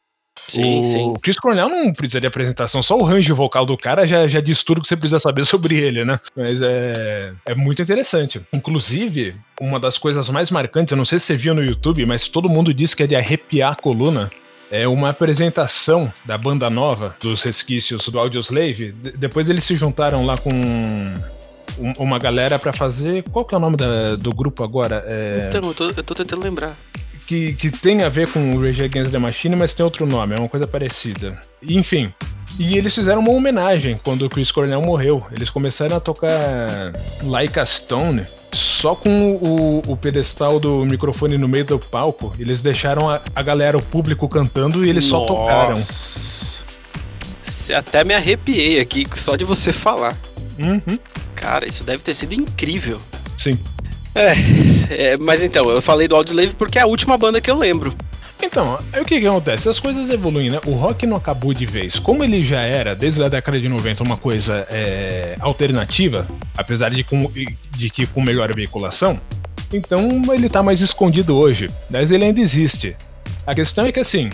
Sim, 0.48 0.80
o 0.80 0.84
sim. 0.84 1.14
Chris 1.22 1.38
Cornell 1.38 1.68
não 1.68 1.92
precisa 1.92 2.20
de 2.20 2.26
apresentação, 2.26 2.82
só 2.82 2.98
o 2.98 3.04
range 3.04 3.32
vocal 3.32 3.64
do 3.64 3.76
cara 3.76 4.06
já, 4.06 4.26
já 4.26 4.40
diz 4.40 4.62
tudo 4.62 4.80
que 4.82 4.88
você 4.88 4.96
precisa 4.96 5.20
saber 5.20 5.44
sobre 5.46 5.76
ele, 5.76 6.04
né? 6.04 6.18
Mas 6.36 6.60
é, 6.60 7.32
é 7.46 7.54
muito 7.54 7.80
interessante. 7.80 8.40
Inclusive, 8.52 9.34
uma 9.60 9.78
das 9.78 9.98
coisas 9.98 10.28
mais 10.28 10.50
marcantes, 10.50 10.92
eu 10.92 10.96
não 10.96 11.04
sei 11.04 11.18
se 11.18 11.26
você 11.26 11.36
viu 11.36 11.54
no 11.54 11.64
YouTube, 11.64 12.04
mas 12.06 12.28
todo 12.28 12.48
mundo 12.48 12.74
diz 12.74 12.94
que 12.94 13.02
é 13.02 13.06
de 13.06 13.16
arrepiar 13.16 13.72
a 13.72 13.76
coluna, 13.76 14.30
é 14.70 14.88
uma 14.88 15.10
apresentação 15.10 16.10
da 16.24 16.38
banda 16.38 16.70
nova, 16.70 17.14
dos 17.20 17.42
resquícios 17.42 18.08
do 18.08 18.18
Audioslave. 18.18 18.92
D 18.92 19.12
depois 19.12 19.50
eles 19.50 19.64
se 19.64 19.76
juntaram 19.76 20.24
lá 20.24 20.38
com 20.38 20.50
um, 20.50 21.92
uma 21.98 22.18
galera 22.18 22.58
para 22.58 22.72
fazer. 22.72 23.22
Qual 23.30 23.44
que 23.44 23.54
é 23.54 23.58
o 23.58 23.60
nome 23.60 23.76
da, 23.76 24.16
do 24.16 24.34
grupo 24.34 24.64
agora? 24.64 25.04
É... 25.06 25.48
Então, 25.48 25.68
eu 25.68 25.74
tô, 25.74 25.84
eu 25.88 26.02
tô 26.02 26.14
tentando 26.14 26.42
lembrar. 26.42 26.74
Que, 27.26 27.54
que 27.54 27.70
tem 27.70 28.02
a 28.02 28.08
ver 28.08 28.28
com 28.28 28.54
o 28.54 28.62
Rage 28.62 28.82
Against 28.82 29.10
the 29.10 29.18
Machine, 29.18 29.56
mas 29.56 29.72
tem 29.72 29.84
outro 29.84 30.04
nome, 30.04 30.34
é 30.34 30.38
uma 30.38 30.48
coisa 30.48 30.66
parecida. 30.66 31.38
Enfim, 31.62 32.12
e 32.58 32.76
eles 32.76 32.94
fizeram 32.94 33.20
uma 33.20 33.30
homenagem 33.30 33.98
quando 34.02 34.22
o 34.22 34.28
Chris 34.28 34.52
Cornell 34.52 34.82
morreu. 34.82 35.24
Eles 35.34 35.48
começaram 35.48 35.96
a 35.96 36.00
tocar 36.00 36.92
Like 37.22 37.58
a 37.58 37.64
Stone 37.64 38.24
só 38.52 38.94
com 38.94 39.34
o, 39.36 39.82
o, 39.86 39.96
pedestal 39.96 40.60
do 40.60 40.84
microfone 40.84 41.38
no 41.38 41.48
meio 41.48 41.64
do 41.64 41.78
palco. 41.78 42.34
Eles 42.38 42.60
deixaram 42.60 43.08
a, 43.08 43.20
a 43.34 43.42
galera, 43.42 43.76
o 43.76 43.82
público 43.82 44.28
cantando 44.28 44.84
e 44.84 44.90
eles 44.90 45.08
Nossa. 45.08 45.26
só 45.26 45.34
tocaram. 45.34 45.78
Até 47.78 48.04
me 48.04 48.14
arrepiei 48.14 48.80
aqui 48.80 49.06
só 49.16 49.36
de 49.36 49.44
você 49.44 49.72
falar. 49.72 50.16
Uhum. 50.58 50.98
Cara, 51.34 51.66
isso 51.66 51.84
deve 51.84 52.02
ter 52.02 52.12
sido 52.12 52.34
incrível. 52.34 52.98
Sim. 53.38 53.58
É, 54.14 55.12
é, 55.12 55.16
mas 55.16 55.42
então, 55.42 55.70
eu 55.70 55.80
falei 55.80 56.06
do 56.06 56.16
Audioslave 56.16 56.54
porque 56.54 56.78
é 56.78 56.82
a 56.82 56.86
última 56.86 57.16
banda 57.16 57.40
que 57.40 57.50
eu 57.50 57.58
lembro. 57.58 57.94
Então, 58.42 58.76
o 59.00 59.04
que, 59.04 59.20
que 59.20 59.26
acontece? 59.26 59.68
As 59.68 59.78
coisas 59.78 60.10
evoluem, 60.10 60.50
né? 60.50 60.60
O 60.66 60.72
rock 60.72 61.06
não 61.06 61.16
acabou 61.16 61.54
de 61.54 61.64
vez. 61.64 61.98
Como 61.98 62.24
ele 62.24 62.42
já 62.42 62.60
era, 62.60 62.94
desde 62.94 63.22
a 63.22 63.28
década 63.28 63.60
de 63.60 63.68
90, 63.68 64.02
uma 64.02 64.16
coisa 64.16 64.66
é, 64.68 65.36
alternativa, 65.38 66.26
apesar 66.56 66.90
de, 66.90 67.04
com, 67.04 67.30
de 67.70 67.88
que 67.88 68.04
com 68.04 68.20
melhor 68.20 68.52
veiculação, 68.54 69.20
então 69.72 70.22
ele 70.34 70.48
tá 70.48 70.62
mais 70.62 70.80
escondido 70.80 71.36
hoje. 71.36 71.70
Mas 71.88 72.10
ele 72.10 72.24
ainda 72.24 72.40
existe. 72.40 72.96
A 73.46 73.54
questão 73.54 73.86
é 73.86 73.92
que 73.92 74.00
assim, 74.00 74.28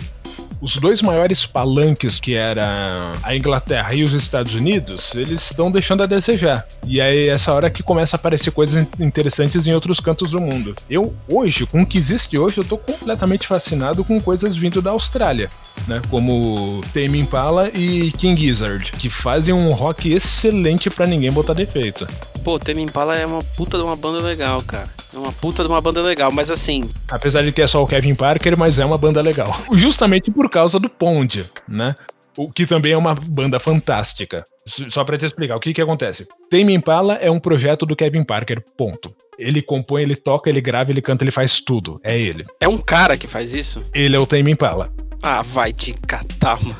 os 0.61 0.75
dois 0.75 1.01
maiores 1.01 1.45
palanques, 1.45 2.19
que 2.19 2.35
era 2.35 3.11
a 3.23 3.35
Inglaterra 3.35 3.93
e 3.93 4.03
os 4.03 4.13
Estados 4.13 4.53
Unidos, 4.53 5.13
eles 5.15 5.49
estão 5.49 5.71
deixando 5.71 6.03
a 6.03 6.05
desejar. 6.05 6.65
E 6.85 6.99
aí 6.99 7.29
essa 7.29 7.53
hora 7.53 7.69
que 7.69 7.81
começa 7.81 8.15
a 8.15 8.19
aparecer 8.19 8.51
coisas 8.51 8.87
interessantes 8.99 9.67
em 9.67 9.73
outros 9.73 9.99
cantos 9.99 10.31
do 10.31 10.41
mundo. 10.41 10.75
Eu, 10.89 11.13
hoje, 11.31 11.65
com 11.65 11.81
o 11.81 11.85
que 11.85 11.97
existe 11.97 12.37
hoje, 12.37 12.57
eu 12.57 12.63
tô 12.63 12.77
completamente 12.77 13.47
fascinado 13.47 14.03
com 14.03 14.19
coisas 14.19 14.55
vindo 14.55 14.81
da 14.81 14.91
Austrália, 14.91 15.49
né? 15.87 16.01
Como 16.09 16.81
Tame 16.93 17.19
Impala 17.19 17.69
e 17.73 18.11
King 18.13 18.39
Gizzard, 18.39 18.91
que 18.93 19.09
fazem 19.09 19.53
um 19.53 19.71
rock 19.71 20.11
excelente 20.13 20.89
para 20.89 21.07
ninguém 21.07 21.31
botar 21.31 21.53
defeito. 21.53 22.07
Pô, 22.43 22.57
Tame 22.59 22.81
Impala 22.81 23.15
é 23.15 23.25
uma 23.25 23.43
puta 23.43 23.77
de 23.77 23.83
uma 23.83 23.95
banda 23.95 24.19
legal, 24.19 24.61
cara. 24.61 24.89
É 25.13 25.17
uma 25.17 25.31
puta 25.31 25.63
de 25.63 25.69
uma 25.69 25.81
banda 25.81 26.01
legal, 26.01 26.31
mas 26.31 26.51
assim. 26.51 26.89
Apesar 27.09 27.41
de 27.41 27.51
que 27.51 27.61
é 27.61 27.67
só 27.67 27.81
o 27.83 27.87
Kevin 27.87 28.13
Parker, 28.13 28.55
mas 28.57 28.77
é 28.77 28.85
uma 28.85 28.97
banda 28.97 29.21
legal. 29.21 29.59
Justamente 29.73 30.29
por 30.29 30.48
causa 30.49 30.79
do 30.79 30.89
Pond, 30.89 31.45
né? 31.67 31.95
O 32.37 32.47
que 32.47 32.65
também 32.65 32.93
é 32.93 32.97
uma 32.97 33.13
banda 33.13 33.59
fantástica. 33.59 34.43
Só 34.65 35.03
para 35.03 35.17
te 35.17 35.25
explicar, 35.25 35.57
o 35.57 35.59
que 35.59 35.73
que 35.73 35.81
acontece? 35.81 36.25
Tame 36.49 36.73
Impala 36.73 37.15
é 37.15 37.29
um 37.29 37.39
projeto 37.39 37.85
do 37.85 37.95
Kevin 37.95 38.23
Parker, 38.23 38.63
ponto. 38.77 39.13
Ele 39.37 39.61
compõe, 39.61 40.03
ele 40.03 40.15
toca, 40.15 40.49
ele 40.49 40.61
grava, 40.61 40.91
ele 40.91 41.01
canta, 41.01 41.23
ele 41.23 41.31
faz 41.31 41.59
tudo. 41.59 41.99
É 42.03 42.17
ele. 42.17 42.45
É 42.59 42.67
um 42.67 42.77
cara 42.77 43.17
que 43.17 43.27
faz 43.27 43.53
isso? 43.53 43.83
Ele 43.93 44.15
é 44.15 44.19
o 44.19 44.25
Tame 44.25 44.51
Impala. 44.51 44.89
Ah, 45.21 45.41
vai 45.41 45.73
te 45.73 45.93
catar, 45.93 46.61
mano. 46.63 46.77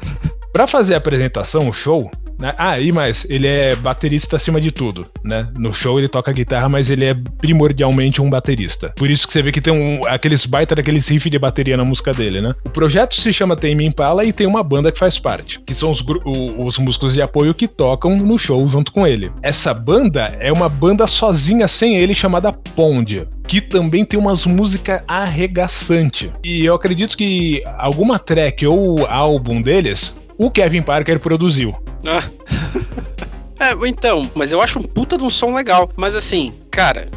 Pra 0.53 0.65
fazer 0.65 0.95
a 0.95 0.97
apresentação, 0.97 1.67
o 1.67 1.73
show? 1.73 2.09
Ah, 2.57 2.79
e 2.79 2.91
mais, 2.91 3.25
ele 3.29 3.47
é 3.47 3.75
baterista 3.75 4.35
acima 4.35 4.61
de 4.61 4.71
tudo, 4.71 5.05
né? 5.23 5.47
No 5.57 5.73
show 5.73 5.99
ele 5.99 6.07
toca 6.07 6.31
guitarra, 6.31 6.69
mas 6.69 6.89
ele 6.89 7.05
é 7.05 7.13
primordialmente 7.39 8.21
um 8.21 8.29
baterista. 8.29 8.93
Por 8.95 9.09
isso 9.09 9.27
que 9.27 9.33
você 9.33 9.41
vê 9.41 9.51
que 9.51 9.61
tem 9.61 9.73
um, 9.73 10.01
aqueles 10.07 10.45
baita 10.45 10.75
daqueles 10.75 11.07
riffs 11.07 11.31
de 11.31 11.39
bateria 11.39 11.77
na 11.77 11.85
música 11.85 12.11
dele, 12.11 12.41
né? 12.41 12.51
O 12.65 12.69
projeto 12.69 13.19
se 13.19 13.31
chama 13.33 13.55
Tame 13.55 13.85
Impala 13.85 14.23
e 14.23 14.33
tem 14.33 14.47
uma 14.47 14.63
banda 14.63 14.91
que 14.91 14.99
faz 14.99 15.19
parte, 15.19 15.59
que 15.65 15.75
são 15.75 15.91
os, 15.91 16.03
os 16.57 16.77
músicos 16.77 17.13
de 17.13 17.21
apoio 17.21 17.53
que 17.53 17.67
tocam 17.67 18.15
no 18.15 18.37
show 18.37 18.65
junto 18.67 18.91
com 18.91 19.05
ele. 19.05 19.31
Essa 19.41 19.73
banda 19.73 20.35
é 20.39 20.51
uma 20.51 20.69
banda 20.69 21.07
sozinha 21.07 21.67
sem 21.67 21.97
ele 21.97 22.13
chamada 22.13 22.51
Pond 22.51 23.27
que 23.47 23.59
também 23.59 24.05
tem 24.05 24.19
umas 24.19 24.45
músicas 24.45 25.01
arregaçante. 25.07 26.31
E 26.43 26.63
eu 26.63 26.75
acredito 26.75 27.17
que 27.17 27.63
alguma 27.79 28.19
track 28.19 28.63
ou 28.67 29.07
álbum 29.07 29.59
deles 29.59 30.15
o 30.37 30.51
Kevin 30.51 30.83
Parker 30.83 31.19
produziu. 31.19 31.73
Ah. 32.05 32.23
é, 33.59 33.87
então, 33.87 34.29
mas 34.35 34.51
eu 34.51 34.61
acho 34.61 34.79
um 34.79 34.83
puta 34.83 35.17
de 35.17 35.23
um 35.23 35.29
som 35.29 35.53
legal. 35.53 35.89
Mas 35.95 36.15
assim, 36.15 36.53
cara, 36.71 37.07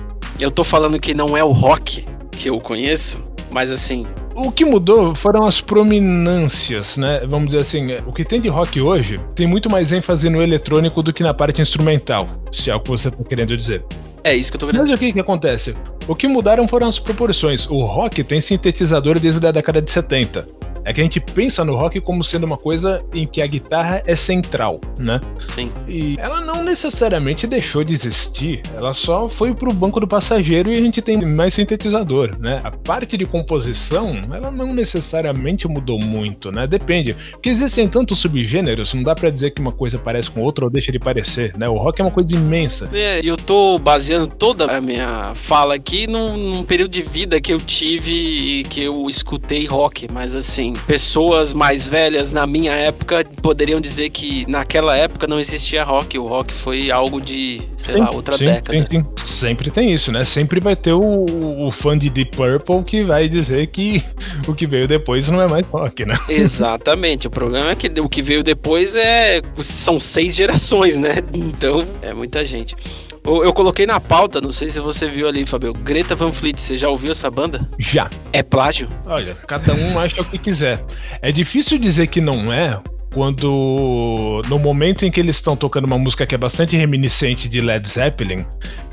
eu 0.41 0.51
tô 0.51 0.65
falando 0.65 0.99
que 0.99 1.15
não 1.15 1.37
é 1.37 1.45
o 1.45 1.53
rock 1.53 2.05
que 2.31 2.49
eu 2.49 2.59
conheço, 2.59 3.23
mas 3.51 3.71
assim. 3.71 4.07
O 4.35 4.51
que 4.51 4.65
mudou 4.65 5.15
foram 5.15 5.45
as 5.45 5.61
prominências, 5.61 6.97
né? 6.97 7.21
Vamos 7.21 7.51
dizer 7.51 7.63
assim, 7.63 7.87
o 8.07 8.11
que 8.11 8.25
tem 8.25 8.41
de 8.41 8.49
rock 8.49 8.81
hoje 8.81 9.17
tem 9.37 9.47
muito 9.47 9.71
mais 9.71 9.93
ênfase 9.93 10.31
no 10.31 10.43
eletrônico 10.43 11.03
do 11.03 11.13
que 11.13 11.23
na 11.23 11.35
parte 11.35 11.61
instrumental, 11.61 12.27
se 12.51 12.71
é 12.71 12.75
o 12.75 12.81
que 12.81 12.89
você 12.89 13.11
tá 13.11 13.23
querendo 13.23 13.55
dizer. 13.57 13.85
É 14.25 14.35
isso 14.35 14.51
que 14.51 14.57
eu 14.57 14.61
tô 14.61 14.67
querendo 14.67 14.83
Mas 14.83 14.93
o 14.93 14.97
que 14.97 15.13
que 15.13 15.21
acontece? 15.21 15.75
O 16.07 16.15
que 16.15 16.29
mudaram 16.29 16.67
foram 16.69 16.87
as 16.87 16.99
proporções. 16.99 17.69
O 17.69 17.85
rock 17.85 18.23
tem 18.23 18.41
sintetizador 18.41 19.19
desde 19.19 19.45
a 19.47 19.51
década 19.51 19.83
de 19.83 19.91
70. 19.91 20.47
É 20.85 20.93
que 20.93 21.01
a 21.01 21.05
gente 21.05 21.21
pensa 21.21 21.65
no 21.65 21.77
rock 21.77 22.01
como 22.01 22.25
sendo 22.25 22.45
uma 22.45 22.57
coisa 22.57 23.05
em 23.15 23.27
que 23.27 23.41
a 23.41 23.47
guitarra 23.47 24.03
é 24.07 24.15
central, 24.15 24.81
né? 24.99 25.21
Sim. 25.55 25.71
E 25.89 26.17
ela 26.19 26.41
não 26.41 26.65
necessariamente 26.65 27.47
deixou 27.47 27.85
de 27.85 27.95
existir, 27.95 28.63
ela 28.77 28.93
só 28.93 29.29
foi 29.29 29.55
pro 29.55 29.73
banco 29.73 30.01
do 30.01 30.07
passageiro 30.07 30.73
e 30.73 30.79
a 30.79 30.81
gente 30.81 31.01
tem 31.01 31.21
mais 31.25 31.55
sintetizador, 31.55 32.31
né? 32.39 32.61
A 32.65 32.71
parte 32.71 33.17
de 33.17 33.25
composição, 33.25 34.15
ela 34.33 34.51
não 34.51 34.75
necessariamente 34.75 35.69
mudou 35.69 35.99
muito, 35.99 36.51
né? 36.51 36.67
Depende. 36.67 37.15
Porque 37.33 37.49
existem 37.49 37.89
tantos 37.89 38.19
subgêneros, 38.19 38.95
não 38.95 39.03
dá 39.03 39.15
para 39.15 39.31
dizer 39.31 39.51
que 39.51 39.61
uma 39.61 39.73
coisa 39.73 39.99
parece 39.99 40.31
com 40.31 40.41
outra 40.41 40.65
ou 40.65 40.71
deixa 40.71 40.91
de 40.91 40.99
parecer, 40.99 41.53
né? 41.57 41.69
O 41.69 41.77
rock 41.77 42.01
é 42.01 42.05
uma 42.05 42.11
coisa 42.11 42.35
imensa. 42.35 42.89
É, 42.93 43.21
eu 43.23 43.37
tô 43.37 43.79
baseando 43.79 44.27
toda 44.27 44.67
a 44.67 44.81
minha 44.81 45.33
fala 45.35 45.75
aqui 45.75 46.07
num, 46.07 46.37
num 46.37 46.65
período 46.65 46.91
de 46.91 47.03
vida 47.03 47.41
que 47.41 47.53
eu 47.53 47.59
tive 47.59 48.13
e 48.13 48.65
que 48.65 48.83
eu 48.83 49.09
escutei 49.09 49.67
rock, 49.67 50.09
mas 50.13 50.35
assim, 50.35 50.72
pessoas 50.87 51.53
mais 51.53 51.87
velhas 51.87 52.33
na 52.33 52.47
minha 52.47 52.73
época 52.73 53.25
poderiam 53.43 53.81
dizer 53.81 54.11
que 54.11 54.49
naquela 54.51 54.97
época 54.97 55.27
não 55.27 55.39
existia 55.41 55.85
rock. 55.85 56.19
O 56.19 56.27
rock 56.27 56.53
foi 56.53 56.91
algo 56.91 57.21
de, 57.21 57.61
sei 57.77 57.95
sim, 57.95 58.01
lá, 58.01 58.11
outra 58.13 58.37
sim, 58.37 58.47
década. 58.47 58.87
Sim, 58.91 59.03
Sempre 59.25 59.71
tem 59.71 59.93
isso, 59.93 60.13
né? 60.13 60.25
Sempre 60.25 60.61
vai 60.61 60.77
ter 60.77 60.93
o, 60.93 61.27
o 61.67 61.71
fã 61.71 61.99
de 61.99 62.09
Deep 62.09 62.37
Purple 62.37 62.83
que 62.85 63.03
vai 63.03 63.29
dizer 63.29 63.67
que 63.69 64.03
o 64.47 64.55
que 64.55 64.67
veio 64.67 64.87
depois 64.87 65.29
não 65.29 65.41
é 65.41 65.49
mais 65.49 65.67
rock, 65.67 66.05
né? 66.05 66.15
Exatamente. 66.29 67.27
o 67.27 67.31
problema 67.31 67.71
é 67.71 67.75
que 67.75 67.89
o 68.01 68.09
que 68.09 68.23
veio 68.23 68.43
depois 68.43 68.95
é 68.95 69.41
são 69.63 69.99
seis 69.99 70.35
gerações, 70.35 70.99
né? 70.99 71.17
Então 71.35 71.87
é 72.03 72.15
muita 72.15 72.45
gente. 72.45 72.77
Eu, 73.25 73.53
coloquei 73.53 73.87
na 73.87 74.01
pauta, 74.01 74.41
não 74.41 74.51
sei 74.51 74.69
se 74.69 74.81
você 74.81 75.09
viu 75.09 75.29
ali, 75.29 75.47
Fabio. 75.47 75.73
Greta 75.73 76.15
Van 76.15 76.33
Fleet, 76.33 76.61
você 76.61 76.77
já 76.77 76.89
ouviu 76.89 77.13
essa 77.13 77.31
banda? 77.31 77.69
Já. 77.79 78.11
É 78.33 78.43
plágio? 78.43 78.89
Olha, 79.07 79.35
cada 79.47 79.75
um 79.75 79.99
acha 79.99 80.21
o 80.21 80.25
que 80.25 80.39
quiser. 80.39 80.85
É 81.21 81.31
difícil 81.31 81.79
dizer 81.79 82.09
que 82.09 82.21
não 82.21 82.53
é, 82.53 82.81
quando 83.15 84.41
no 84.49 84.59
momento 84.59 85.05
em 85.05 85.11
que 85.11 85.21
eles 85.21 85.37
estão 85.37 85.57
tocando 85.57 85.85
uma 85.85 85.99
música 85.99 86.27
que 86.27 86.35
é 86.35 86.39
bastante 86.39 86.77
reminiscente 86.77 87.49
de 87.49 87.61
Led 87.61 87.89
Zeppelin, 87.89 88.45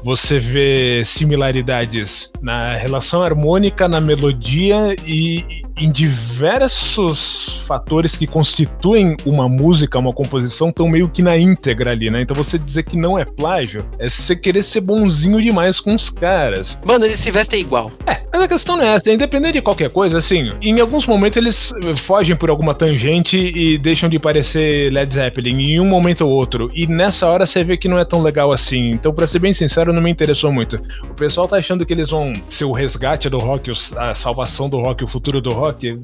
você 0.04 0.40
vê 0.40 1.04
similaridades 1.04 2.32
na 2.42 2.74
relação 2.74 3.24
harmônica, 3.24 3.88
na 3.88 4.00
melodia 4.02 4.96
e 5.06 5.46
em 5.80 5.90
diversos 5.90 7.64
fatores 7.66 8.18
que 8.18 8.28
constituem 8.28 9.16
uma 9.26 9.48
música, 9.48 9.98
uma 9.98 10.12
composição, 10.12 10.70
estão 10.70 10.90
meio 10.90 11.08
que 11.10 11.22
na 11.22 11.38
íntegra 11.38 11.92
ali, 11.92 12.10
né? 12.10 12.22
Então 12.22 12.36
você 12.36 12.58
dizer 12.58 12.84
que 12.84 12.98
não 12.98 13.18
é 13.18 13.24
plágio 13.24 13.86
é 13.98 14.10
você 14.10 14.36
querer 14.36 14.64
ser 14.64 14.82
bonzinho 14.82 15.42
demais 15.42 15.80
com 15.80 15.96
os 15.96 16.10
caras. 16.10 16.78
Mano, 16.86 17.06
eles 17.06 17.20
se 17.20 17.32
vestem 17.32 17.62
igual. 17.62 17.92
É, 18.06 18.20
mas 18.32 18.42
a 18.42 18.48
questão 18.48 18.76
não 18.76 18.84
é 18.84 18.96
essa. 18.96 19.12
Independente 19.12 19.54
de 19.54 19.62
qualquer 19.62 19.90
coisa, 19.90 20.18
assim, 20.18 20.50
em 20.62 20.80
alguns 20.80 21.06
momentos 21.06 21.38
eles 21.38 21.74
fogem 21.96 22.36
por 22.36 22.50
alguma 22.50 22.76
tangente 22.76 23.38
e 23.38 23.78
deixam 23.78 24.10
de 24.10 24.20
parecer 24.20 24.92
Led 24.92 25.14
Zeppelin 25.14 25.62
em 25.62 25.80
um 25.80 25.86
momento 25.86 26.26
ou 26.26 26.32
outro. 26.32 26.70
E 26.74 26.88
nessa 26.88 27.28
hora 27.28 27.46
você 27.46 27.64
vê 27.64 27.78
que 27.78 27.88
não 27.88 27.98
é 27.98 28.06
tão 28.06 28.22
legal 28.22 28.52
assim. 28.52 28.90
Então, 28.90 29.14
pra 29.14 29.28
ser 29.28 29.40
bem 29.40 29.54
sincero, 29.54 29.89
não 29.94 30.02
me 30.02 30.10
interessou 30.10 30.52
muito. 30.52 30.76
O 31.10 31.14
pessoal 31.14 31.48
tá 31.48 31.58
achando 31.58 31.86
que 31.86 31.94
eles 31.94 32.10
vão 32.10 32.34
ser 32.48 32.66
o 32.66 32.72
resgate 32.72 33.30
do 33.30 33.38
rock, 33.38 33.72
a 33.98 34.14
salvação 34.14 34.70
do 34.70 34.78
rock, 34.78 35.04
o 35.04 35.08
futuro 35.08 35.42
do 35.42 35.52
rock 35.52 36.00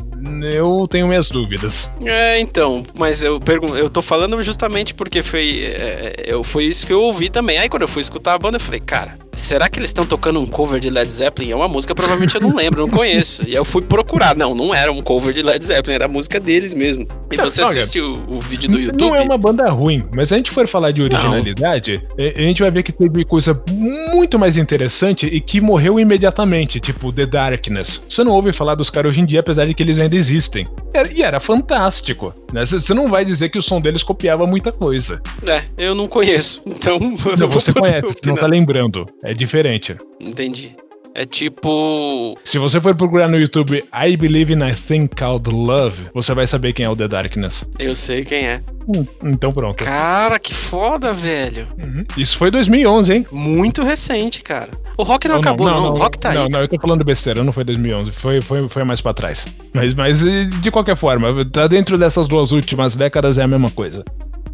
eu 0.54 0.88
tenho 0.89 1.08
minhas 1.08 1.30
dúvidas. 1.30 1.89
É, 2.04 2.39
então, 2.39 2.84
mas 2.95 3.24
eu 3.24 3.39
pergunto, 3.39 3.76
eu 3.76 3.89
tô 3.89 4.01
falando 4.01 4.41
justamente 4.43 4.93
porque 4.93 5.22
foi, 5.22 5.64
é, 5.66 6.16
eu, 6.26 6.43
foi 6.43 6.66
isso 6.66 6.86
que 6.86 6.93
eu 6.93 7.01
ouvi 7.01 7.30
também. 7.30 7.57
Aí 7.57 7.70
quando 7.70 7.84
eu 7.84 7.88
fui 7.88 8.01
escutar 8.01 8.34
a 8.34 8.38
banda, 8.38 8.57
eu 8.57 8.62
falei, 8.62 8.80
cara, 8.80 9.18
será 9.38 9.69
que 9.69 9.79
eles 9.79 9.89
estão 9.89 10.05
tocando 10.05 10.39
um 10.39 10.45
cover 10.45 10.79
de 10.79 10.89
Led 10.89 11.09
Zeppelin? 11.11 11.51
É 11.51 11.55
uma 11.55 11.67
música 11.67 11.93
provavelmente 11.93 12.36
eu 12.36 12.41
não 12.41 12.55
lembro, 12.55 12.81
não 12.81 12.89
conheço. 12.89 13.43
E 13.47 13.53
eu 13.53 13.65
fui 13.65 13.81
procurar. 13.81 14.36
Não, 14.36 14.53
não 14.55 14.73
era 14.73 14.91
um 14.91 15.01
cover 15.01 15.33
de 15.33 15.41
Led 15.41 15.63
Zeppelin, 15.63 15.95
era 15.95 16.05
a 16.05 16.07
música 16.07 16.39
deles 16.39 16.73
mesmo. 16.73 17.07
E 17.31 17.38
você 17.38 17.61
Olha, 17.61 17.79
assistiu 17.79 18.23
o 18.29 18.39
vídeo 18.39 18.69
do 18.69 18.79
YouTube? 18.79 19.01
Não 19.01 19.15
é 19.15 19.21
uma 19.21 19.38
banda 19.38 19.69
ruim, 19.69 20.01
mas 20.13 20.29
se 20.29 20.36
a 20.36 20.38
gente 20.38 20.51
for 20.51 20.67
falar 20.67 20.91
de 20.91 21.01
originalidade, 21.01 22.01
eh, 22.17 22.33
a 22.38 22.41
gente 22.41 22.61
vai 22.61 22.71
ver 22.71 22.83
que 22.83 22.91
teve 22.91 23.23
coisa 23.25 23.61
muito 23.71 24.38
mais 24.39 24.57
interessante 24.57 25.25
e 25.25 25.39
que 25.39 25.59
morreu 25.61 25.99
imediatamente, 25.99 26.79
tipo 26.79 27.11
The 27.11 27.25
Darkness. 27.25 28.01
Você 28.09 28.23
não 28.23 28.31
ouve 28.31 28.53
falar 28.53 28.75
dos 28.75 28.89
caras 28.89 29.09
hoje 29.09 29.21
em 29.21 29.25
dia, 29.25 29.39
apesar 29.39 29.65
de 29.65 29.73
que 29.73 29.83
eles 29.83 29.99
ainda 29.99 30.15
existem. 30.15 30.67
E 31.13 31.21
era 31.23 31.39
fantástico. 31.39 32.33
né? 32.53 32.65
Você 32.65 32.93
não 32.93 33.09
vai 33.09 33.25
dizer 33.25 33.49
que 33.49 33.57
o 33.57 33.61
som 33.61 33.81
deles 33.81 34.03
copiava 34.03 34.45
muita 34.45 34.71
coisa. 34.71 35.21
É, 35.45 35.63
eu 35.77 35.93
não 35.95 36.07
conheço. 36.07 36.61
Então. 36.65 36.99
Não, 37.38 37.49
você 37.49 37.73
conhece, 37.73 38.07
você 38.07 38.19
não 38.25 38.36
tá 38.36 38.47
lembrando. 38.47 39.05
É 39.26 39.34
diferente. 39.34 39.95
Entendi. 40.19 40.73
É 41.17 41.26
tipo. 41.26 42.34
Se 42.43 42.59
você 42.59 42.82
for 42.82 42.93
procurar 42.93 43.30
no 43.30 43.39
YouTube 43.39 43.82
I 43.93 44.17
Believe 44.17 44.51
in 44.53 44.61
a 44.61 44.73
Thing 44.73 45.07
Called 45.07 45.49
Love, 45.49 46.09
você 46.13 46.34
vai 46.34 46.45
saber 46.45 46.73
quem 46.73 46.86
é 46.86 46.89
o 46.89 46.95
The 46.95 47.07
Darkness. 47.07 47.63
Eu 47.80 47.95
sei 47.95 48.26
quem 48.26 48.45
é. 48.45 48.61
Hum, 48.86 49.05
Então 49.23 49.53
pronto. 49.53 49.82
Cara, 49.82 50.38
que 50.38 50.53
foda, 50.53 51.13
velho. 51.13 51.67
Uhum. 51.82 52.03
Isso 52.17 52.38
foi 52.38 52.51
2011, 52.51 53.13
hein? 53.13 53.26
Muito 53.32 53.82
recente, 53.82 54.41
cara. 54.41 54.69
O 54.97 55.03
rock 55.03 55.30
não 55.30 55.36
Ou 55.36 55.41
acabou, 55.41 55.67
não. 55.67 55.93
O 55.93 55.97
rock 55.97 56.19
tá 56.19 56.34
não, 56.34 56.43
aí. 56.43 56.49
não, 56.49 56.59
eu 56.59 56.67
tô 56.67 56.78
falando 56.78 57.05
besteira, 57.05 57.45
não 57.45 57.53
foi 57.53 57.63
2011, 57.63 58.11
foi, 58.11 58.41
foi, 58.41 58.67
foi 58.67 58.84
mais 58.84 58.99
pra 58.99 59.13
trás. 59.13 59.45
Mas, 59.73 59.93
mas 59.93 60.19
de 60.61 60.69
qualquer 60.69 60.97
forma, 60.97 61.45
tá 61.45 61.65
dentro 61.65 61.97
dessas 61.97 62.28
duas 62.28 62.51
últimas 62.51 62.97
décadas 62.97 63.38
é 63.38 63.43
a 63.43 63.47
mesma 63.47 63.69
coisa. 63.69 64.03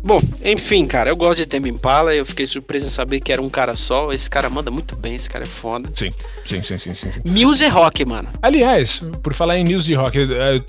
Bom, 0.04 0.20
enfim, 0.44 0.86
cara, 0.86 1.10
eu 1.12 1.16
gosto 1.16 1.40
de 1.40 1.46
Tame 1.46 1.70
Impala. 1.70 2.14
Eu 2.16 2.26
fiquei 2.26 2.46
surpreso 2.46 2.88
em 2.88 2.90
saber 2.90 3.20
que 3.20 3.32
era 3.32 3.42
um 3.42 3.50
cara 3.50 3.76
só. 3.76 4.12
Esse 4.12 4.30
cara 4.30 4.50
manda 4.50 4.72
muito 4.72 4.96
bem, 4.98 5.16
esse 5.16 5.30
cara 5.30 5.44
é 5.44 5.48
foda. 5.48 5.90
Sim, 5.94 6.12
sim, 6.46 6.64
sim, 6.64 6.78
sim, 6.78 6.94
sim. 6.96 7.10
Muse 7.24 7.64
é 7.64 7.68
rock, 7.68 8.06
mano. 8.06 8.28
Aliás, 8.42 9.02
por 9.24 9.34
falar 9.34 9.58
em 9.58 9.64
news 9.64 9.86
de 9.86 9.94
rock, 9.94 10.18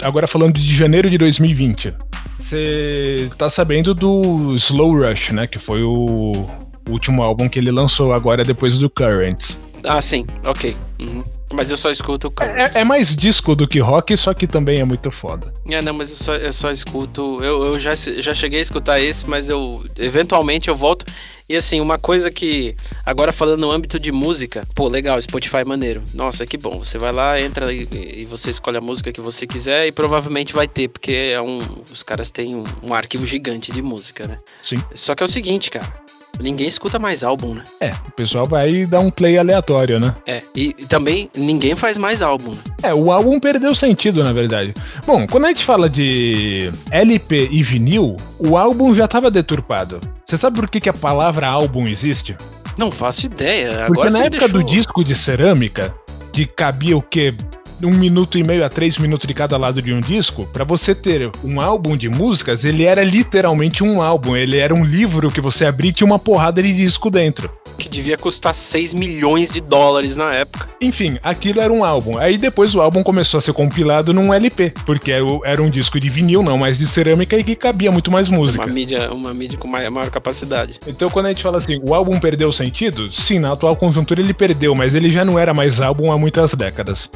agora 0.02 0.26
falando 0.26 0.54
de 0.54 0.74
janeiro 0.74 1.08
de 1.08 1.16
2020, 1.16 1.94
você 2.38 3.30
tá 3.38 3.48
sabendo 3.48 3.94
do 3.94 4.54
Slow 4.56 5.02
Rush, 5.02 5.30
né? 5.30 5.46
Que 5.46 5.58
foi 5.58 5.82
o 5.82 6.46
último 6.90 7.22
álbum 7.22 7.48
que 7.48 7.58
ele 7.58 7.70
lançou 7.70 8.12
agora 8.12 8.44
depois 8.44 8.76
do 8.78 8.90
Currents. 8.90 9.58
Ah, 9.84 10.02
sim, 10.02 10.26
ok. 10.44 10.76
Uhum. 11.00 11.24
Mas 11.52 11.70
eu 11.70 11.76
só 11.76 11.90
escuto 11.90 12.28
o 12.28 12.30
Current. 12.30 12.74
É, 12.74 12.80
é 12.80 12.84
mais 12.84 13.14
disco 13.14 13.54
do 13.54 13.66
que 13.66 13.78
rock, 13.78 14.16
só 14.16 14.32
que 14.34 14.46
também 14.46 14.80
é 14.80 14.84
muito 14.84 15.10
foda. 15.10 15.52
É, 15.68 15.82
não, 15.82 15.92
mas 15.92 16.10
eu 16.10 16.16
só, 16.16 16.34
eu 16.34 16.52
só 16.52 16.70
escuto. 16.70 17.38
Eu, 17.42 17.64
eu 17.64 17.78
já, 17.78 17.94
já 17.94 18.34
cheguei 18.34 18.58
a 18.58 18.62
escutar 18.62 19.00
esse, 19.00 19.28
mas 19.28 19.48
eu. 19.48 19.84
Eventualmente 19.96 20.68
eu 20.68 20.76
volto. 20.76 21.04
E 21.48 21.56
assim, 21.56 21.80
uma 21.80 21.98
coisa 21.98 22.30
que. 22.30 22.74
Agora 23.04 23.32
falando 23.32 23.60
no 23.60 23.70
âmbito 23.70 23.98
de 23.98 24.12
música, 24.12 24.66
pô, 24.74 24.88
legal, 24.88 25.20
Spotify 25.20 25.58
é 25.58 25.64
maneiro. 25.64 26.02
Nossa, 26.14 26.46
que 26.46 26.56
bom. 26.56 26.78
Você 26.78 26.98
vai 26.98 27.12
lá, 27.12 27.40
entra 27.40 27.72
e, 27.72 27.88
e 27.92 28.24
você 28.24 28.50
escolhe 28.50 28.78
a 28.78 28.80
música 28.80 29.12
que 29.12 29.20
você 29.20 29.46
quiser 29.46 29.86
e 29.86 29.92
provavelmente 29.92 30.52
vai 30.52 30.68
ter, 30.68 30.88
porque 30.88 31.12
é 31.12 31.40
um. 31.40 31.58
Os 31.92 32.02
caras 32.02 32.30
têm 32.30 32.54
um, 32.54 32.64
um 32.82 32.94
arquivo 32.94 33.26
gigante 33.26 33.72
de 33.72 33.82
música, 33.82 34.26
né? 34.26 34.38
Sim. 34.62 34.82
Só 34.94 35.14
que 35.14 35.22
é 35.22 35.26
o 35.26 35.28
seguinte, 35.28 35.70
cara. 35.70 36.02
Ninguém 36.40 36.66
escuta 36.66 36.98
mais 36.98 37.22
álbum, 37.22 37.54
né? 37.54 37.64
É, 37.80 37.90
o 38.08 38.10
pessoal 38.16 38.46
vai 38.46 38.84
dar 38.86 39.00
um 39.00 39.10
play 39.10 39.38
aleatório, 39.38 40.00
né? 40.00 40.14
É. 40.26 40.42
E, 40.56 40.74
e 40.78 40.86
também 40.86 41.30
ninguém 41.36 41.76
faz 41.76 41.96
mais 41.98 42.20
álbum. 42.22 42.50
Né? 42.50 42.58
É, 42.82 42.94
o 42.94 43.12
álbum 43.12 43.38
perdeu 43.38 43.74
sentido, 43.74 44.24
na 44.24 44.32
verdade. 44.32 44.74
Bom, 45.06 45.26
quando 45.26 45.44
a 45.44 45.48
gente 45.48 45.64
fala 45.64 45.88
de 45.88 46.70
LP 46.90 47.48
e 47.52 47.62
vinil, 47.62 48.16
o 48.38 48.56
álbum 48.56 48.94
já 48.94 49.04
estava 49.04 49.30
deturpado. 49.30 50.00
Você 50.24 50.36
sabe 50.36 50.56
por 50.58 50.68
que, 50.68 50.80
que 50.80 50.88
a 50.88 50.92
palavra 50.92 51.46
álbum 51.46 51.86
existe? 51.86 52.36
Não 52.78 52.90
faço 52.90 53.26
ideia. 53.26 53.84
Porque 53.86 54.00
Agora 54.00 54.10
na 54.10 54.24
época 54.24 54.48
do 54.48 54.58
deixou- 54.58 54.70
disco 54.74 55.04
de 55.04 55.14
cerâmica, 55.14 55.94
que 56.32 56.46
cabia 56.46 56.96
o 56.96 57.02
quê? 57.02 57.34
Um 57.82 57.90
minuto 57.90 58.38
e 58.38 58.44
meio 58.44 58.64
a 58.64 58.68
três 58.68 58.96
minutos 58.96 59.26
de 59.26 59.34
cada 59.34 59.56
lado 59.56 59.82
de 59.82 59.92
um 59.92 59.98
disco, 60.00 60.48
pra 60.52 60.62
você 60.64 60.94
ter 60.94 61.30
um 61.42 61.60
álbum 61.60 61.96
de 61.96 62.08
músicas, 62.08 62.64
ele 62.64 62.84
era 62.84 63.02
literalmente 63.02 63.82
um 63.82 64.00
álbum. 64.00 64.36
Ele 64.36 64.56
era 64.56 64.72
um 64.72 64.84
livro 64.84 65.30
que 65.32 65.40
você 65.40 65.64
abria 65.64 65.90
e 65.90 65.92
tinha 65.92 66.06
uma 66.06 66.18
porrada 66.18 66.62
de 66.62 66.72
disco 66.72 67.10
dentro. 67.10 67.50
Que 67.78 67.88
devia 67.88 68.16
custar 68.16 68.54
6 68.54 68.94
milhões 68.94 69.50
de 69.50 69.60
dólares 69.60 70.16
na 70.16 70.32
época. 70.32 70.68
Enfim, 70.80 71.18
aquilo 71.22 71.60
era 71.60 71.72
um 71.72 71.82
álbum. 71.84 72.18
Aí 72.18 72.38
depois 72.38 72.74
o 72.74 72.80
álbum 72.80 73.02
começou 73.02 73.38
a 73.38 73.40
ser 73.40 73.52
compilado 73.52 74.12
num 74.12 74.32
LP, 74.32 74.72
porque 74.86 75.10
era 75.44 75.60
um 75.62 75.70
disco 75.70 75.98
de 75.98 76.08
vinil, 76.08 76.42
não 76.42 76.56
mais 76.58 76.78
de 76.78 76.86
cerâmica 76.86 77.36
e 77.36 77.42
que 77.42 77.56
cabia 77.56 77.90
muito 77.90 78.10
mais 78.12 78.28
música. 78.28 78.64
Uma 78.64 78.72
mídia, 78.72 79.10
uma 79.12 79.34
mídia 79.34 79.58
com 79.58 79.66
mai- 79.66 79.88
maior 79.90 80.10
capacidade. 80.10 80.78
Então 80.86 81.10
quando 81.10 81.26
a 81.26 81.28
gente 81.30 81.42
fala 81.42 81.58
assim, 81.58 81.80
o 81.82 81.94
álbum 81.94 82.20
perdeu 82.20 82.50
o 82.50 82.52
sentido, 82.52 83.10
sim, 83.10 83.40
na 83.40 83.52
atual 83.52 83.74
conjuntura 83.74 84.20
ele 84.20 84.34
perdeu, 84.34 84.74
mas 84.74 84.94
ele 84.94 85.10
já 85.10 85.24
não 85.24 85.36
era 85.38 85.52
mais 85.52 85.80
álbum 85.80 86.12
há 86.12 86.18
muitas 86.18 86.54
décadas. 86.54 87.10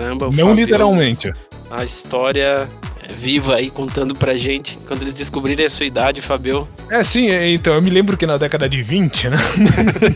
Caramba, 0.00 0.28
o 0.28 0.32
não 0.32 0.48
Fabio, 0.48 0.64
literalmente. 0.64 1.32
A 1.70 1.84
história 1.84 2.66
viva 3.18 3.56
aí 3.56 3.70
contando 3.70 4.14
pra 4.14 4.34
gente. 4.34 4.78
Quando 4.86 5.02
eles 5.02 5.12
descobrirem 5.12 5.66
a 5.66 5.70
sua 5.70 5.84
idade, 5.84 6.22
Fabio. 6.22 6.66
É, 6.90 7.02
sim, 7.02 7.30
é, 7.30 7.52
então, 7.52 7.74
eu 7.74 7.82
me 7.82 7.90
lembro 7.90 8.16
que 8.16 8.24
na 8.24 8.38
década 8.38 8.66
de 8.66 8.82
20, 8.82 9.28
né? 9.28 9.36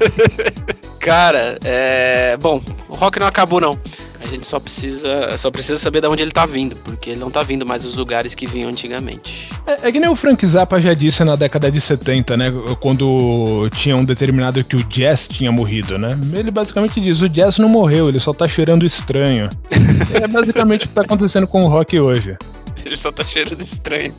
Cara, 0.98 1.58
é. 1.62 2.34
Bom, 2.40 2.62
o 2.88 2.94
rock 2.94 3.20
não 3.20 3.26
acabou, 3.26 3.60
não. 3.60 3.78
A 4.24 4.26
gente 4.26 4.46
só 4.46 4.58
precisa, 4.58 5.36
só 5.36 5.50
precisa 5.50 5.78
saber 5.78 6.00
de 6.00 6.08
onde 6.08 6.22
ele 6.22 6.32
tá 6.32 6.46
vindo, 6.46 6.74
porque 6.76 7.10
ele 7.10 7.20
não 7.20 7.30
tá 7.30 7.42
vindo 7.42 7.66
mais 7.66 7.82
dos 7.82 7.94
lugares 7.96 8.34
que 8.34 8.46
vinham 8.46 8.70
antigamente. 8.70 9.50
É, 9.66 9.88
é 9.88 9.92
que 9.92 10.00
nem 10.00 10.08
o 10.08 10.16
Frank 10.16 10.44
Zappa 10.46 10.80
já 10.80 10.94
disse 10.94 11.22
na 11.24 11.36
década 11.36 11.70
de 11.70 11.78
70, 11.78 12.36
né? 12.36 12.52
Quando 12.80 13.68
tinham 13.76 14.02
determinado 14.02 14.64
que 14.64 14.76
o 14.76 14.82
jazz 14.84 15.28
tinha 15.28 15.52
morrido, 15.52 15.98
né? 15.98 16.18
Ele 16.32 16.50
basicamente 16.50 17.00
diz: 17.00 17.20
o 17.20 17.28
jazz 17.28 17.58
não 17.58 17.68
morreu, 17.68 18.08
ele 18.08 18.18
só 18.18 18.32
tá 18.32 18.46
cheirando 18.46 18.86
estranho. 18.86 19.50
é 20.14 20.26
basicamente 20.26 20.86
o 20.86 20.88
que 20.88 20.94
tá 20.94 21.02
acontecendo 21.02 21.46
com 21.46 21.62
o 21.62 21.68
rock 21.68 22.00
hoje. 22.00 22.36
Ele 22.84 22.96
só 22.96 23.12
tá 23.12 23.22
cheirando 23.22 23.60
estranho. 23.60 24.14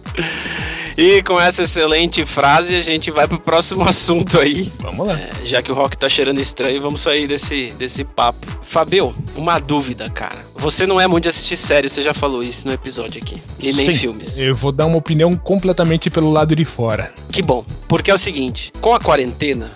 E 0.98 1.22
com 1.24 1.40
essa 1.40 1.64
excelente 1.64 2.26
frase, 2.26 2.76
a 2.76 2.82
gente 2.82 3.12
vai 3.12 3.28
pro 3.28 3.40
próximo 3.40 3.84
assunto 3.88 4.40
aí. 4.40 4.72
Vamos 4.80 5.08
lá. 5.08 5.20
É, 5.20 5.46
já 5.46 5.62
que 5.62 5.72
o 5.72 5.76
rock 5.76 5.98
tá 5.98 6.08
cheirando 6.08 6.40
estranho, 6.40 6.82
vamos 6.82 7.02
sair 7.02 7.28
desse, 7.28 7.72
desse 7.72 8.04
papo. 8.04 8.48
Fabio, 8.64 9.16
uma 9.36 9.60
dúvida, 9.60 10.10
cara. 10.10 10.38
Você 10.56 10.88
não 10.88 11.00
é 11.00 11.08
muito 11.08 11.24
de 11.24 11.30
assistir 11.30 11.58
série, 11.58 11.90
você 11.90 12.02
já 12.02 12.14
falou 12.14 12.42
isso 12.42 12.66
no 12.68 12.74
episódio 12.74 13.22
aqui. 13.22 13.36
E 13.60 13.74
nem 13.74 13.92
Sim, 13.92 13.98
filmes. 13.98 14.38
Eu 14.40 14.56
vou 14.56 14.72
dar 14.72 14.86
uma 14.86 14.98
opinião 14.98 15.34
completamente 15.34 16.10
pelo 16.10 16.32
lado 16.32 16.56
de 16.56 16.64
fora. 16.64 17.14
Que 17.32 17.42
bom, 17.42 17.66
porque 17.88 18.10
é 18.10 18.14
o 18.14 18.18
seguinte, 18.18 18.72
com 18.80 18.94
a 18.94 19.00
quarentena, 19.00 19.76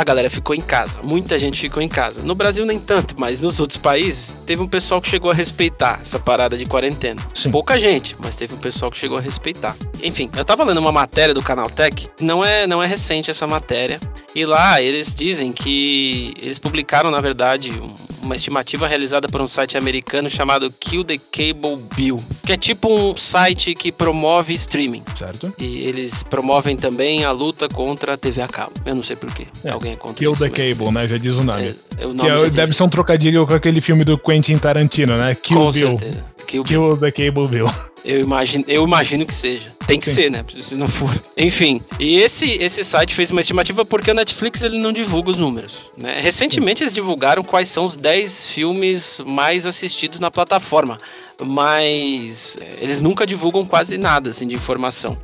a 0.00 0.04
galera 0.04 0.30
ficou 0.30 0.56
em 0.56 0.60
casa, 0.60 1.00
muita 1.02 1.38
gente 1.38 1.60
ficou 1.60 1.82
em 1.82 1.88
casa. 1.88 2.22
No 2.22 2.34
Brasil 2.34 2.64
nem 2.64 2.78
tanto, 2.78 3.14
mas 3.18 3.42
nos 3.42 3.60
outros 3.60 3.78
países 3.78 4.34
teve 4.46 4.62
um 4.62 4.66
pessoal 4.66 5.00
que 5.00 5.08
chegou 5.08 5.30
a 5.30 5.34
respeitar 5.34 5.98
essa 6.00 6.18
parada 6.18 6.56
de 6.56 6.64
quarentena. 6.64 7.20
Sim. 7.34 7.50
Pouca 7.50 7.78
gente, 7.78 8.16
mas 8.18 8.34
teve 8.34 8.54
um 8.54 8.58
pessoal 8.58 8.90
que 8.90 8.96
chegou 8.96 9.18
a 9.18 9.20
respeitar. 9.20 9.76
Enfim, 10.02 10.30
eu 10.34 10.44
tava 10.44 10.64
lendo 10.64 10.78
uma 10.78 10.90
matéria 10.90 11.34
do 11.34 11.42
Canaltech, 11.42 12.08
não 12.20 12.42
é, 12.42 12.66
não 12.66 12.82
é 12.82 12.86
recente 12.86 13.30
essa 13.30 13.46
matéria, 13.46 14.00
e 14.34 14.44
lá 14.46 14.80
eles 14.80 15.14
dizem 15.14 15.52
que 15.52 16.34
eles 16.40 16.58
publicaram, 16.58 17.10
na 17.10 17.20
verdade, 17.20 17.70
um- 17.72 17.94
uma 18.22 18.36
estimativa 18.36 18.86
realizada 18.86 19.26
por 19.28 19.40
um 19.40 19.48
site 19.48 19.76
americano 19.78 20.28
chamado 20.28 20.70
Kill 20.78 21.02
the 21.02 21.18
Cable 21.32 21.78
Bill, 21.96 22.22
que 22.44 22.52
é 22.52 22.56
tipo 22.56 22.88
um 22.92 23.16
site 23.16 23.74
que 23.74 23.90
promove 23.90 24.52
streaming. 24.54 25.02
Certo? 25.18 25.52
E 25.58 25.78
eles 25.78 26.22
promovem 26.22 26.76
também 26.76 27.24
a 27.24 27.30
luta 27.30 27.66
contra 27.68 28.12
a 28.14 28.16
TV 28.18 28.42
a 28.42 28.48
cabo. 28.48 28.72
Eu 28.84 28.94
não 28.94 29.02
sei 29.02 29.16
porquê. 29.16 29.46
É, 29.64 29.70
Alguém 29.70 29.92
é 29.92 29.96
contra 29.96 30.16
Kill 30.18 30.32
isso. 30.32 30.40
the 30.42 30.50
Cable, 30.50 30.92
né? 30.92 31.08
Já 31.08 31.16
diz 31.16 31.36
o 31.36 31.42
nome. 31.44 31.62
É, 31.62 31.74
é 32.02 32.06
o 32.06 32.10
Que 32.10 32.14
nome 32.16 32.28
é- 32.30 32.38
já 32.38 32.44
diz. 32.46 32.54
deve 32.56 32.72
ser 32.74 32.82
um 32.82 32.88
trocadilho 32.90 33.46
com 33.46 33.54
aquele 33.54 33.80
filme 33.80 34.04
do 34.04 34.18
Quentin 34.18 34.58
Tarantino, 34.58 35.16
né? 35.16 35.34
Kill 35.34 35.56
Com 35.56 35.70
Bill. 35.72 35.88
certeza. 35.98 36.24
Kill 36.46 36.62
Bill. 36.64 36.90
Kill 36.90 36.98
the 36.98 37.10
Cable 37.10 37.48
Bill. 37.48 37.66
Eu 38.04 38.20
imagino, 38.20 38.64
eu 38.66 38.84
imagino 38.84 39.26
que 39.26 39.34
seja. 39.34 39.72
Tem 39.86 39.98
que 39.98 40.06
Sim. 40.06 40.14
ser, 40.14 40.30
né? 40.30 40.44
Se 40.60 40.74
não 40.74 40.88
for. 40.88 41.10
Enfim, 41.36 41.82
e 41.98 42.18
esse, 42.18 42.46
esse 42.62 42.84
site 42.84 43.14
fez 43.14 43.30
uma 43.30 43.40
estimativa 43.40 43.84
porque 43.84 44.10
o 44.10 44.14
Netflix 44.14 44.62
ele 44.62 44.78
não 44.78 44.92
divulga 44.92 45.30
os 45.30 45.38
números. 45.38 45.80
Né? 45.96 46.20
Recentemente 46.20 46.82
eles 46.82 46.94
divulgaram 46.94 47.42
quais 47.42 47.68
são 47.68 47.84
os 47.84 47.96
10 47.96 48.50
filmes 48.50 49.20
mais 49.26 49.66
assistidos 49.66 50.20
na 50.20 50.30
plataforma. 50.30 50.96
Mas 51.42 52.56
é, 52.60 52.84
eles 52.84 53.00
nunca 53.00 53.26
divulgam 53.26 53.66
quase 53.66 53.98
nada 53.98 54.30
assim, 54.30 54.46
de 54.46 54.54
informação. 54.54 55.18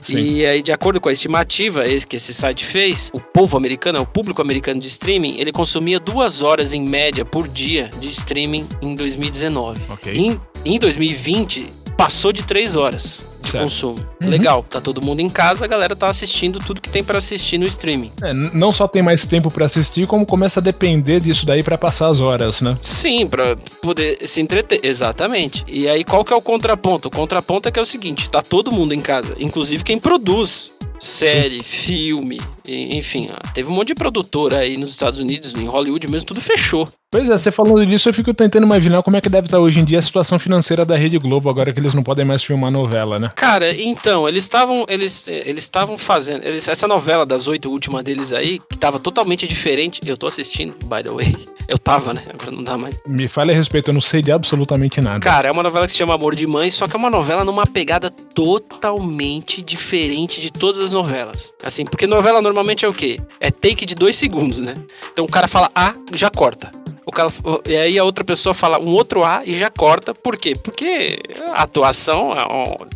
Sim. 0.00 0.18
E 0.18 0.46
aí, 0.46 0.62
de 0.62 0.70
acordo 0.70 1.00
com 1.00 1.08
a 1.08 1.12
estimativa 1.12 1.88
esse 1.88 2.06
que 2.06 2.14
esse 2.14 2.32
site 2.32 2.64
fez, 2.64 3.10
o 3.12 3.18
povo 3.20 3.56
americano, 3.56 4.00
o 4.00 4.06
público 4.06 4.40
americano 4.40 4.80
de 4.80 4.86
streaming, 4.86 5.40
ele 5.40 5.50
consumia 5.50 5.98
duas 5.98 6.42
horas 6.42 6.72
em 6.72 6.80
média 6.80 7.24
por 7.24 7.48
dia 7.48 7.90
de 7.98 8.06
streaming 8.06 8.68
em 8.80 8.94
2019. 8.94 9.82
Ok. 9.90 10.12
Em, 10.14 10.40
em 10.64 10.78
2020, 10.78 11.66
passou 11.96 12.32
de 12.32 12.42
três 12.42 12.74
horas 12.76 13.22
de 13.42 13.50
Certo. 13.52 13.62
consumo. 13.64 13.98
Uhum. 14.20 14.28
Legal, 14.28 14.62
tá 14.64 14.80
todo 14.80 15.00
mundo 15.00 15.20
em 15.20 15.28
casa, 15.30 15.64
a 15.64 15.68
galera 15.68 15.94
tá 15.94 16.08
assistindo 16.10 16.58
tudo 16.58 16.80
que 16.80 16.90
tem 16.90 17.04
pra 17.04 17.18
assistir 17.18 17.58
no 17.58 17.66
streaming. 17.66 18.10
É, 18.22 18.32
não 18.32 18.72
só 18.72 18.88
tem 18.88 19.02
mais 19.02 19.24
tempo 19.24 19.50
pra 19.50 19.66
assistir, 19.66 20.06
como 20.06 20.26
começa 20.26 20.58
a 20.58 20.62
depender 20.62 21.20
disso 21.20 21.46
daí 21.46 21.62
pra 21.62 21.78
passar 21.78 22.08
as 22.08 22.18
horas, 22.18 22.60
né? 22.60 22.76
Sim, 22.82 23.26
pra 23.28 23.54
poder 23.80 24.18
se 24.26 24.40
entreter. 24.40 24.80
Exatamente. 24.82 25.64
E 25.68 25.88
aí, 25.88 26.02
qual 26.02 26.24
que 26.24 26.32
é 26.32 26.36
o 26.36 26.42
contraponto? 26.42 27.06
O 27.06 27.10
contraponto 27.10 27.68
é 27.68 27.72
que 27.72 27.78
é 27.78 27.82
o 27.82 27.86
seguinte: 27.86 28.28
tá 28.28 28.42
todo 28.42 28.72
mundo 28.72 28.92
em 28.92 29.00
casa, 29.00 29.36
inclusive 29.38 29.84
quem 29.84 29.98
produz 29.98 30.72
série, 30.98 31.56
Sim. 31.56 31.62
filme, 31.62 32.40
enfim, 32.66 33.28
teve 33.52 33.68
um 33.68 33.72
monte 33.74 33.88
de 33.88 33.94
produtora 33.94 34.58
aí 34.60 34.78
nos 34.78 34.90
Estados 34.90 35.20
Unidos, 35.20 35.52
em 35.54 35.66
Hollywood 35.66 36.08
mesmo, 36.10 36.26
tudo 36.26 36.40
fechou. 36.40 36.88
Pois 37.16 37.30
é, 37.30 37.38
você 37.38 37.50
falando 37.50 37.86
disso, 37.86 38.10
eu 38.10 38.12
fico 38.12 38.34
tentando 38.34 38.64
imaginar 38.64 39.02
como 39.02 39.16
é 39.16 39.22
que 39.22 39.30
deve 39.30 39.46
estar 39.46 39.58
hoje 39.58 39.80
em 39.80 39.86
dia 39.86 39.98
a 39.98 40.02
situação 40.02 40.38
financeira 40.38 40.84
da 40.84 40.98
Rede 40.98 41.16
Globo, 41.16 41.48
agora 41.48 41.72
que 41.72 41.80
eles 41.80 41.94
não 41.94 42.02
podem 42.02 42.26
mais 42.26 42.44
filmar 42.44 42.70
novela, 42.70 43.18
né? 43.18 43.32
Cara, 43.34 43.74
então, 43.74 44.28
eles 44.28 44.44
estavam 44.44 44.84
eles 44.86 45.26
eles 45.26 45.64
estavam 45.64 45.96
fazendo, 45.96 46.44
eles, 46.44 46.68
essa 46.68 46.86
novela 46.86 47.24
das 47.24 47.48
oito 47.48 47.70
últimas 47.70 48.04
deles 48.04 48.34
aí, 48.34 48.58
que 48.58 48.76
tava 48.76 48.98
totalmente 48.98 49.46
diferente, 49.46 49.98
eu 50.04 50.14
tô 50.14 50.26
assistindo, 50.26 50.74
by 50.84 51.02
the 51.02 51.10
way. 51.10 51.34
Eu 51.66 51.78
tava, 51.78 52.12
né? 52.12 52.22
Agora 52.32 52.50
não 52.50 52.62
dá 52.62 52.76
mais. 52.76 53.00
Me 53.06 53.28
fale 53.28 53.50
a 53.50 53.54
respeito, 53.54 53.88
eu 53.88 53.94
não 53.94 54.00
sei 54.00 54.20
de 54.20 54.30
absolutamente 54.30 55.00
nada. 55.00 55.18
Cara, 55.20 55.48
é 55.48 55.50
uma 55.50 55.62
novela 55.62 55.86
que 55.86 55.92
se 55.92 55.98
chama 55.98 56.14
Amor 56.14 56.34
de 56.34 56.46
Mãe, 56.46 56.70
só 56.70 56.86
que 56.86 56.94
é 56.94 56.98
uma 56.98 57.10
novela 57.10 57.44
numa 57.44 57.66
pegada 57.66 58.10
totalmente 58.10 59.62
diferente 59.62 60.38
de 60.38 60.52
todas 60.52 60.80
as 60.82 60.92
novelas. 60.92 61.50
Assim, 61.64 61.86
porque 61.86 62.06
novela 62.06 62.42
normalmente 62.42 62.84
é 62.84 62.88
o 62.88 62.92
quê? 62.92 63.18
É 63.40 63.50
take 63.50 63.86
de 63.86 63.94
dois 63.94 64.16
segundos, 64.16 64.60
né? 64.60 64.74
Então 65.10 65.24
o 65.24 65.28
cara 65.28 65.48
fala 65.48 65.70
A, 65.74 65.94
já 66.12 66.28
corta 66.28 66.70
o 67.06 67.12
cara, 67.12 67.32
e 67.64 67.76
aí 67.76 67.96
a 67.96 68.02
outra 68.02 68.24
pessoa 68.24 68.52
fala 68.52 68.80
um 68.80 68.88
outro 68.88 69.22
A 69.22 69.42
e 69.44 69.56
já 69.56 69.70
corta. 69.70 70.12
Por 70.12 70.36
quê? 70.36 70.56
Porque 70.60 71.20
a 71.54 71.62
atuação, 71.62 72.34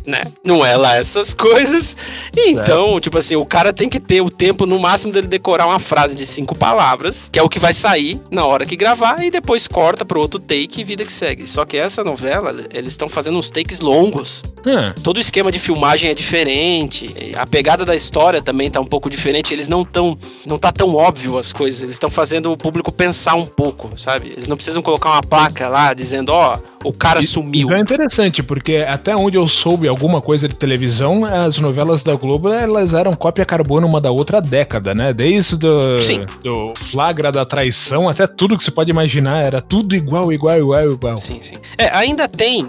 né, 0.05 0.19
não 0.43 0.65
é 0.65 0.75
lá 0.75 0.97
essas 0.97 1.31
coisas. 1.33 1.95
Então, 2.35 2.99
tipo 2.99 3.17
assim, 3.17 3.37
o 3.37 3.45
cara 3.45 3.71
tem 3.71 3.87
que 3.87 4.01
ter 4.01 4.19
o 4.19 4.29
tempo 4.29 4.65
no 4.65 4.77
máximo 4.77 5.13
dele 5.13 5.27
decorar 5.27 5.65
uma 5.65 5.79
frase 5.79 6.13
de 6.13 6.25
cinco 6.25 6.53
palavras, 6.53 7.29
que 7.31 7.39
é 7.39 7.41
o 7.41 7.47
que 7.47 7.57
vai 7.57 7.73
sair 7.73 8.21
na 8.29 8.45
hora 8.45 8.65
que 8.65 8.75
gravar, 8.75 9.23
e 9.23 9.31
depois 9.31 9.65
corta 9.65 10.03
pro 10.03 10.19
outro 10.19 10.41
take 10.41 10.81
e 10.81 10.83
vida 10.83 11.05
que 11.05 11.13
segue. 11.13 11.47
Só 11.47 11.63
que 11.63 11.77
essa 11.77 12.03
novela, 12.03 12.53
eles 12.73 12.91
estão 12.91 13.07
fazendo 13.07 13.37
uns 13.37 13.49
takes 13.49 13.79
longos. 13.79 14.43
É. 14.65 14.91
Todo 15.01 15.17
o 15.17 15.21
esquema 15.21 15.53
de 15.53 15.59
filmagem 15.59 16.09
é 16.09 16.13
diferente. 16.13 17.33
A 17.37 17.47
pegada 17.47 17.85
da 17.85 17.95
história 17.95 18.41
também 18.41 18.69
tá 18.69 18.81
um 18.81 18.85
pouco 18.85 19.09
diferente. 19.09 19.53
Eles 19.53 19.69
não 19.69 19.85
tão. 19.85 20.17
Não 20.45 20.57
tá 20.57 20.71
tão 20.71 20.93
óbvio 20.95 21.37
as 21.37 21.53
coisas. 21.53 21.81
Eles 21.81 21.95
estão 21.95 22.09
fazendo 22.09 22.51
o 22.51 22.57
público 22.57 22.91
pensar 22.91 23.35
um 23.35 23.45
pouco 23.45 23.89
sabe? 24.01 24.33
Eles 24.35 24.47
não 24.47 24.55
precisam 24.55 24.81
colocar 24.81 25.11
uma 25.11 25.21
placa 25.21 25.69
lá 25.69 25.93
dizendo, 25.93 26.29
ó, 26.29 26.57
oh, 26.83 26.89
o 26.89 26.93
cara 26.93 27.21
sumiu. 27.21 27.67
Isso 27.67 27.75
é 27.75 27.79
interessante, 27.79 28.43
porque 28.43 28.77
até 28.87 29.15
onde 29.15 29.37
eu 29.37 29.47
soube 29.47 29.87
alguma 29.87 30.21
coisa 30.21 30.47
de 30.47 30.55
televisão, 30.55 31.23
as 31.25 31.57
novelas 31.57 32.03
da 32.03 32.15
Globo, 32.15 32.49
elas 32.49 32.93
eram 32.93 33.13
cópia 33.13 33.45
carbono 33.45 33.87
uma 33.87 34.01
da 34.01 34.11
outra 34.11 34.39
há 34.39 34.41
década, 34.41 34.93
né? 34.93 35.13
Desde 35.13 35.55
do, 35.55 35.95
do 36.43 36.73
flagra 36.75 37.31
da 37.31 37.45
traição 37.45 38.09
até 38.09 38.25
tudo 38.27 38.57
que 38.57 38.63
você 38.63 38.71
pode 38.71 38.89
imaginar, 38.89 39.45
era 39.45 39.61
tudo 39.61 39.95
igual, 39.95 40.31
igual, 40.33 40.57
igual, 40.57 40.91
igual. 40.91 41.17
Sim, 41.17 41.39
sim. 41.41 41.55
É, 41.77 41.89
ainda 41.95 42.27
tem 42.27 42.65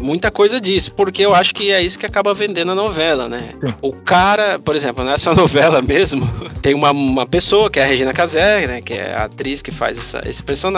muita 0.00 0.30
coisa 0.30 0.60
disso, 0.60 0.92
porque 0.92 1.22
eu 1.22 1.34
acho 1.34 1.54
que 1.54 1.70
é 1.70 1.82
isso 1.82 1.98
que 1.98 2.06
acaba 2.06 2.32
vendendo 2.32 2.70
a 2.70 2.74
novela, 2.74 3.28
né? 3.28 3.50
Sim. 3.60 3.74
O 3.82 3.92
cara, 3.92 4.58
por 4.58 4.76
exemplo, 4.76 5.04
nessa 5.04 5.32
novela 5.34 5.82
mesmo, 5.82 6.26
tem 6.62 6.74
uma, 6.74 6.92
uma 6.92 7.26
pessoa, 7.26 7.68
que 7.68 7.80
é 7.80 7.82
a 7.82 7.86
Regina 7.86 8.12
Casé, 8.12 8.66
né? 8.66 8.80
Que 8.80 8.94
é 8.94 9.14
a 9.14 9.24
atriz 9.24 9.62
que 9.62 9.70
faz 9.70 9.98
essa, 9.98 10.22
esse 10.26 10.42
personagem, 10.42 10.75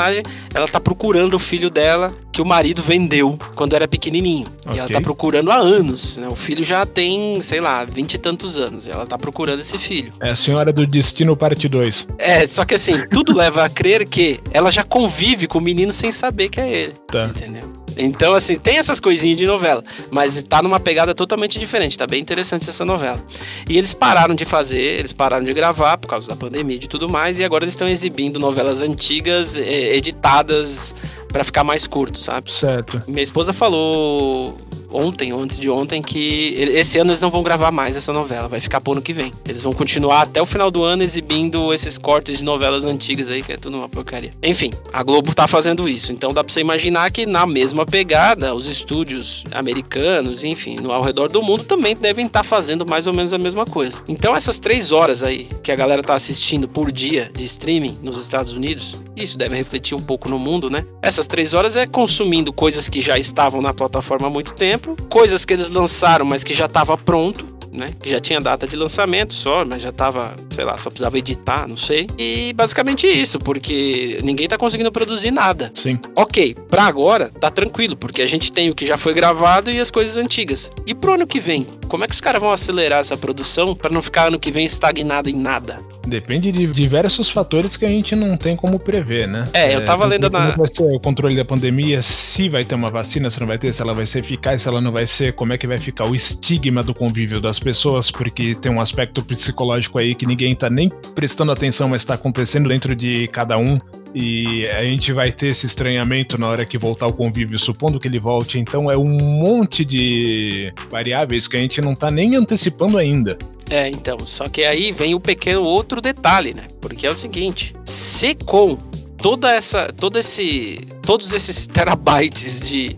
ela 0.54 0.68
tá 0.68 0.80
procurando 0.80 1.34
o 1.34 1.38
filho 1.38 1.70
dela, 1.70 2.10
que 2.32 2.40
o 2.40 2.44
marido 2.44 2.82
vendeu 2.82 3.38
quando 3.54 3.74
era 3.74 3.88
pequenininho. 3.88 4.46
Okay. 4.64 4.76
E 4.76 4.78
ela 4.78 4.88
tá 4.88 5.00
procurando 5.00 5.50
há 5.50 5.56
anos, 5.56 6.16
né? 6.16 6.28
O 6.28 6.36
filho 6.36 6.64
já 6.64 6.84
tem, 6.86 7.40
sei 7.42 7.60
lá, 7.60 7.84
vinte 7.84 8.14
e 8.14 8.18
tantos 8.18 8.56
anos. 8.56 8.86
E 8.86 8.90
ela 8.90 9.06
tá 9.06 9.18
procurando 9.18 9.60
esse 9.60 9.78
filho. 9.78 10.12
É 10.20 10.30
a 10.30 10.36
Senhora 10.36 10.72
do 10.72 10.86
Destino 10.86 11.36
parte 11.36 11.68
2. 11.68 12.06
É, 12.18 12.46
só 12.46 12.64
que 12.64 12.74
assim, 12.74 13.06
tudo 13.08 13.36
leva 13.36 13.64
a 13.64 13.68
crer 13.68 14.06
que 14.06 14.40
ela 14.50 14.70
já 14.70 14.84
convive 14.84 15.46
com 15.46 15.58
o 15.58 15.62
menino 15.62 15.92
sem 15.92 16.12
saber 16.12 16.48
que 16.48 16.60
é 16.60 16.68
ele. 16.68 16.94
Tá. 17.10 17.26
Entendeu? 17.26 17.77
Então, 17.98 18.34
assim, 18.34 18.56
tem 18.56 18.78
essas 18.78 19.00
coisinhas 19.00 19.36
de 19.36 19.46
novela, 19.46 19.82
mas 20.10 20.42
tá 20.42 20.62
numa 20.62 20.78
pegada 20.78 21.14
totalmente 21.14 21.58
diferente. 21.58 21.98
Tá 21.98 22.06
bem 22.06 22.20
interessante 22.20 22.70
essa 22.70 22.84
novela. 22.84 23.22
E 23.68 23.76
eles 23.76 23.92
pararam 23.92 24.34
de 24.34 24.44
fazer, 24.44 24.80
eles 24.80 25.12
pararam 25.12 25.44
de 25.44 25.52
gravar 25.52 25.98
por 25.98 26.08
causa 26.08 26.28
da 26.28 26.36
pandemia 26.36 26.76
e 26.76 26.88
tudo 26.88 27.08
mais, 27.08 27.38
e 27.38 27.44
agora 27.44 27.64
eles 27.64 27.74
estão 27.74 27.88
exibindo 27.88 28.38
novelas 28.38 28.80
antigas, 28.82 29.56
eh, 29.56 29.96
editadas 29.96 30.94
para 31.32 31.44
ficar 31.44 31.64
mais 31.64 31.86
curto, 31.86 32.18
sabe? 32.18 32.50
Certo. 32.50 33.02
Minha 33.06 33.22
esposa 33.22 33.52
falou 33.52 34.56
ontem 34.90 35.32
ou 35.32 35.40
antes 35.40 35.60
de 35.60 35.68
ontem 35.68 36.02
que 36.02 36.54
esse 36.58 36.98
ano 36.98 37.10
eles 37.10 37.20
não 37.20 37.30
vão 37.30 37.42
gravar 37.42 37.70
mais 37.70 37.96
essa 37.96 38.12
novela, 38.12 38.48
vai 38.48 38.60
ficar 38.60 38.80
pro 38.80 38.92
ano 38.92 39.02
que 39.02 39.12
vem. 39.12 39.32
Eles 39.46 39.62
vão 39.62 39.72
continuar 39.72 40.22
até 40.22 40.40
o 40.40 40.46
final 40.46 40.70
do 40.70 40.82
ano 40.82 41.02
exibindo 41.02 41.72
esses 41.72 41.98
cortes 41.98 42.38
de 42.38 42.44
novelas 42.44 42.84
antigas 42.84 43.30
aí, 43.30 43.42
que 43.42 43.52
é 43.52 43.56
tudo 43.56 43.76
uma 43.76 43.88
porcaria. 43.88 44.32
Enfim, 44.42 44.70
a 44.92 45.02
Globo 45.02 45.34
tá 45.34 45.46
fazendo 45.46 45.88
isso, 45.88 46.12
então 46.12 46.32
dá 46.32 46.42
pra 46.42 46.52
você 46.52 46.60
imaginar 46.60 47.10
que 47.10 47.26
na 47.26 47.46
mesma 47.46 47.84
pegada, 47.84 48.54
os 48.54 48.66
estúdios 48.66 49.44
americanos, 49.52 50.44
enfim, 50.44 50.76
no 50.76 50.92
ao 50.92 51.02
redor 51.02 51.28
do 51.28 51.42
mundo 51.42 51.64
também 51.64 51.94
devem 51.94 52.26
estar 52.26 52.40
tá 52.40 52.44
fazendo 52.44 52.86
mais 52.86 53.06
ou 53.06 53.12
menos 53.12 53.32
a 53.32 53.38
mesma 53.38 53.64
coisa. 53.64 53.98
Então 54.08 54.34
essas 54.34 54.58
três 54.58 54.92
horas 54.92 55.22
aí 55.22 55.48
que 55.62 55.72
a 55.72 55.76
galera 55.76 56.02
tá 56.02 56.14
assistindo 56.14 56.68
por 56.68 56.90
dia 56.90 57.30
de 57.34 57.44
streaming 57.44 57.98
nos 58.02 58.20
Estados 58.20 58.52
Unidos, 58.52 58.94
isso 59.16 59.36
deve 59.36 59.56
refletir 59.56 59.94
um 59.94 60.02
pouco 60.02 60.28
no 60.28 60.38
mundo, 60.38 60.70
né? 60.70 60.84
Essas 61.02 61.17
três 61.26 61.54
horas 61.54 61.76
é 61.76 61.86
consumindo 61.86 62.52
coisas 62.52 62.88
que 62.88 63.00
já 63.00 63.18
estavam 63.18 63.60
na 63.60 63.74
plataforma 63.74 64.26
há 64.26 64.30
muito 64.30 64.54
tempo, 64.54 64.96
coisas 65.08 65.44
que 65.44 65.52
eles 65.52 65.70
lançaram, 65.70 66.24
mas 66.24 66.44
que 66.44 66.54
já 66.54 66.66
estava 66.66 66.96
pronto, 66.96 67.58
né? 67.72 67.90
Que 68.02 68.08
já 68.08 68.20
tinha 68.20 68.40
data 68.40 68.66
de 68.66 68.76
lançamento 68.76 69.34
só, 69.34 69.64
mas 69.64 69.82
já 69.82 69.92
tava, 69.92 70.34
sei 70.50 70.64
lá, 70.64 70.76
só 70.78 70.90
precisava 70.90 71.18
editar, 71.18 71.66
não 71.66 71.76
sei. 71.76 72.06
E 72.18 72.52
basicamente 72.52 73.06
isso, 73.06 73.38
porque 73.38 74.18
ninguém 74.22 74.48
tá 74.48 74.58
conseguindo 74.58 74.90
produzir 74.90 75.30
nada. 75.30 75.70
Sim. 75.74 75.98
Ok, 76.14 76.54
pra 76.68 76.84
agora 76.84 77.30
tá 77.40 77.50
tranquilo, 77.50 77.96
porque 77.96 78.22
a 78.22 78.26
gente 78.26 78.52
tem 78.52 78.70
o 78.70 78.74
que 78.74 78.86
já 78.86 78.96
foi 78.96 79.14
gravado 79.14 79.70
e 79.70 79.80
as 79.80 79.90
coisas 79.90 80.16
antigas. 80.16 80.70
E 80.86 80.94
pro 80.94 81.14
ano 81.14 81.26
que 81.26 81.40
vem? 81.40 81.66
Como 81.88 82.04
é 82.04 82.06
que 82.06 82.14
os 82.14 82.20
caras 82.20 82.40
vão 82.40 82.52
acelerar 82.52 83.00
essa 83.00 83.16
produção 83.16 83.74
para 83.74 83.90
não 83.90 84.02
ficar 84.02 84.26
ano 84.26 84.38
que 84.38 84.50
vem 84.50 84.66
estagnado 84.66 85.28
em 85.28 85.34
nada? 85.34 85.80
Depende 86.06 86.50
de 86.50 86.66
diversos 86.66 87.28
fatores 87.28 87.76
que 87.76 87.84
a 87.84 87.88
gente 87.88 88.16
não 88.16 88.36
tem 88.36 88.56
como 88.56 88.78
prever, 88.78 89.28
né? 89.28 89.44
É, 89.52 89.74
eu 89.74 89.84
tava 89.84 90.04
é, 90.04 90.08
lendo 90.08 90.30
na. 90.30 90.52
Como 90.52 90.58
vai 90.58 90.68
ser 90.74 91.00
controle 91.08 91.34
da 91.34 91.44
pandemia, 91.44 92.02
se 92.02 92.50
vai 92.50 92.62
ter 92.62 92.74
uma 92.74 92.88
vacina, 92.88 93.30
se 93.30 93.40
não 93.40 93.46
vai 93.46 93.56
ter, 93.56 93.72
se 93.72 93.80
ela 93.80 93.94
vai 93.94 94.04
ser 94.04 94.18
eficaz, 94.18 94.60
se 94.60 94.68
ela 94.68 94.78
não 94.78 94.92
vai 94.92 95.06
ser, 95.06 95.32
como 95.32 95.54
é 95.54 95.58
que 95.58 95.66
vai 95.66 95.78
ficar 95.78 96.06
o 96.06 96.14
estigma 96.14 96.82
do 96.82 96.92
convívio 96.92 97.40
das 97.40 97.58
pessoas, 97.58 98.10
porque 98.10 98.54
tem 98.54 98.70
um 98.70 98.78
aspecto 98.78 99.24
psicológico 99.24 99.98
aí 99.98 100.14
que 100.14 100.26
ninguém 100.26 100.54
tá 100.54 100.68
nem 100.68 100.90
prestando 101.14 101.50
atenção, 101.50 101.88
mas 101.88 102.04
tá 102.04 102.12
acontecendo 102.12 102.68
dentro 102.68 102.94
de 102.94 103.26
cada 103.28 103.56
um. 103.56 103.80
E 104.14 104.66
a 104.66 104.84
gente 104.84 105.10
vai 105.14 105.32
ter 105.32 105.48
esse 105.48 105.64
estranhamento 105.64 106.36
na 106.36 106.46
hora 106.46 106.66
que 106.66 106.76
voltar 106.76 107.06
o 107.06 107.12
convívio, 107.12 107.58
supondo 107.58 107.98
que 107.98 108.06
ele 108.06 108.18
volte. 108.18 108.58
Então 108.58 108.90
é 108.90 108.96
um 108.96 109.08
monte 109.08 109.86
de 109.86 110.70
variáveis 110.90 111.48
que 111.48 111.56
a 111.56 111.60
gente 111.60 111.80
não 111.80 111.94
tá 111.94 112.10
nem 112.10 112.36
antecipando 112.36 112.98
ainda. 112.98 113.38
É, 113.70 113.88
então, 113.88 114.18
só 114.26 114.44
que 114.44 114.62
aí 114.64 114.92
vem 114.92 115.14
o 115.14 115.20
pequeno 115.20 115.62
outro 115.62 116.02
detalhe, 116.02 116.54
né? 116.54 116.64
Porque 116.80 117.06
é 117.06 117.10
o 117.10 117.16
seguinte, 117.16 117.74
se 117.84 118.34
com 118.34 118.78
toda 119.18 119.52
essa, 119.52 119.92
todo 119.92 120.18
esse, 120.18 120.76
todos 121.02 121.32
esses 121.32 121.66
terabytes 121.66 122.60
de 122.60 122.96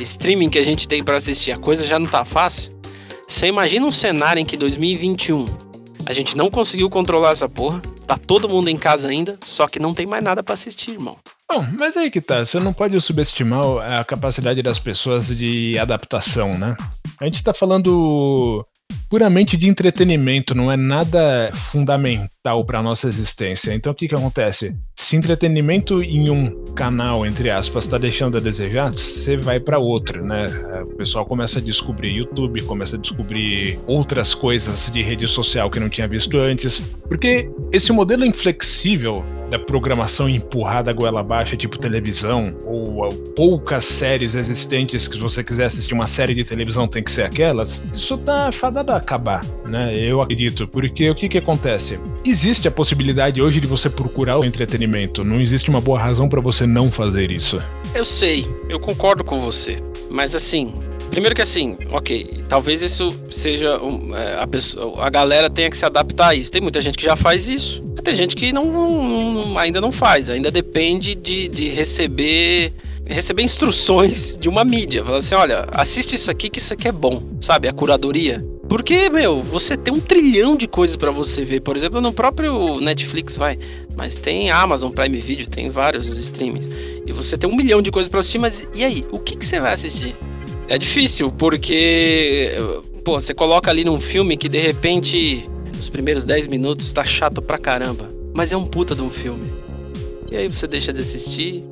streaming 0.00 0.50
que 0.50 0.58
a 0.58 0.64
gente 0.64 0.86
tem 0.86 1.02
para 1.02 1.16
assistir, 1.16 1.52
a 1.52 1.58
coisa 1.58 1.86
já 1.86 1.98
não 1.98 2.06
tá 2.06 2.24
fácil. 2.24 2.72
Você 3.26 3.46
imagina 3.46 3.86
um 3.86 3.92
cenário 3.92 4.40
em 4.40 4.44
que 4.44 4.56
2021 4.56 5.46
a 6.04 6.12
gente 6.12 6.36
não 6.36 6.50
conseguiu 6.50 6.90
controlar 6.90 7.30
essa 7.30 7.48
porra, 7.48 7.80
tá 8.06 8.18
todo 8.18 8.48
mundo 8.48 8.68
em 8.68 8.76
casa 8.76 9.08
ainda, 9.08 9.38
só 9.44 9.68
que 9.68 9.78
não 9.78 9.94
tem 9.94 10.04
mais 10.04 10.22
nada 10.22 10.42
para 10.42 10.54
assistir, 10.54 10.92
irmão. 10.92 11.16
Bom, 11.50 11.64
mas 11.78 11.96
aí 11.96 12.10
que 12.10 12.20
tá, 12.20 12.44
você 12.44 12.58
não 12.58 12.72
pode 12.72 13.00
subestimar 13.00 13.62
a 14.00 14.04
capacidade 14.04 14.62
das 14.62 14.78
pessoas 14.78 15.28
de 15.28 15.78
adaptação, 15.78 16.50
né? 16.58 16.76
A 17.20 17.24
gente 17.24 17.42
tá 17.42 17.54
falando 17.54 18.66
puramente 19.12 19.58
de 19.58 19.68
entretenimento, 19.68 20.54
não 20.54 20.72
é 20.72 20.76
nada 20.76 21.50
fundamental 21.52 22.64
para 22.64 22.82
nossa 22.82 23.06
existência. 23.08 23.74
Então 23.74 23.92
o 23.92 23.94
que 23.94 24.08
que 24.08 24.14
acontece? 24.14 24.74
Se 24.94 25.16
entretenimento 25.16 26.02
em 26.02 26.30
um 26.30 26.64
canal, 26.74 27.26
entre 27.26 27.50
aspas, 27.50 27.84
está 27.84 27.98
deixando 27.98 28.38
a 28.38 28.40
desejar, 28.40 28.90
você 28.90 29.36
vai 29.36 29.60
para 29.60 29.78
outro, 29.78 30.24
né? 30.24 30.46
O 30.84 30.96
pessoal 30.96 31.26
começa 31.26 31.58
a 31.58 31.62
descobrir 31.62 32.16
YouTube, 32.16 32.62
começa 32.62 32.96
a 32.96 32.98
descobrir 32.98 33.78
outras 33.86 34.32
coisas 34.34 34.90
de 34.90 35.02
rede 35.02 35.28
social 35.28 35.70
que 35.70 35.78
não 35.78 35.90
tinha 35.90 36.08
visto 36.08 36.38
antes, 36.38 36.80
porque 37.06 37.50
esse 37.70 37.92
modelo 37.92 38.24
inflexível 38.24 39.22
da 39.50 39.58
programação 39.58 40.30
empurrada 40.30 40.90
a 40.90 40.94
goela 40.94 41.20
abaixo, 41.20 41.58
tipo 41.58 41.76
televisão, 41.76 42.56
ou 42.64 43.10
poucas 43.36 43.84
séries 43.84 44.34
existentes 44.34 45.06
que 45.06 45.16
se 45.16 45.20
você 45.20 45.44
quiser 45.44 45.66
assistir 45.66 45.92
uma 45.92 46.06
série 46.06 46.34
de 46.34 46.42
televisão 46.42 46.88
tem 46.88 47.02
que 47.02 47.10
ser 47.10 47.24
aquelas, 47.24 47.84
isso 47.92 48.16
tá 48.16 48.50
fadado 48.50 48.92
a 48.92 49.00
acabar, 49.02 49.44
né? 49.66 49.94
Eu 49.94 50.22
acredito, 50.22 50.66
porque 50.66 51.10
o 51.10 51.14
que 51.14 51.28
que 51.28 51.38
acontece? 51.38 51.98
Existe 52.24 52.66
a 52.66 52.70
possibilidade 52.70 53.42
hoje 53.42 53.60
de 53.60 53.66
você 53.66 53.90
procurar 53.90 54.38
o 54.38 54.44
entretenimento, 54.44 55.22
não 55.24 55.40
existe 55.40 55.68
uma 55.68 55.80
boa 55.80 55.98
razão 55.98 56.28
para 56.28 56.40
você 56.40 56.66
não 56.66 56.90
fazer 56.90 57.30
isso. 57.30 57.60
Eu 57.94 58.04
sei, 58.04 58.46
eu 58.68 58.80
concordo 58.80 59.22
com 59.22 59.38
você, 59.38 59.82
mas 60.10 60.34
assim, 60.34 60.72
Primeiro 61.10 61.36
que 61.36 61.42
assim, 61.42 61.76
ok, 61.90 62.42
talvez 62.48 62.80
isso 62.80 63.10
seja 63.30 63.76
um, 63.82 64.16
é, 64.16 64.40
a, 64.40 64.46
pessoa, 64.46 65.04
a 65.04 65.10
galera 65.10 65.50
tenha 65.50 65.68
que 65.68 65.76
se 65.76 65.84
adaptar 65.84 66.28
a 66.28 66.34
isso. 66.34 66.50
Tem 66.50 66.62
muita 66.62 66.80
gente 66.80 66.96
que 66.96 67.04
já 67.04 67.14
faz 67.14 67.50
isso, 67.50 67.82
tem 68.02 68.14
gente 68.14 68.34
que 68.34 68.50
não, 68.50 68.64
não 68.64 69.58
ainda 69.58 69.78
não 69.78 69.92
faz, 69.92 70.30
ainda 70.30 70.50
depende 70.50 71.14
de, 71.14 71.48
de 71.48 71.68
receber 71.68 72.72
receber 73.04 73.42
instruções 73.42 74.36
de 74.40 74.48
uma 74.48 74.64
mídia. 74.64 75.04
Falar 75.04 75.18
assim, 75.18 75.34
olha, 75.34 75.66
assiste 75.72 76.14
isso 76.14 76.30
aqui 76.30 76.48
que 76.48 76.58
isso 76.58 76.72
aqui 76.72 76.88
é 76.88 76.92
bom, 76.92 77.22
sabe? 77.40 77.68
A 77.68 77.72
curadoria. 77.72 78.44
Porque, 78.72 79.10
meu, 79.10 79.42
você 79.42 79.76
tem 79.76 79.92
um 79.92 80.00
trilhão 80.00 80.56
de 80.56 80.66
coisas 80.66 80.96
para 80.96 81.10
você 81.10 81.44
ver. 81.44 81.60
Por 81.60 81.76
exemplo, 81.76 82.00
no 82.00 82.10
próprio 82.10 82.80
Netflix, 82.80 83.36
vai. 83.36 83.58
Mas 83.94 84.16
tem 84.16 84.50
Amazon 84.50 84.90
Prime 84.90 85.20
Video, 85.20 85.46
tem 85.46 85.68
vários 85.68 86.06
streamings. 86.16 86.70
E 87.06 87.12
você 87.12 87.36
tem 87.36 87.50
um 87.50 87.54
milhão 87.54 87.82
de 87.82 87.90
coisas 87.90 88.08
pra 88.08 88.20
assistir, 88.20 88.38
mas 88.38 88.66
e 88.74 88.82
aí? 88.82 89.04
O 89.12 89.18
que, 89.18 89.36
que 89.36 89.44
você 89.44 89.60
vai 89.60 89.74
assistir? 89.74 90.16
É 90.68 90.78
difícil, 90.78 91.30
porque. 91.30 92.56
Pô, 93.04 93.20
você 93.20 93.34
coloca 93.34 93.70
ali 93.70 93.84
num 93.84 94.00
filme 94.00 94.38
que 94.38 94.48
de 94.48 94.58
repente 94.58 95.46
os 95.78 95.90
primeiros 95.90 96.24
10 96.24 96.46
minutos 96.46 96.90
tá 96.94 97.04
chato 97.04 97.42
pra 97.42 97.58
caramba. 97.58 98.10
Mas 98.32 98.52
é 98.52 98.56
um 98.56 98.64
puta 98.64 98.94
de 98.94 99.02
um 99.02 99.10
filme. 99.10 99.52
E 100.30 100.36
aí 100.38 100.48
você 100.48 100.66
deixa 100.66 100.94
de 100.94 101.02
assistir, 101.02 101.62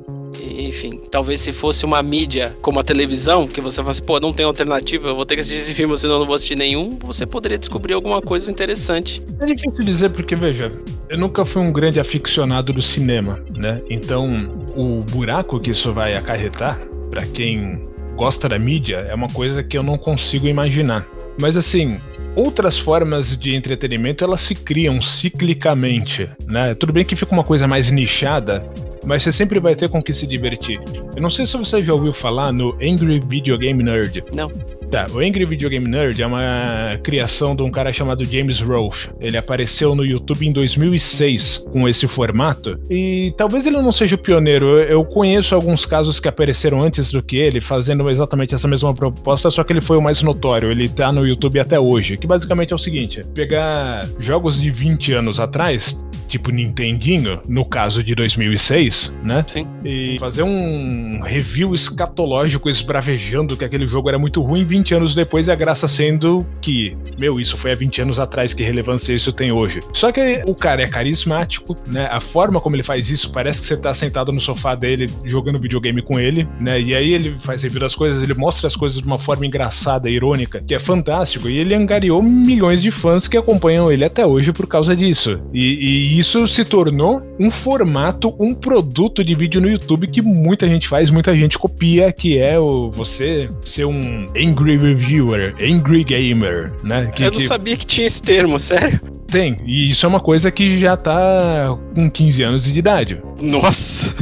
enfim, 0.59 1.01
talvez 1.09 1.41
se 1.41 1.51
fosse 1.51 1.85
uma 1.85 2.01
mídia 2.01 2.55
como 2.61 2.79
a 2.79 2.83
televisão, 2.83 3.47
que 3.47 3.61
você 3.61 3.77
fala 3.77 3.91
assim, 3.91 4.03
pô, 4.03 4.19
não 4.19 4.33
tem 4.33 4.45
alternativa, 4.45 5.09
eu 5.09 5.15
vou 5.15 5.25
ter 5.25 5.35
que 5.35 5.41
assistir 5.41 5.61
esse 5.61 5.73
filme, 5.73 5.97
senão 5.97 6.15
eu 6.15 6.19
não 6.19 6.25
vou 6.25 6.35
assistir 6.35 6.55
nenhum, 6.55 6.97
você 7.01 7.25
poderia 7.25 7.57
descobrir 7.57 7.93
alguma 7.93 8.21
coisa 8.21 8.49
interessante. 8.51 9.21
É 9.39 9.45
difícil 9.45 9.83
dizer 9.83 10.09
porque, 10.09 10.35
veja, 10.35 10.71
eu 11.09 11.17
nunca 11.17 11.45
fui 11.45 11.61
um 11.61 11.71
grande 11.71 11.99
aficionado 11.99 12.73
do 12.73 12.81
cinema, 12.81 13.43
né? 13.57 13.81
Então, 13.89 14.47
o 14.75 15.03
buraco 15.09 15.59
que 15.59 15.71
isso 15.71 15.93
vai 15.93 16.15
acarretar, 16.15 16.79
para 17.09 17.25
quem 17.25 17.87
gosta 18.15 18.47
da 18.47 18.57
mídia, 18.57 18.97
é 19.09 19.13
uma 19.13 19.27
coisa 19.27 19.63
que 19.63 19.77
eu 19.77 19.83
não 19.83 19.97
consigo 19.97 20.47
imaginar. 20.47 21.05
Mas 21.39 21.57
assim, 21.57 21.99
outras 22.35 22.77
formas 22.77 23.35
de 23.35 23.55
entretenimento 23.55 24.23
elas 24.23 24.41
se 24.41 24.55
criam 24.55 25.01
ciclicamente, 25.01 26.29
né? 26.45 26.73
Tudo 26.75 26.93
bem 26.93 27.05
que 27.05 27.15
fica 27.15 27.31
uma 27.31 27.43
coisa 27.43 27.67
mais 27.67 27.89
nichada, 27.89 28.67
mas 29.05 29.23
você 29.23 29.31
sempre 29.31 29.59
vai 29.59 29.75
ter 29.75 29.89
com 29.89 30.01
que 30.01 30.13
se 30.13 30.27
divertir. 30.27 30.79
Eu 31.15 31.21
não 31.21 31.29
sei 31.29 31.45
se 31.45 31.57
você 31.57 31.83
já 31.83 31.93
ouviu 31.93 32.13
falar 32.13 32.51
no 32.51 32.73
Angry 32.81 33.19
Video 33.19 33.57
Game 33.57 33.81
Nerd. 33.83 34.23
Não. 34.33 34.51
Tá, 34.91 35.05
o 35.13 35.19
Angry 35.19 35.45
Video 35.45 35.69
Game 35.69 35.87
Nerd 35.87 36.21
é 36.21 36.27
uma 36.27 36.99
criação 37.01 37.55
de 37.55 37.63
um 37.63 37.71
cara 37.71 37.93
chamado 37.93 38.25
James 38.25 38.59
Rolfe. 38.59 39.09
Ele 39.21 39.37
apareceu 39.37 39.95
no 39.95 40.05
YouTube 40.05 40.45
em 40.45 40.51
2006 40.51 41.65
com 41.71 41.87
esse 41.87 42.07
formato 42.09 42.77
e 42.89 43.33
talvez 43.37 43.65
ele 43.65 43.77
não 43.77 43.91
seja 43.91 44.15
o 44.15 44.17
pioneiro. 44.17 44.79
Eu 44.79 45.05
conheço 45.05 45.55
alguns 45.55 45.85
casos 45.85 46.19
que 46.19 46.27
apareceram 46.27 46.81
antes 46.81 47.09
do 47.09 47.23
que 47.23 47.37
ele, 47.37 47.61
fazendo 47.61 48.09
exatamente 48.09 48.53
essa 48.53 48.67
mesma 48.67 48.93
proposta, 48.93 49.49
só 49.49 49.63
que 49.63 49.71
ele 49.71 49.79
foi 49.79 49.95
o 49.95 50.01
mais 50.01 50.21
notório. 50.21 50.69
Ele 50.69 50.89
tá 50.89 51.09
no 51.09 51.25
YouTube 51.25 51.57
até 51.57 51.79
hoje, 51.79 52.17
que 52.17 52.27
basicamente 52.27 52.73
é 52.73 52.75
o 52.75 52.79
seguinte: 52.79 53.23
pegar 53.33 54.05
jogos 54.19 54.59
de 54.59 54.69
20 54.69 55.13
anos 55.13 55.39
atrás, 55.39 56.01
tipo 56.31 56.49
Nintendinho, 56.49 57.41
no 57.47 57.65
caso 57.65 58.01
de 58.01 58.15
2006, 58.15 59.17
né? 59.23 59.43
Sim. 59.47 59.67
E 59.83 60.17
fazer 60.17 60.43
um 60.43 61.21
review 61.23 61.75
escatológico 61.75 62.69
esbravejando 62.69 63.57
que 63.57 63.65
aquele 63.65 63.87
jogo 63.87 64.07
era 64.07 64.17
muito 64.17 64.41
ruim 64.41 64.63
20 64.63 64.95
anos 64.95 65.13
depois, 65.13 65.47
e 65.47 65.51
a 65.51 65.55
graça 65.55 65.87
sendo 65.87 66.47
que, 66.61 66.95
meu, 67.19 67.39
isso 67.39 67.57
foi 67.57 67.73
há 67.73 67.75
20 67.75 68.03
anos 68.03 68.19
atrás, 68.19 68.53
que 68.53 68.63
relevância 68.63 69.13
isso 69.13 69.33
tem 69.33 69.51
hoje. 69.51 69.79
Só 69.91 70.11
que 70.11 70.41
o 70.47 70.55
cara 70.55 70.81
é 70.81 70.87
carismático, 70.87 71.75
né? 71.85 72.07
A 72.09 72.21
forma 72.21 72.61
como 72.61 72.75
ele 72.75 72.83
faz 72.83 73.09
isso 73.09 73.31
parece 73.31 73.61
que 73.61 73.67
você 73.67 73.75
tá 73.75 73.93
sentado 73.93 74.31
no 74.31 74.39
sofá 74.39 74.73
dele 74.73 75.09
jogando 75.25 75.59
videogame 75.59 76.01
com 76.01 76.19
ele, 76.19 76.47
né? 76.59 76.79
E 76.79 76.95
aí 76.95 77.13
ele 77.13 77.35
faz 77.39 77.61
review 77.63 77.81
das 77.81 77.93
coisas, 77.93 78.23
ele 78.23 78.33
mostra 78.33 78.67
as 78.67 78.75
coisas 78.75 78.99
de 78.99 79.05
uma 79.05 79.19
forma 79.19 79.45
engraçada, 79.45 80.09
irônica, 80.09 80.63
que 80.65 80.73
é 80.73 80.79
fantástico. 80.79 81.49
E 81.49 81.57
ele 81.57 81.75
angariou 81.75 82.23
milhões 82.23 82.81
de 82.81 82.89
fãs 82.89 83.27
que 83.27 83.35
acompanham 83.35 83.91
ele 83.91 84.05
até 84.05 84.25
hoje 84.25 84.53
por 84.53 84.67
causa 84.67 84.95
disso. 84.95 85.41
E, 85.53 86.15
e 86.17 86.20
isso 86.21 86.47
se 86.47 86.63
tornou 86.63 87.21
um 87.39 87.51
formato, 87.51 88.33
um 88.39 88.53
produto 88.53 89.23
de 89.23 89.35
vídeo 89.35 89.59
no 89.59 89.69
YouTube 89.69 90.07
que 90.07 90.21
muita 90.21 90.67
gente 90.67 90.87
faz, 90.87 91.09
muita 91.11 91.35
gente 91.35 91.57
copia, 91.59 92.11
que 92.11 92.37
é 92.37 92.59
o 92.59 92.89
você 92.91 93.49
ser 93.61 93.85
um 93.85 94.25
angry 94.37 94.77
reviewer, 94.77 95.53
angry 95.61 96.03
gamer, 96.03 96.71
né? 96.83 97.11
Que, 97.13 97.23
Eu 97.23 97.31
não 97.31 97.37
que 97.39 97.45
sabia 97.45 97.75
que 97.75 97.85
tinha 97.85 98.07
esse 98.07 98.21
termo, 98.21 98.57
sério. 98.59 98.99
tem. 99.27 99.57
E 99.65 99.89
isso 99.91 100.05
é 100.05 100.09
uma 100.09 100.19
coisa 100.19 100.51
que 100.51 100.79
já 100.79 100.95
tá 100.95 101.77
com 101.93 102.09
15 102.09 102.43
anos 102.43 102.63
de 102.65 102.77
idade. 102.79 103.21
Nossa. 103.41 104.13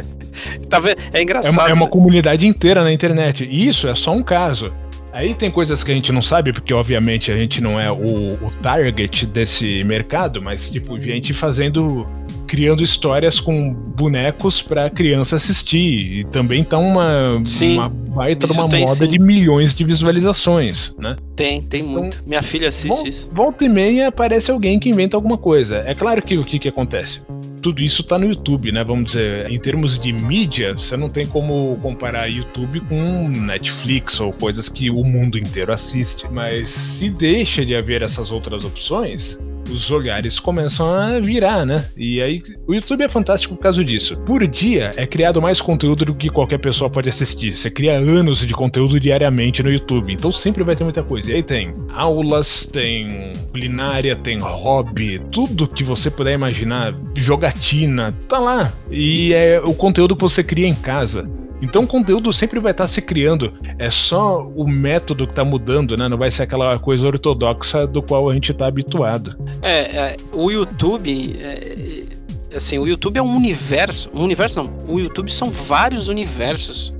tá 0.68 0.78
vendo? 0.80 0.96
É 1.12 1.18
É 1.18 1.22
engraçado. 1.22 1.52
uma, 1.52 1.68
é 1.68 1.72
uma 1.72 1.86
comunidade 1.88 2.46
inteira 2.46 2.82
na 2.82 2.92
internet. 2.92 3.48
E 3.50 3.68
isso 3.68 3.88
é 3.88 3.94
só 3.94 4.12
um 4.12 4.22
caso. 4.22 4.72
Aí 5.12 5.34
tem 5.34 5.50
coisas 5.50 5.84
que 5.84 5.92
a 5.92 5.94
gente 5.94 6.10
não 6.10 6.22
sabe, 6.22 6.52
porque 6.52 6.72
obviamente 6.72 7.30
a 7.30 7.36
gente 7.36 7.60
não 7.60 7.78
é 7.78 7.92
o, 7.92 8.32
o 8.32 8.50
target 8.62 9.26
desse 9.26 9.84
mercado, 9.84 10.40
mas 10.42 10.70
tipo, 10.70 10.98
gente 10.98 11.34
fazendo. 11.34 12.08
Criando 12.52 12.84
histórias 12.84 13.40
com 13.40 13.72
bonecos 13.72 14.60
pra 14.60 14.90
criança 14.90 15.36
assistir. 15.36 16.18
E 16.18 16.24
também 16.24 16.62
tá 16.62 16.76
uma, 16.76 17.40
Sim, 17.46 17.78
uma 17.78 17.88
baita 17.88 18.46
uma 18.52 18.68
tem, 18.68 18.84
moda 18.84 19.06
sim. 19.06 19.08
de 19.10 19.18
milhões 19.18 19.72
de 19.72 19.82
visualizações, 19.82 20.94
né? 20.98 21.16
Tem, 21.34 21.62
tem 21.62 21.82
muito. 21.82 22.22
Minha 22.26 22.42
filha 22.42 22.68
assiste 22.68 22.88
Vol- 22.88 23.06
isso. 23.06 23.30
Volta 23.32 23.64
e 23.64 23.70
meia 23.70 24.08
aparece 24.08 24.50
alguém 24.50 24.78
que 24.78 24.90
inventa 24.90 25.16
alguma 25.16 25.38
coisa. 25.38 25.82
É 25.86 25.94
claro 25.94 26.20
que 26.20 26.36
o 26.36 26.44
que, 26.44 26.58
que 26.58 26.68
acontece? 26.68 27.22
Tudo 27.62 27.80
isso 27.80 28.02
tá 28.04 28.18
no 28.18 28.26
YouTube, 28.26 28.70
né? 28.70 28.84
Vamos 28.84 29.12
dizer, 29.12 29.50
em 29.50 29.58
termos 29.58 29.98
de 29.98 30.12
mídia, 30.12 30.74
você 30.74 30.94
não 30.94 31.08
tem 31.08 31.24
como 31.24 31.78
comparar 31.80 32.26
YouTube 32.30 32.80
com 32.80 33.28
Netflix 33.30 34.20
ou 34.20 34.30
coisas 34.30 34.68
que 34.68 34.90
o 34.90 35.02
mundo 35.02 35.38
inteiro 35.38 35.72
assiste. 35.72 36.26
Mas 36.30 36.68
se 36.68 37.08
deixa 37.08 37.64
de 37.64 37.74
haver 37.74 38.02
essas 38.02 38.30
outras 38.30 38.62
opções, 38.62 39.40
os 39.70 39.90
olhares 39.90 40.38
começam 40.38 40.92
a 40.92 41.20
virar, 41.20 41.64
né? 41.64 41.84
E 41.96 42.20
aí, 42.20 42.42
o 42.66 42.74
YouTube 42.74 43.02
é 43.02 43.08
fantástico 43.08 43.54
por 43.54 43.62
causa 43.62 43.84
disso. 43.84 44.16
Por 44.18 44.46
dia 44.46 44.90
é 44.96 45.06
criado 45.06 45.40
mais 45.40 45.60
conteúdo 45.60 46.04
do 46.04 46.14
que 46.14 46.28
qualquer 46.28 46.58
pessoa 46.58 46.90
pode 46.90 47.08
assistir. 47.08 47.52
Você 47.52 47.70
cria 47.70 47.98
anos 47.98 48.46
de 48.46 48.54
conteúdo 48.54 48.98
diariamente 48.98 49.62
no 49.62 49.70
YouTube, 49.70 50.12
então 50.12 50.32
sempre 50.32 50.64
vai 50.64 50.76
ter 50.76 50.84
muita 50.84 51.02
coisa. 51.02 51.30
E 51.30 51.34
aí 51.34 51.42
tem 51.42 51.74
aulas, 51.94 52.64
tem 52.64 53.32
culinária, 53.50 54.16
tem 54.16 54.38
hobby, 54.38 55.20
tudo 55.30 55.68
que 55.68 55.84
você 55.84 56.10
puder 56.10 56.34
imaginar, 56.34 56.94
jogatina, 57.14 58.16
tá 58.28 58.38
lá. 58.38 58.72
E 58.90 59.32
é 59.34 59.60
o 59.64 59.74
conteúdo 59.74 60.16
que 60.16 60.22
você 60.22 60.42
cria 60.42 60.66
em 60.66 60.74
casa. 60.74 61.28
Então 61.62 61.84
o 61.84 61.86
conteúdo 61.86 62.32
sempre 62.32 62.58
vai 62.58 62.72
estar 62.72 62.88
se 62.88 63.00
criando. 63.00 63.54
É 63.78 63.88
só 63.88 64.44
o 64.44 64.66
método 64.68 65.28
que 65.28 65.34
tá 65.34 65.44
mudando, 65.44 65.96
né? 65.96 66.08
Não 66.08 66.18
vai 66.18 66.30
ser 66.30 66.42
aquela 66.42 66.76
coisa 66.78 67.06
ortodoxa 67.06 67.86
do 67.86 68.02
qual 68.02 68.28
a 68.28 68.34
gente 68.34 68.52
tá 68.52 68.66
habituado. 68.66 69.38
É, 69.62 69.78
é, 69.78 70.16
o 70.32 70.50
YouTube. 70.50 71.36
é, 71.40 72.06
é, 72.52 72.56
assim, 72.56 72.78
o 72.78 72.86
YouTube 72.86 73.16
é 73.16 73.22
um 73.22 73.36
universo. 73.36 74.10
Um 74.12 74.24
universo 74.24 74.58
não. 74.58 74.70
O 74.88 74.98
YouTube 74.98 75.30
são 75.30 75.50
vários 75.50 76.08
universos. 76.08 76.92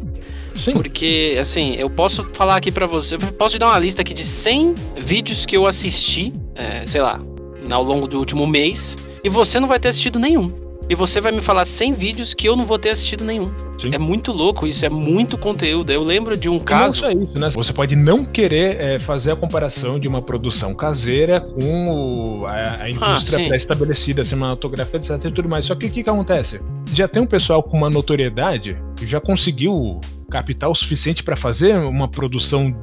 Sim. 0.54 0.74
Porque, 0.74 1.36
assim, 1.40 1.74
eu 1.74 1.90
posso 1.90 2.24
falar 2.32 2.56
aqui 2.56 2.70
pra 2.70 2.86
você. 2.86 3.16
Eu 3.16 3.20
posso 3.32 3.56
te 3.56 3.58
dar 3.58 3.66
uma 3.66 3.78
lista 3.78 4.02
aqui 4.02 4.14
de 4.14 4.22
100 4.22 4.74
vídeos 4.96 5.44
que 5.44 5.56
eu 5.56 5.66
assisti, 5.66 6.32
é, 6.54 6.86
sei 6.86 7.00
lá, 7.00 7.20
ao 7.68 7.82
longo 7.82 8.06
do 8.06 8.16
último 8.18 8.46
mês. 8.46 8.96
E 9.24 9.28
você 9.28 9.58
não 9.58 9.66
vai 9.66 9.80
ter 9.80 9.88
assistido 9.88 10.20
nenhum. 10.20 10.61
E 10.88 10.94
você 10.94 11.20
vai 11.20 11.32
me 11.32 11.40
falar 11.40 11.64
100 11.64 11.94
vídeos 11.94 12.34
que 12.34 12.46
eu 12.48 12.54
não 12.54 12.66
vou 12.66 12.78
ter 12.78 12.90
assistido 12.90 13.24
nenhum. 13.24 13.50
Sim. 13.78 13.90
É 13.94 13.98
muito 13.98 14.30
louco 14.30 14.66
isso, 14.66 14.84
é 14.84 14.88
muito 14.90 15.38
conteúdo. 15.38 15.90
Eu 15.90 16.02
lembro 16.04 16.36
de 16.36 16.48
um 16.50 16.54
E 16.56 16.58
Não 16.58 16.64
caso. 16.64 16.96
só 17.00 17.10
isso, 17.10 17.38
né? 17.38 17.48
Você 17.50 17.72
pode 17.72 17.96
não 17.96 18.24
querer 18.24 18.78
é, 18.80 18.98
fazer 18.98 19.32
a 19.32 19.36
comparação 19.36 19.98
de 19.98 20.06
uma 20.06 20.20
produção 20.20 20.74
caseira 20.74 21.40
com 21.40 22.40
o- 22.42 22.46
a, 22.46 22.82
a 22.82 22.90
indústria 22.90 23.38
sim. 23.38 23.46
pré-estabelecida, 23.48 24.22
cinematográfica, 24.24 24.98
etc 24.98 25.24
e 25.24 25.30
tudo 25.30 25.48
mais. 25.48 25.64
Só 25.64 25.74
que 25.74 25.86
o 25.86 25.90
que, 25.90 26.02
que 26.02 26.10
acontece? 26.10 26.60
Já 26.92 27.08
tem 27.08 27.22
um 27.22 27.26
pessoal 27.26 27.62
com 27.62 27.76
uma 27.78 27.88
notoriedade 27.88 28.76
que 28.96 29.06
já 29.06 29.20
conseguiu 29.20 29.98
capital 30.30 30.74
suficiente 30.74 31.22
para 31.22 31.36
fazer 31.36 31.74
uma 31.76 32.08
produção 32.08 32.74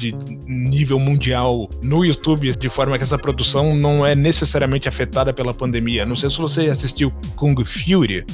de 0.00 0.14
nível 0.46 0.98
mundial 0.98 1.68
no 1.82 2.04
YouTube, 2.04 2.50
de 2.56 2.68
forma 2.68 2.96
que 2.96 3.04
essa 3.04 3.18
produção 3.18 3.76
não 3.76 4.04
é 4.06 4.14
necessariamente 4.14 4.88
afetada 4.88 5.32
pela 5.32 5.52
pandemia. 5.52 6.06
Não 6.06 6.16
sei 6.16 6.30
se 6.30 6.38
você 6.38 6.68
assistiu 6.68 7.12
Kung 7.36 7.54
Fury. 7.64 8.24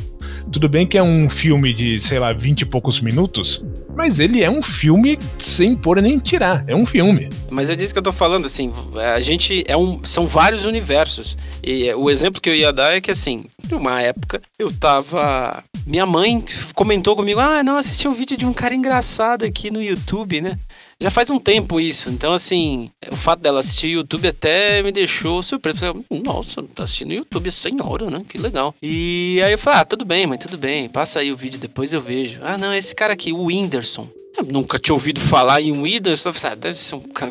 Tudo 0.51 0.69
bem 0.69 0.87
que 0.87 0.97
é 0.97 1.03
um 1.03 1.29
filme 1.29 1.73
de, 1.73 1.99
sei 1.99 2.19
lá, 2.19 2.33
20 2.33 2.63
e 2.63 2.67
poucos 2.67 3.01
minutos, 3.01 3.65
mas 3.97 4.21
ele 4.21 4.43
é 4.43 4.51
um 4.51 4.63
filme 4.63 5.19
sem 5.39 5.75
pôr 5.75 6.01
nem 6.01 6.19
tirar. 6.19 6.65
É 6.69 6.75
um 6.75 6.87
filme. 6.87 7.29
Mas 7.51 7.69
é 7.69 7.75
disso 7.75 7.93
que 7.93 7.99
eu 7.99 8.03
tô 8.03 8.13
falando, 8.13 8.47
assim, 8.47 8.73
a 9.15 9.21
gente 9.21 9.65
é 9.67 9.77
um, 9.77 10.05
são 10.05 10.27
vários 10.27 10.65
universos. 10.65 11.37
E 11.63 11.93
o 11.95 12.11
exemplo 12.11 12.41
que 12.41 12.49
eu 12.49 12.55
ia 12.55 12.73
dar 12.73 12.97
é 12.97 13.01
que 13.01 13.11
assim, 13.11 13.45
numa 13.71 14.01
época 14.01 14.41
eu 14.59 14.71
tava, 14.71 15.65
minha 15.87 16.07
mãe 16.07 16.45
comentou 16.75 17.17
comigo: 17.17 17.41
"Ah, 17.41 17.63
não, 17.63 17.77
assisti 17.77 18.07
um 18.07 18.15
vídeo 18.15 18.37
de 18.37 18.47
um 18.47 18.53
cara 18.53 18.75
engraçado 18.75 19.45
aqui 19.45 19.71
no 19.71 19.83
YouTube, 19.83 20.41
né?" 20.41 20.59
Já 21.03 21.11
faz 21.11 21.29
um 21.29 21.39
tempo 21.39 21.79
isso. 21.79 22.09
Então 22.09 22.33
assim, 22.33 22.91
o 23.13 23.17
fato 23.17 23.41
dela 23.41 23.61
assistir 23.61 23.89
YouTube 23.89 24.29
até 24.29 24.83
me 24.83 24.91
deixou 24.91 25.43
surpreso. 25.43 25.79
Falei, 25.79 26.05
Nossa, 26.25 26.63
tá 26.63 26.85
assistindo 26.85 27.13
YouTube 27.13 27.53
senhora, 27.53 28.11
né? 28.11 28.23
Que 28.27 28.39
legal. 28.39 28.75
E 28.83 29.41
aí 29.45 29.53
eu 29.53 29.59
falei: 29.59 29.81
"Ah, 29.81 29.85
tudo 29.85 30.05
bem, 30.05 30.27
mãe, 30.27 30.39
tudo 30.39 30.57
bem. 30.57 30.89
Passa 30.89 31.21
aí 31.21 31.31
o 31.31 31.37
vídeo 31.37 31.61
depois 31.61 31.93
eu 31.93 32.01
vejo." 32.01 32.41
Ah, 32.43 32.57
não, 32.57 32.73
esse 32.73 32.95
cara 32.95 33.13
aqui, 33.13 33.31
o 33.33 33.45
Whindersson. 33.45 34.09
Eu 34.39 34.45
nunca 34.45 34.79
tinha 34.79 34.95
ouvido 34.95 35.21
falar 35.21 35.61
em 35.61 35.73
Whindersson. 35.73 36.31
Eu 36.31 36.35
falei, 36.35 36.53
ah, 36.53 36.61
deve 36.61 36.79
ser 36.79 36.95
um 36.95 37.01
cara. 37.01 37.31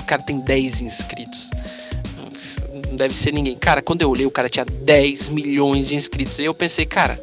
O 0.00 0.04
cara 0.04 0.22
tem 0.22 0.38
10 0.38 0.80
inscritos. 0.80 1.50
Não 2.86 2.96
deve 2.96 3.16
ser 3.16 3.32
ninguém. 3.32 3.56
Cara, 3.56 3.82
quando 3.82 4.02
eu 4.02 4.10
olhei, 4.10 4.26
o 4.26 4.30
cara 4.30 4.48
tinha 4.48 4.64
10 4.64 5.28
milhões 5.28 5.88
de 5.88 5.96
inscritos. 5.96 6.38
E 6.38 6.44
eu 6.44 6.54
pensei, 6.54 6.86
cara, 6.86 7.20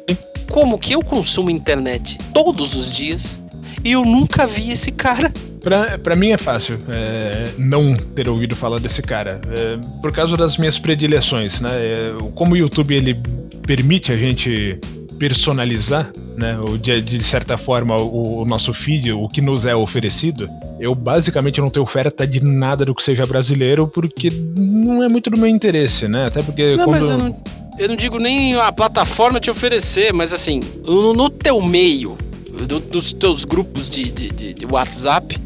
como 0.50 0.78
que 0.78 0.94
eu 0.94 1.02
consumo 1.02 1.50
internet 1.50 2.18
todos 2.34 2.74
os 2.74 2.90
dias 2.90 3.38
eu 3.84 4.04
nunca 4.04 4.46
vi 4.46 4.70
esse 4.72 4.90
cara. 4.90 5.32
Pra, 5.60 5.98
pra 5.98 6.14
mim 6.14 6.30
é 6.30 6.38
fácil 6.38 6.78
é, 6.88 7.48
não 7.58 7.96
ter 7.96 8.28
ouvido 8.28 8.54
falar 8.54 8.78
desse 8.78 9.02
cara. 9.02 9.40
É, 9.56 9.78
por 10.00 10.12
causa 10.12 10.36
das 10.36 10.58
minhas 10.58 10.78
predileções, 10.78 11.60
né? 11.60 11.70
É, 11.72 12.14
como 12.34 12.54
o 12.54 12.56
YouTube 12.56 12.94
ele 12.94 13.20
permite 13.66 14.12
a 14.12 14.16
gente 14.16 14.78
personalizar, 15.18 16.10
né, 16.36 16.56
de, 16.80 17.00
de 17.00 17.22
certa 17.22 17.56
forma, 17.56 17.96
o, 17.96 18.42
o, 18.42 18.44
nosso 18.44 18.74
feed, 18.74 19.12
o 19.12 19.28
que 19.28 19.40
nos 19.40 19.64
é 19.64 19.74
oferecido, 19.74 20.50
eu 20.80 20.94
basicamente 20.94 21.60
não 21.60 21.70
tenho 21.70 21.84
oferta 21.84 22.26
de 22.26 22.44
nada 22.44 22.84
do 22.84 22.94
que 22.94 23.02
seja 23.02 23.24
brasileiro, 23.24 23.86
porque 23.86 24.28
não 24.56 25.02
é 25.02 25.08
muito 25.08 25.30
do 25.30 25.38
meu 25.38 25.46
interesse, 25.46 26.08
né? 26.08 26.26
Até 26.26 26.42
porque. 26.42 26.76
Não, 26.76 26.84
quando... 26.84 27.00
mas 27.00 27.10
eu 27.10 27.18
não, 27.18 27.36
eu 27.78 27.88
não 27.88 27.96
digo 27.96 28.18
nem 28.18 28.54
a 28.56 28.72
plataforma 28.72 29.40
te 29.40 29.50
oferecer, 29.50 30.12
mas 30.12 30.32
assim, 30.32 30.60
no, 30.84 31.14
no 31.14 31.30
teu 31.30 31.62
meio, 31.62 32.18
do, 32.66 32.80
dos 32.80 33.12
teus 33.12 33.44
grupos 33.44 33.88
de, 33.88 34.10
de, 34.10 34.54
de 34.54 34.66
WhatsApp, 34.66 35.38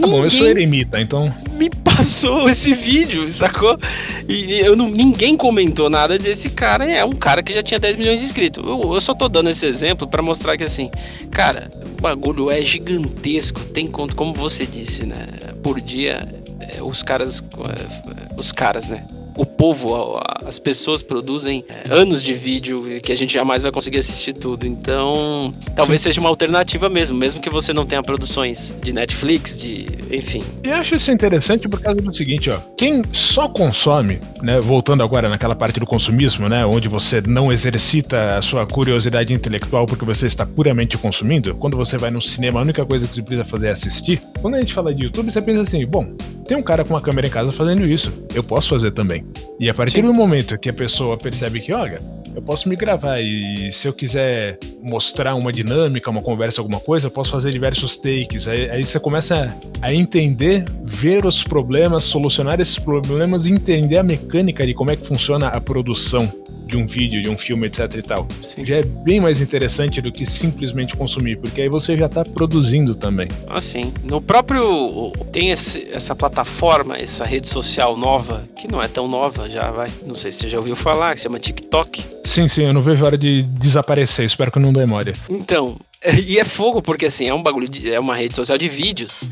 Tá 0.00 0.08
bom, 0.08 0.24
eu 0.24 0.30
sou 0.30 0.48
eremita, 0.48 1.00
então. 1.00 1.32
Me 1.52 1.70
passou 1.70 2.48
esse 2.50 2.74
vídeo, 2.74 3.30
sacou? 3.30 3.78
E 4.28 4.58
eu 4.60 4.74
não, 4.74 4.90
ninguém 4.90 5.36
comentou 5.36 5.88
nada 5.88 6.18
desse 6.18 6.50
cara. 6.50 6.84
É 6.84 7.04
um 7.04 7.12
cara 7.12 7.42
que 7.42 7.52
já 7.52 7.62
tinha 7.62 7.78
10 7.78 7.96
milhões 7.96 8.20
de 8.20 8.26
inscritos. 8.26 8.64
Eu, 8.64 8.92
eu 8.92 9.00
só 9.00 9.14
tô 9.14 9.28
dando 9.28 9.50
esse 9.50 9.64
exemplo 9.64 10.06
para 10.08 10.20
mostrar 10.20 10.56
que, 10.56 10.64
assim, 10.64 10.90
cara, 11.30 11.70
o 11.96 12.02
bagulho 12.02 12.50
é 12.50 12.60
gigantesco. 12.62 13.60
Tem 13.66 13.86
conta, 13.86 14.14
como 14.14 14.34
você 14.34 14.66
disse, 14.66 15.06
né? 15.06 15.28
Por 15.62 15.80
dia, 15.80 16.28
é, 16.58 16.82
os 16.82 17.02
caras. 17.02 17.40
É, 17.40 18.34
os 18.36 18.50
caras, 18.50 18.88
né? 18.88 19.06
O 19.36 19.44
povo, 19.44 20.20
as 20.44 20.58
pessoas 20.58 21.02
produzem 21.02 21.64
anos 21.90 22.22
de 22.22 22.32
vídeo 22.32 23.00
que 23.02 23.12
a 23.12 23.16
gente 23.16 23.32
jamais 23.32 23.62
vai 23.62 23.72
conseguir 23.72 23.98
assistir 23.98 24.32
tudo. 24.32 24.66
Então, 24.66 25.52
talvez 25.74 26.00
seja 26.00 26.20
uma 26.20 26.28
alternativa 26.28 26.88
mesmo, 26.88 27.16
mesmo 27.16 27.40
que 27.40 27.50
você 27.50 27.72
não 27.72 27.86
tenha 27.86 28.02
produções 28.02 28.74
de 28.82 28.92
Netflix, 28.92 29.58
de. 29.60 29.86
enfim. 30.10 30.42
E 30.62 30.70
acho 30.70 30.94
isso 30.94 31.10
interessante 31.10 31.68
por 31.68 31.80
causa 31.80 32.00
do 32.00 32.14
seguinte, 32.14 32.50
ó. 32.50 32.58
Quem 32.76 33.02
só 33.12 33.48
consome, 33.48 34.20
né? 34.42 34.60
Voltando 34.60 35.02
agora 35.02 35.28
naquela 35.28 35.54
parte 35.54 35.80
do 35.80 35.86
consumismo, 35.86 36.48
né? 36.48 36.64
Onde 36.64 36.88
você 36.88 37.20
não 37.20 37.52
exercita 37.52 38.36
a 38.36 38.42
sua 38.42 38.66
curiosidade 38.66 39.32
intelectual 39.32 39.86
porque 39.86 40.04
você 40.04 40.26
está 40.26 40.46
puramente 40.46 40.96
consumindo, 40.96 41.54
quando 41.56 41.76
você 41.76 41.98
vai 41.98 42.10
no 42.10 42.20
cinema, 42.20 42.60
a 42.60 42.62
única 42.62 42.84
coisa 42.84 43.06
que 43.06 43.14
você 43.14 43.22
precisa 43.22 43.44
fazer 43.44 43.68
é 43.68 43.70
assistir. 43.70 44.22
Quando 44.40 44.54
a 44.54 44.60
gente 44.60 44.72
fala 44.72 44.94
de 44.94 45.04
YouTube, 45.04 45.30
você 45.30 45.42
pensa 45.42 45.62
assim, 45.62 45.84
bom, 45.86 46.06
tem 46.46 46.56
um 46.56 46.62
cara 46.62 46.84
com 46.84 46.94
uma 46.94 47.00
câmera 47.00 47.26
em 47.26 47.30
casa 47.30 47.52
fazendo 47.52 47.86
isso, 47.86 48.12
eu 48.34 48.42
posso 48.42 48.68
fazer 48.68 48.90
também. 48.90 49.24
E 49.58 49.68
a 49.68 49.74
partir 49.74 50.00
Sim. 50.00 50.02
do 50.02 50.14
momento 50.14 50.58
que 50.58 50.68
a 50.68 50.72
pessoa 50.72 51.16
percebe 51.16 51.60
que, 51.60 51.72
olha, 51.72 51.98
eu 52.34 52.42
posso 52.42 52.68
me 52.68 52.76
gravar 52.76 53.20
e 53.20 53.70
se 53.72 53.86
eu 53.86 53.92
quiser 53.92 54.58
mostrar 54.82 55.34
uma 55.34 55.52
dinâmica, 55.52 56.10
uma 56.10 56.20
conversa, 56.20 56.60
alguma 56.60 56.80
coisa, 56.80 57.06
eu 57.06 57.10
posso 57.10 57.30
fazer 57.30 57.50
diversos 57.50 57.96
takes. 57.96 58.48
Aí, 58.48 58.68
aí 58.68 58.84
você 58.84 58.98
começa 58.98 59.56
a 59.80 59.94
entender, 59.94 60.64
ver 60.82 61.24
os 61.24 61.44
problemas, 61.44 62.04
solucionar 62.04 62.60
esses 62.60 62.78
problemas 62.78 63.46
e 63.46 63.52
entender 63.52 63.98
a 63.98 64.02
mecânica 64.02 64.66
de 64.66 64.74
como 64.74 64.90
é 64.90 64.96
que 64.96 65.06
funciona 65.06 65.48
a 65.48 65.60
produção 65.60 66.43
de 66.66 66.76
um 66.76 66.86
vídeo, 66.86 67.22
de 67.22 67.28
um 67.28 67.36
filme, 67.36 67.66
etc 67.66 67.94
e 67.94 68.02
tal. 68.02 68.26
Sim. 68.42 68.64
Já 68.64 68.76
é 68.76 68.82
bem 68.82 69.20
mais 69.20 69.40
interessante 69.40 70.00
do 70.00 70.10
que 70.10 70.26
simplesmente 70.26 70.96
consumir, 70.96 71.36
porque 71.36 71.62
aí 71.62 71.68
você 71.68 71.96
já 71.96 72.06
está 72.06 72.24
produzindo 72.24 72.94
também. 72.94 73.28
Ah, 73.48 73.60
sim. 73.60 73.92
No 74.02 74.20
próprio. 74.20 75.12
Tem 75.32 75.50
esse, 75.50 75.88
essa 75.92 76.14
plataforma, 76.14 76.96
essa 76.96 77.24
rede 77.24 77.48
social 77.48 77.96
nova, 77.96 78.48
que 78.56 78.70
não 78.70 78.82
é 78.82 78.88
tão 78.88 79.08
nova 79.08 79.48
já, 79.48 79.70
vai. 79.70 79.90
Não 80.06 80.14
sei 80.14 80.32
se 80.32 80.38
você 80.38 80.50
já 80.50 80.58
ouviu 80.58 80.76
falar, 80.76 81.14
que 81.14 81.20
chama 81.20 81.38
TikTok. 81.38 82.04
Sim, 82.24 82.48
sim, 82.48 82.64
eu 82.64 82.72
não 82.72 82.82
vejo 82.82 83.04
a 83.04 83.06
hora 83.06 83.18
de 83.18 83.42
desaparecer, 83.42 84.24
espero 84.24 84.50
que 84.50 84.58
não 84.58 84.72
demore. 84.72 85.12
Então, 85.28 85.78
e 86.26 86.38
é 86.38 86.44
fogo, 86.44 86.80
porque 86.80 87.06
assim, 87.06 87.28
é 87.28 87.34
um 87.34 87.42
bagulho, 87.42 87.68
de, 87.68 87.92
é 87.92 88.00
uma 88.00 88.16
rede 88.16 88.34
social 88.34 88.56
de 88.56 88.68
vídeos. 88.68 89.22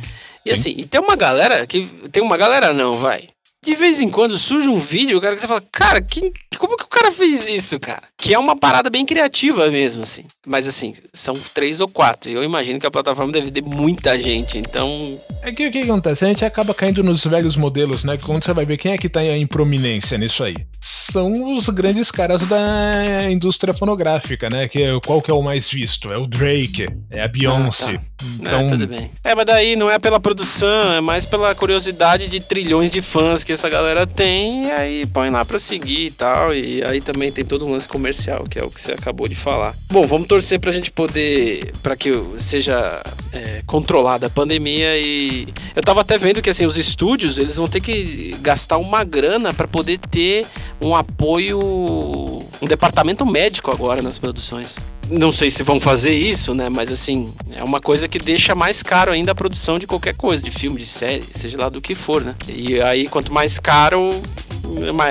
E 0.45 0.51
sim. 0.51 0.53
assim, 0.53 0.75
e 0.77 0.85
tem 0.85 1.01
uma 1.01 1.17
galera 1.17 1.67
que. 1.67 1.87
Tem 2.11 2.23
uma 2.23 2.37
galera 2.37 2.73
não, 2.73 2.97
vai 2.97 3.32
de 3.65 3.77
vez 3.77 4.01
em 4.01 4.11
quando 4.11 4.37
surge 4.37 4.67
um 4.67 4.81
vídeo, 4.81 5.21
cara 5.21 5.37
que 5.37 5.41
você 5.41 5.47
fala, 5.47 5.63
cara, 5.71 6.03
que, 6.03 6.33
como 6.59 6.77
que 6.77 6.85
o 6.85 6.89
cara 6.89 7.13
fez 7.13 7.49
isso, 7.49 7.79
cara? 7.79 8.03
Que 8.17 8.35
é 8.35 8.39
uma 8.39 8.57
parada 8.57 8.91
bem 8.91 9.07
criativa 9.07 9.71
mesmo, 9.71 10.03
assim. 10.03 10.25
Mas 10.45 10.67
assim, 10.67 10.93
são 11.15 11.35
três 11.55 11.81
ou 11.81 11.89
quatro. 11.89 12.29
E 12.29 12.35
eu 12.35 12.43
imagino 12.43 12.81
que 12.81 12.87
a 12.87 12.91
plataforma 12.91 13.33
deve 13.33 13.53
ter 13.53 13.63
muita 13.63 14.19
gente, 14.19 14.59
então. 14.59 15.17
É 15.43 15.53
que 15.53 15.69
o 15.69 15.71
que 15.71 15.79
acontece? 15.79 16.25
A 16.25 16.29
gente 16.29 16.45
acaba 16.45 16.75
caindo 16.75 17.05
nos 17.05 17.25
velhos 17.25 17.57
modelos, 17.57 18.03
né? 18.03 18.19
Quando 18.19 18.45
você 18.45 18.53
vai 18.53 18.67
ver 18.67 18.77
quem 18.77 18.93
é 18.93 18.99
que 18.99 19.09
tá 19.09 19.23
em 19.25 19.47
prominência 19.47 20.19
nisso 20.19 20.43
aí. 20.43 20.57
São 20.85 21.57
os 21.57 21.69
grandes 21.69 22.11
caras 22.11 22.43
da 22.43 23.31
indústria 23.31 23.73
fonográfica, 23.73 24.49
né? 24.51 24.67
Que 24.67 24.83
é, 24.83 25.01
qual 25.07 25.23
que 25.23 25.31
é 25.31 25.35
o 25.35 25.41
mais 25.41 25.71
visto? 25.71 26.13
É 26.13 26.17
o 26.17 26.27
Drake, 26.27 26.89
é 27.09 27.23
a 27.23 27.29
Beyoncé. 27.29 27.93
Ah, 27.93 27.99
tá. 27.99 28.03
Então... 28.41 28.61
É, 28.61 28.69
tudo 28.71 28.87
bem. 28.89 29.11
É, 29.23 29.33
mas 29.33 29.47
daí 29.47 29.77
não 29.77 29.89
é 29.89 30.01
pela 30.01 30.19
produção, 30.19 30.93
é 30.93 31.01
mais 31.01 31.25
pela 31.25 31.55
curiosidade 31.55 32.27
de 32.27 32.41
trilhões 32.41 32.91
de 32.91 33.01
fãs 33.01 33.45
que 33.45 33.53
essa 33.53 33.69
galera 33.69 34.09
tem, 34.09 34.67
e 34.67 34.71
aí 34.73 35.07
põe 35.07 35.31
lá 35.31 35.45
pra 35.45 35.57
seguir 35.57 36.07
e 36.07 36.11
tal. 36.11 36.53
E 36.53 36.83
aí 36.83 37.01
também 37.01 37.31
tem 37.31 37.45
todo 37.45 37.65
um 37.65 37.71
lance 37.71 37.87
comercial, 37.87 38.43
que 38.43 38.59
é 38.59 38.65
o 38.65 38.71
que 38.71 38.81
você 38.81 38.91
acabou 38.91 39.29
de 39.29 39.37
falar. 39.37 39.77
Bom, 39.89 40.05
vamos 40.05 40.27
torcer 40.27 40.59
pra 40.59 40.73
gente 40.73 40.91
poder. 40.91 41.73
para 41.81 41.95
que 41.95 42.11
seja 42.39 43.01
é, 43.33 43.63
controlada 43.67 44.27
a 44.27 44.31
pandemia 44.31 44.99
e. 44.99 45.47
Eu 45.77 45.83
tava 45.83 46.01
até 46.01 46.19
vendo 46.19 46.43
que 46.43 46.51
assim, 46.51 46.67
os 46.67 46.77
estúdios 46.77 47.39
eles 47.39 47.57
vão 47.57 47.69
ter 47.69 47.81
que 47.81 48.37
gastar 48.41 48.79
uma 48.79 49.05
grana 49.05 49.55
para 49.55 49.69
poder 49.69 49.99
ter 49.99 50.45
um 50.83 50.95
apoio. 50.95 51.59
um 51.59 52.67
departamento 52.67 53.25
médico 53.25 53.71
agora 53.71 54.03
nas 54.03 54.19
produções 54.19 54.77
não 55.11 55.31
sei 55.31 55.51
se 55.51 55.63
vão 55.63 55.79
fazer 55.79 56.13
isso, 56.13 56.55
né? 56.55 56.69
Mas 56.69 56.91
assim, 56.91 57.33
é 57.51 57.63
uma 57.63 57.81
coisa 57.81 58.09
que 58.09 58.19
deixa 58.19 58.55
mais 58.55 58.83
caro 58.83 59.13
ainda 59.13 59.33
a 59.33 59.35
produção 59.35 59.79
de 59.79 59.87
qualquer 59.87 60.15
coisa, 60.15 60.43
de 60.43 60.51
filme, 60.51 60.79
de 60.79 60.87
série, 60.87 61.25
seja 61.35 61.59
lá 61.59 61.69
do 61.69 61.81
que 61.81 61.95
for, 61.95 62.23
né? 62.23 62.35
E 62.49 62.81
aí, 62.81 63.09
quanto 63.09 63.33
mais 63.33 63.59
caro, 63.59 64.11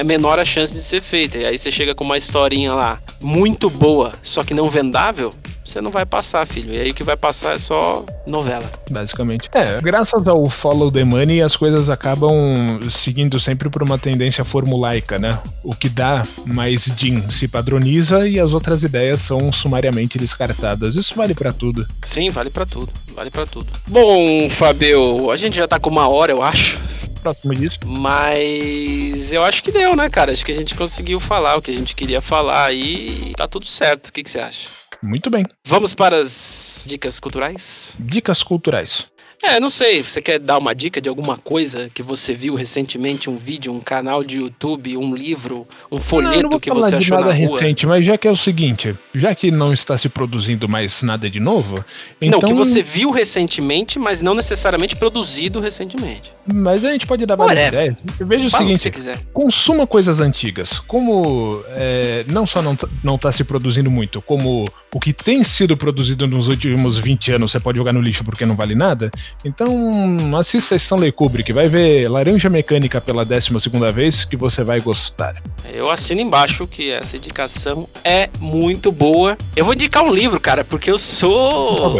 menor 0.06 0.40
a 0.40 0.46
chance 0.46 0.74
de 0.74 0.82
ser 0.82 1.02
feita. 1.02 1.38
E 1.38 1.46
aí 1.46 1.58
você 1.58 1.72
chega 1.72 1.94
com 1.94 2.04
uma 2.04 2.18
historinha 2.18 2.74
lá 2.74 3.00
muito 3.22 3.70
boa, 3.70 4.12
só 4.24 4.44
que 4.44 4.54
não 4.54 4.70
vendável, 4.70 5.34
você 5.64 5.82
não 5.82 5.92
vai 5.92 6.06
passar, 6.06 6.46
filho. 6.46 6.74
E 6.74 6.80
aí 6.80 6.92
o 6.92 6.94
que 6.94 7.04
vai 7.04 7.16
passar 7.16 7.54
é 7.54 7.60
só 7.60 8.06
novela. 8.26 8.70
Basicamente. 8.90 9.50
É, 9.54 9.80
graças 9.82 10.28
ao 10.28 10.46
follow 10.46 10.92
the 10.92 11.04
money, 11.04 11.42
as 11.42 11.56
coisas 11.56 11.90
acabam 11.90 12.80
seguindo 12.90 13.40
sempre 13.40 13.70
por 13.70 13.84
uma 13.84 13.98
tendência 13.98 14.44
formulaica, 14.44 15.20
né? 15.20 15.40
O 15.64 15.76
que 15.76 15.90
dá 15.90 16.24
mais 16.46 16.86
din 16.96 17.30
se 17.30 17.48
padroniza 17.48 18.28
e 18.28 18.40
as 18.40 18.54
outras 18.54 18.84
ideias 18.84 19.22
são 19.22 19.52
sumariamente 19.52 20.18
descartadas. 20.18 20.96
Isso 20.96 21.16
vale 21.16 21.34
para 21.34 21.54
tudo. 21.54 21.88
Sim, 22.04 22.30
vale 22.30 22.50
para 22.50 22.66
tudo. 22.66 22.92
Vale 23.14 23.30
para 23.30 23.46
tudo. 23.46 23.68
Bom, 23.88 24.50
Fabio, 24.50 25.32
a 25.32 25.38
gente 25.38 25.58
já 25.58 25.68
tá 25.68 25.80
com 25.80 25.90
uma 25.90 26.08
hora, 26.08 26.32
eu 26.32 26.42
acho 26.42 26.80
próximo 27.22 27.54
disso. 27.54 27.78
Mas 27.86 29.32
eu 29.32 29.44
acho 29.44 29.64
que 29.64 29.72
deu, 29.72 29.96
né, 29.96 30.10
cara? 30.10 30.32
Acho 30.32 30.44
que 30.44 30.52
a 30.52 30.56
gente 30.56 30.76
conseguiu 30.76 31.20
falar 31.20 31.56
o 31.56 31.62
que 31.62 31.72
a 31.72 31.74
gente 31.74 31.96
queria 31.96 32.20
falar 32.20 32.74
e 32.74 33.34
tá 33.38 33.48
tudo 33.48 33.66
certo. 33.66 34.08
O 34.08 34.12
que, 34.12 34.24
que 34.24 34.30
você 34.30 34.40
acha? 34.40 34.81
Muito 35.02 35.30
bem. 35.30 35.46
Vamos 35.66 35.96
para 35.96 36.18
as 36.22 36.84
dicas 36.88 37.20
culturais? 37.20 37.96
Dicas 38.00 38.44
culturais. 38.44 39.08
É, 39.44 39.60
não 39.60 39.70
sei, 39.70 40.04
você 40.04 40.22
quer 40.22 40.40
dar 40.40 40.58
uma 40.58 40.74
dica 40.74 41.02
de 41.02 41.10
alguma 41.10 41.36
coisa 41.38 41.90
que 41.94 42.04
você 42.04 42.34
viu 42.34 42.54
recentemente, 42.54 43.30
um 43.30 43.38
vídeo, 43.38 43.74
um 43.74 43.80
canal 43.80 44.24
de 44.24 44.38
YouTube, 44.38 44.96
um 44.98 45.16
livro, 45.16 45.68
um 45.92 46.00
folheto 46.00 46.44
não, 46.44 46.50
não 46.52 46.60
que 46.60 46.70
você 46.70 46.96
achou 46.96 47.18
nada 47.18 47.34
na 47.34 47.40
rua? 47.40 47.60
recente, 47.60 47.88
mas 47.88 48.06
já 48.06 48.18
que 48.18 48.28
é 48.28 48.32
o 48.32 48.36
seguinte, 48.36 48.96
já 49.16 49.34
que 49.34 49.50
não 49.50 49.74
está 49.74 49.98
se 49.98 50.10
produzindo 50.10 50.70
mais 50.70 51.02
nada 51.02 51.30
de 51.30 51.40
novo, 51.40 51.84
então... 52.22 52.40
Não, 52.40 52.48
que 52.48 52.54
você 52.54 52.84
viu 52.84 53.10
recentemente, 53.10 53.98
mas 53.98 54.22
não 54.22 54.36
necessariamente 54.36 54.96
produzido 54.96 55.60
recentemente. 55.60 56.32
Mas 56.54 56.86
a 56.86 56.92
gente 56.92 57.08
pode 57.08 57.26
dar 57.26 57.36
várias 57.36 57.68
ideias. 57.68 57.96
Veja 58.20 58.48
o 58.48 58.50
Fala 58.50 58.78
seguinte, 58.78 59.18
o 59.34 59.34
consuma 59.34 59.86
coisas 59.88 60.20
antigas. 60.20 60.80
Como 60.80 61.64
é, 61.70 62.26
não 62.32 62.46
só 62.46 62.62
não, 62.62 62.78
não 63.04 63.16
está 63.16 63.32
se 63.32 63.44
produzindo 63.44 63.90
muito, 63.90 64.22
como 64.22 64.66
o 64.94 65.00
que 65.00 65.14
tem 65.14 65.44
sido 65.44 65.76
produzido 65.76 66.28
nos 66.28 66.48
últimos 66.48 66.98
20 66.98 67.34
anos 67.34 67.52
você 67.52 67.60
pode 67.60 67.78
jogar 67.78 67.94
no 67.94 68.02
lixo 68.02 68.24
porque 68.24 68.46
não 68.46 68.56
vale 68.56 68.76
nada, 68.76 69.12
então, 69.44 70.38
assista 70.38 70.76
Stanley 70.76 71.12
Kubrick, 71.12 71.52
vai 71.52 71.68
ver 71.68 72.08
Laranja 72.08 72.50
Mecânica 72.50 73.02
pela 73.02 73.26
12 73.26 73.60
segunda 73.60 73.92
vez 73.92 74.24
que 74.24 74.38
você 74.38 74.64
vai 74.64 74.80
gostar. 74.80 75.42
Eu 75.74 75.90
assino 75.90 76.22
embaixo 76.22 76.68
que 76.68 76.92
essa 76.92 77.18
indicação 77.18 77.88
é 78.04 78.30
muito 78.40 78.92
boa. 78.92 79.38
Eu 79.56 79.66
vou 79.66 79.74
indicar 79.74 80.04
um 80.04 80.14
livro, 80.14 80.40
cara, 80.40 80.64
porque 80.64 80.92
eu 80.92 81.00
sou 81.00 82.00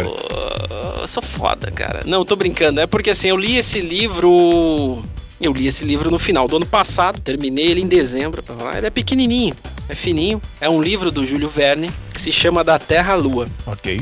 eu 1.00 1.08
sou 1.08 1.22
foda, 1.22 1.70
cara. 1.70 2.02
Não, 2.06 2.24
tô 2.24 2.36
brincando, 2.36 2.80
é 2.80 2.86
porque 2.86 3.10
assim, 3.10 3.28
eu 3.28 3.36
li 3.36 3.56
esse 3.56 3.80
livro 3.80 5.02
eu 5.40 5.52
li 5.52 5.66
esse 5.66 5.84
livro 5.84 6.08
no 6.08 6.20
final 6.20 6.46
do 6.46 6.56
ano 6.56 6.66
passado, 6.66 7.20
terminei 7.20 7.66
ele 7.66 7.80
em 7.80 7.88
dezembro. 7.88 8.44
Ele 8.76 8.86
é 8.86 8.90
pequenininho, 8.90 9.52
é 9.88 9.94
fininho. 9.94 10.40
É 10.60 10.70
um 10.70 10.80
livro 10.80 11.10
do 11.10 11.26
Júlio 11.26 11.48
Verne 11.48 11.90
que 12.14 12.20
se 12.20 12.30
chama 12.30 12.62
Da 12.62 12.78
Terra 12.78 13.14
à 13.14 13.16
Lua. 13.16 13.48
Ok. 13.66 14.00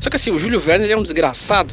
Só 0.00 0.10
que 0.10 0.16
assim, 0.16 0.32
o 0.32 0.38
Júlio 0.40 0.58
Verne 0.58 0.90
é 0.90 0.96
um 0.96 1.02
desgraçado 1.04 1.72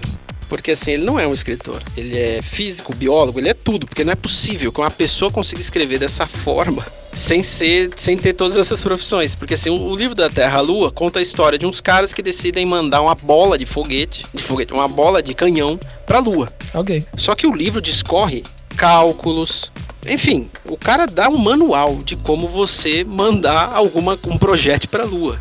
Porque 0.50 0.72
assim, 0.72 0.92
ele 0.92 1.06
não 1.06 1.20
é 1.20 1.28
um 1.28 1.32
escritor. 1.32 1.82
Ele 1.96 2.18
é 2.18 2.42
físico, 2.42 2.94
biólogo, 2.94 3.40
ele 3.40 3.50
é 3.50 3.54
tudo. 3.54 3.86
Porque 3.86 4.04
não 4.04 4.12
é 4.12 4.16
possível 4.16 4.72
que 4.72 4.82
uma 4.82 4.92
pessoa 4.92 5.32
consiga 5.32 5.62
escrever 5.62 6.00
dessa 6.00 6.26
forma 6.26 6.84
sem 7.16 7.44
ser, 7.44 7.92
sem 7.96 8.18
ter 8.18 8.34
todas 8.34 8.58
essas 8.58 8.82
profissões. 8.82 9.36
Porque 9.36 9.54
assim, 9.54 9.70
o, 9.70 9.96
livro 9.96 10.16
da 10.16 10.30
Terra 10.30 10.60
Lua 10.62 10.92
conta 10.92 11.20
a 11.20 11.22
história 11.22 11.58
de 11.58 11.66
uns 11.66 11.80
caras 11.80 12.14
que 12.14 12.22
decidem 12.22 12.66
mandar 12.66 13.02
uma 13.02 13.16
bola 13.16 13.58
de 13.58 13.66
foguete, 13.66 14.26
de 14.34 14.42
foguete, 14.42 14.74
uma 14.74 14.88
bola 14.88 15.22
de 15.22 15.34
canhão 15.34 15.80
pra 16.06 16.20
Lua. 16.20 16.52
Ok. 16.74 17.06
Só 17.16 17.36
que 17.36 17.46
o 17.46 17.54
livro 17.54 17.82
discorre 17.82 18.44
cálculos, 18.76 19.72
enfim, 20.08 20.50
o 20.66 20.78
cara 20.78 21.06
dá 21.06 21.28
um 21.28 21.38
manual 21.38 21.98
de 21.98 22.16
como 22.16 22.48
você 22.48 23.04
mandar 23.04 23.74
alguma 23.74 24.18
um 24.26 24.38
projeto 24.38 24.88
para 24.88 25.04
a 25.04 25.06
Lua. 25.06 25.38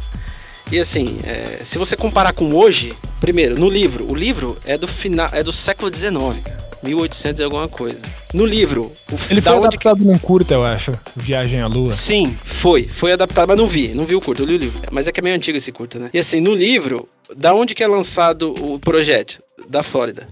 E 0.71 0.79
assim, 0.79 1.19
é, 1.25 1.65
se 1.65 1.79
você 1.79 1.97
comparar 1.97 2.33
com 2.33 2.55
hoje, 2.55 2.93
primeiro, 3.21 3.59
no 3.59 3.69
livro, 3.69 4.05
o 4.11 4.15
livro 4.15 4.57
é 4.67 4.77
do 4.77 4.87
final, 4.87 5.29
é 5.33 5.43
do 5.43 5.53
século 5.53 5.95
XIX, 5.95 6.13
cara. 6.45 6.59
1800 6.83 7.41
e 7.41 7.45
alguma 7.45 7.69
coisa. 7.69 7.99
No 8.33 8.45
livro, 8.45 8.83
o 9.11 9.17
Ele 9.31 9.41
foi 9.41 9.57
adaptado 9.57 9.99
que... 9.99 10.05
num 10.05 10.19
curta, 10.19 10.55
eu 10.55 10.65
acho. 10.65 10.93
Viagem 11.17 11.61
à 11.61 11.67
Lua. 11.67 11.93
Sim, 11.93 12.37
foi. 12.45 12.87
Foi 12.87 13.13
adaptado, 13.13 13.49
mas 13.49 13.57
não 13.57 13.67
vi. 13.67 13.89
Não 13.89 14.05
vi 14.05 14.15
o 14.15 14.21
curto, 14.21 14.43
eu 14.43 14.47
li 14.47 14.55
o 14.55 14.59
livro. 14.59 14.81
Mas 14.93 15.07
é 15.07 15.13
que 15.13 15.19
é 15.19 15.23
meio 15.23 15.35
antigo 15.35 15.57
esse 15.59 15.73
curto, 15.73 15.99
né? 15.99 16.11
E 16.13 16.19
assim, 16.19 16.41
no 16.41 16.55
livro, 16.55 17.09
da 17.37 17.55
onde 17.55 17.75
que 17.75 17.83
é 17.83 17.87
lançado 17.87 18.55
o 18.61 18.79
projeto? 18.79 19.43
Da 19.69 19.83
Flórida. 19.83 20.27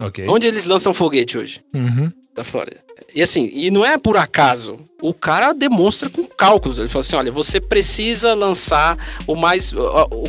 Ok. 0.00 0.24
Onde 0.28 0.46
eles 0.46 0.64
lançam 0.64 0.94
foguete 0.94 1.36
hoje? 1.36 1.60
Uhum. 1.74 2.08
Da 2.34 2.42
Flórida. 2.42 2.80
E 3.14 3.22
assim, 3.22 3.48
e 3.52 3.70
não 3.70 3.84
é 3.84 3.96
por 3.96 4.16
acaso. 4.16 4.72
O 5.00 5.14
cara 5.14 5.52
demonstra 5.52 6.10
com 6.10 6.24
cálculos. 6.24 6.80
Ele 6.80 6.88
fala 6.88 7.00
assim: 7.00 7.14
olha, 7.14 7.30
você 7.30 7.60
precisa 7.60 8.34
lançar 8.34 8.96
o 9.24 9.36
mais. 9.36 9.72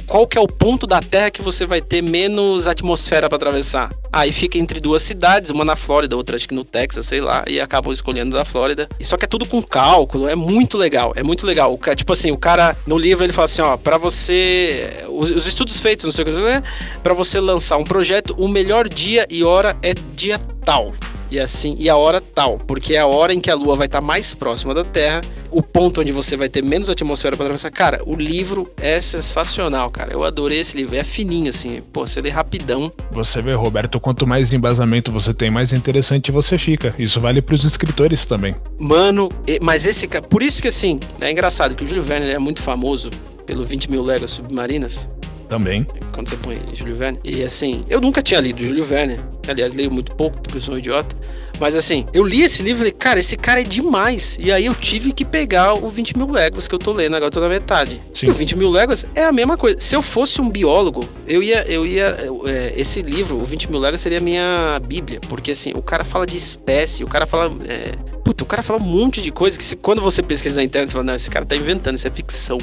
Qual 0.05 0.27
que 0.27 0.37
é 0.37 0.41
o 0.41 0.45
ponto 0.45 0.85
da 0.85 0.99
Terra 0.99 1.31
que 1.31 1.41
você 1.41 1.65
vai 1.65 1.81
ter 1.81 2.03
menos 2.03 2.67
atmosfera 2.67 3.27
para 3.27 3.37
atravessar? 3.37 3.89
Aí 4.13 4.31
fica 4.31 4.59
entre 4.59 4.79
duas 4.79 5.01
cidades, 5.01 5.49
uma 5.49 5.65
na 5.65 5.75
Flórida, 5.75 6.15
outra 6.15 6.35
acho 6.35 6.47
que 6.47 6.53
no 6.53 6.63
Texas, 6.63 7.07
sei 7.07 7.21
lá, 7.21 7.43
e 7.47 7.59
acabam 7.59 7.91
escolhendo 7.91 8.35
da 8.35 8.45
Flórida. 8.45 8.87
E 8.99 9.03
só 9.03 9.17
que 9.17 9.25
é 9.25 9.27
tudo 9.27 9.47
com 9.47 9.63
cálculo, 9.63 10.29
é 10.29 10.35
muito 10.35 10.77
legal, 10.77 11.11
é 11.15 11.23
muito 11.23 11.43
legal. 11.43 11.73
O 11.73 11.95
tipo 11.95 12.13
assim, 12.13 12.29
o 12.29 12.37
cara 12.37 12.77
no 12.85 12.99
livro 12.99 13.23
ele 13.23 13.33
fala 13.33 13.45
assim, 13.45 13.63
ó, 13.63 13.77
para 13.77 13.97
você 13.97 15.05
os, 15.09 15.31
os, 15.31 15.47
estudos 15.47 15.79
feitos, 15.79 16.05
não 16.05 16.11
sei 16.11 16.23
o 16.23 16.27
que, 16.27 16.33
né? 16.33 16.61
para 17.01 17.15
você 17.15 17.39
lançar 17.39 17.77
um 17.77 17.83
projeto, 17.83 18.35
o 18.37 18.47
melhor 18.47 18.87
dia 18.87 19.25
e 19.29 19.43
hora 19.43 19.75
é 19.81 19.93
dia 20.15 20.37
tal 20.63 20.93
e 21.31 21.39
assim 21.39 21.75
e 21.79 21.89
a 21.89 21.95
hora 21.95 22.21
tal, 22.21 22.57
porque 22.57 22.95
é 22.95 22.99
a 22.99 23.07
hora 23.07 23.33
em 23.33 23.39
que 23.39 23.49
a 23.49 23.55
Lua 23.55 23.75
vai 23.75 23.87
estar 23.87 24.01
mais 24.01 24.33
próxima 24.33 24.73
da 24.73 24.83
Terra, 24.83 25.21
o 25.51 25.61
ponto 25.61 26.01
onde 26.01 26.11
você 26.11 26.35
vai 26.35 26.49
ter 26.49 26.63
menos 26.63 26.89
atmosfera 26.89 27.35
para 27.35 27.45
atravessar. 27.45 27.71
Cara, 27.71 28.01
o 28.05 28.15
livro 28.15 28.69
é 28.77 28.99
sensacional, 28.99 29.89
cara. 29.89 30.11
Eu 30.11 30.23
adorei 30.23 30.59
esse 30.59 30.75
livro, 30.75 30.95
é 30.95 31.03
fininho 31.03 31.49
assim, 31.49 31.79
pô, 31.93 32.05
você 32.05 32.19
lê 32.19 32.29
rapidão. 32.29 32.91
Você 33.11 33.41
vê, 33.41 33.53
Roberto, 33.53 33.99
quanto 33.99 34.27
mais 34.27 34.51
embasamento 34.51 35.11
você 35.11 35.33
tem, 35.33 35.49
mais 35.49 35.71
interessante 35.71 36.31
você 36.31 36.57
fica. 36.57 36.93
Isso 36.99 37.19
vale 37.21 37.41
para 37.41 37.55
os 37.55 37.63
escritores 37.63 38.25
também. 38.25 38.55
Mano, 38.79 39.29
mas 39.61 39.85
esse 39.85 40.07
cara, 40.07 40.25
por 40.25 40.43
isso 40.43 40.61
que 40.61 40.67
assim, 40.67 40.99
é 41.21 41.31
engraçado 41.31 41.75
que 41.75 41.83
o 41.83 41.87
Júlio 41.87 42.03
Verne 42.03 42.29
é 42.29 42.39
muito 42.39 42.61
famoso 42.61 43.09
pelo 43.45 43.63
20 43.63 43.89
mil 43.89 44.03
léguas 44.03 44.31
submarinas. 44.31 45.07
Também. 45.47 45.85
Quando 46.11 46.29
você 46.29 46.37
põe 46.37 46.59
Júlio 46.73 46.95
Verne. 46.95 47.19
E 47.23 47.43
assim, 47.43 47.83
eu 47.89 48.01
nunca 48.01 48.21
tinha 48.21 48.39
lido 48.39 48.65
Júlio 48.65 48.83
Verne. 48.83 49.17
Aliás, 49.47 49.73
leio 49.73 49.91
muito 49.91 50.15
pouco 50.15 50.41
porque 50.41 50.57
eu 50.57 50.61
sou 50.61 50.75
um 50.75 50.77
idiota. 50.77 51.15
Mas 51.59 51.75
assim, 51.75 52.03
eu 52.13 52.23
li 52.23 52.41
esse 52.41 52.61
livro 52.61 52.77
e 52.77 52.79
falei, 52.79 52.91
cara, 52.91 53.19
esse 53.19 53.37
cara 53.37 53.61
é 53.61 53.63
demais. 53.63 54.37
E 54.39 54.51
aí 54.51 54.65
eu 54.65 54.75
tive 54.75 55.13
que 55.13 55.23
pegar 55.23 55.73
o 55.73 55.89
20 55.89 56.17
mil 56.17 56.29
léguas 56.31 56.67
que 56.67 56.75
eu 56.75 56.79
tô 56.79 56.91
lendo, 56.91 57.15
agora 57.15 57.27
eu 57.27 57.31
tô 57.31 57.39
na 57.39 57.49
metade. 57.49 58.01
Sim. 58.11 58.27
E 58.27 58.29
o 58.29 58.33
20 58.33 58.57
mil 58.57 58.69
léguas 58.69 59.05
é 59.15 59.23
a 59.23 59.31
mesma 59.31 59.57
coisa. 59.57 59.79
Se 59.79 59.95
eu 59.95 60.01
fosse 60.01 60.41
um 60.41 60.49
biólogo, 60.49 61.07
eu 61.27 61.41
ia. 61.41 61.63
Eu 61.63 61.85
ia 61.85 62.17
é, 62.45 62.73
esse 62.75 63.01
livro, 63.01 63.37
o 63.37 63.45
20 63.45 63.71
mil 63.71 63.79
léguas, 63.79 64.01
seria 64.01 64.17
a 64.17 64.21
minha 64.21 64.79
bíblia. 64.85 65.19
Porque 65.29 65.51
assim, 65.51 65.71
o 65.75 65.81
cara 65.81 66.03
fala 66.03 66.25
de 66.25 66.35
espécie, 66.35 67.03
o 67.03 67.07
cara 67.07 67.25
fala. 67.25 67.51
É, 67.67 67.91
puta, 68.23 68.43
o 68.43 68.47
cara 68.47 68.63
fala 68.63 68.81
um 68.81 68.85
monte 68.85 69.21
de 69.21 69.31
coisa 69.31 69.57
que 69.57 69.63
se, 69.63 69.75
quando 69.75 70.01
você 70.01 70.21
pesquisa 70.21 70.57
na 70.57 70.63
internet, 70.63 70.89
você 70.89 70.93
fala, 70.93 71.05
não, 71.05 71.15
esse 71.15 71.29
cara 71.29 71.45
tá 71.45 71.55
inventando, 71.55 71.95
isso 71.95 72.07
é 72.07 72.09
ficção. 72.11 72.57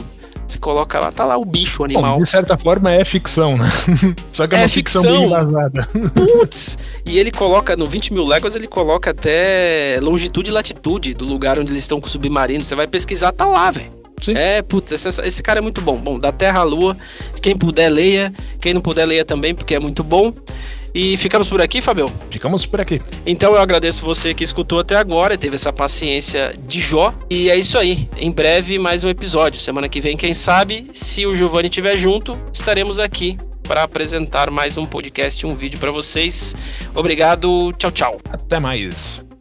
Você 0.47 0.59
coloca 0.59 1.01
lá, 1.01 1.11
tá 1.11 1.25
lá 1.25 1.37
o 1.37 1.45
bicho, 1.45 1.83
o 1.83 1.85
animal. 1.85 2.19
Bom, 2.19 2.25
de 2.25 2.29
certa 2.29 2.59
forma 2.59 2.93
é 2.93 3.05
ficção, 3.05 3.57
né? 3.57 3.65
Só 4.33 4.47
que 4.47 4.55
é, 4.55 4.59
é 4.59 4.63
uma 4.63 4.69
ficção, 4.69 5.03
ficção 5.03 5.19
bem 5.19 5.27
embasada. 5.27 5.89
Putz! 6.15 6.77
E 7.07 7.19
ele 7.19 7.31
coloca, 7.31 7.77
no 7.77 7.87
20 7.87 8.13
mil 8.13 8.27
léguas, 8.27 8.55
ele 8.55 8.67
coloca 8.67 9.11
até 9.11 9.99
longitude 10.03 10.51
e 10.51 10.53
latitude 10.53 11.15
do 11.15 11.25
lugar 11.25 11.59
onde 11.59 11.73
eles 11.73 11.83
estão 11.85 12.01
com 12.01 12.07
o 12.07 12.11
submarino. 12.11 12.65
Você 12.65 12.75
vai 12.75 12.87
pesquisar, 12.87 13.33
tá 13.33 13.45
lá, 13.45 13.71
velho. 13.71 14.03
É, 14.31 14.63
putz, 14.63 14.93
esse, 14.93 15.09
esse, 15.23 15.43
cara 15.43 15.59
é 15.59 15.63
muito 15.63 15.81
bom. 15.81 15.97
Bom, 15.97 16.19
da 16.19 16.31
Terra 16.31 16.61
à 16.61 16.63
Lua, 16.63 16.97
quem 17.41 17.57
puder 17.57 17.89
leia, 17.89 18.33
quem 18.61 18.73
não 18.73 18.81
puder 18.81 19.05
leia 19.05 19.25
também, 19.25 19.55
porque 19.55 19.75
é 19.75 19.81
muito 19.81 20.05
bom. 20.05 20.33
E 20.95 21.17
ficamos 21.17 21.49
por 21.49 21.61
aqui, 21.61 21.81
Fabio? 21.81 22.07
Ficamos 22.31 22.67
por 22.67 22.81
aqui. 22.81 23.01
Então 23.25 23.53
eu 23.53 23.61
agradeço 23.61 24.05
você 24.05 24.35
que 24.35 24.45
escutou 24.45 24.79
até 24.79 24.97
agora, 24.97 25.39
teve 25.39 25.55
essa 25.55 25.73
paciência 25.73 26.53
de 26.67 26.81
Jó. 26.81 27.15
E 27.31 27.49
é 27.51 27.57
isso 27.57 27.79
aí. 27.79 28.09
Em 28.17 28.31
breve, 28.31 28.79
mais 28.79 29.03
um 29.03 29.09
episódio. 29.09 29.59
Semana 29.61 29.89
que 29.89 30.01
vem, 30.01 30.17
quem 30.17 30.35
sabe, 30.35 30.87
se 30.93 31.27
o 31.27 31.35
Giovanni 31.35 31.69
estiver 31.69 31.97
junto, 31.97 32.39
estaremos 32.53 32.99
aqui 32.99 33.37
para 33.63 33.85
apresentar 33.85 34.51
mais 34.51 34.77
um 34.77 34.85
podcast, 34.85 35.47
um 35.47 35.55
vídeo 35.55 35.79
para 35.79 35.91
vocês. 35.91 36.55
Obrigado, 36.95 37.73
tchau, 37.79 37.91
tchau. 37.91 38.19
Até 38.31 38.61
mais. 38.61 39.32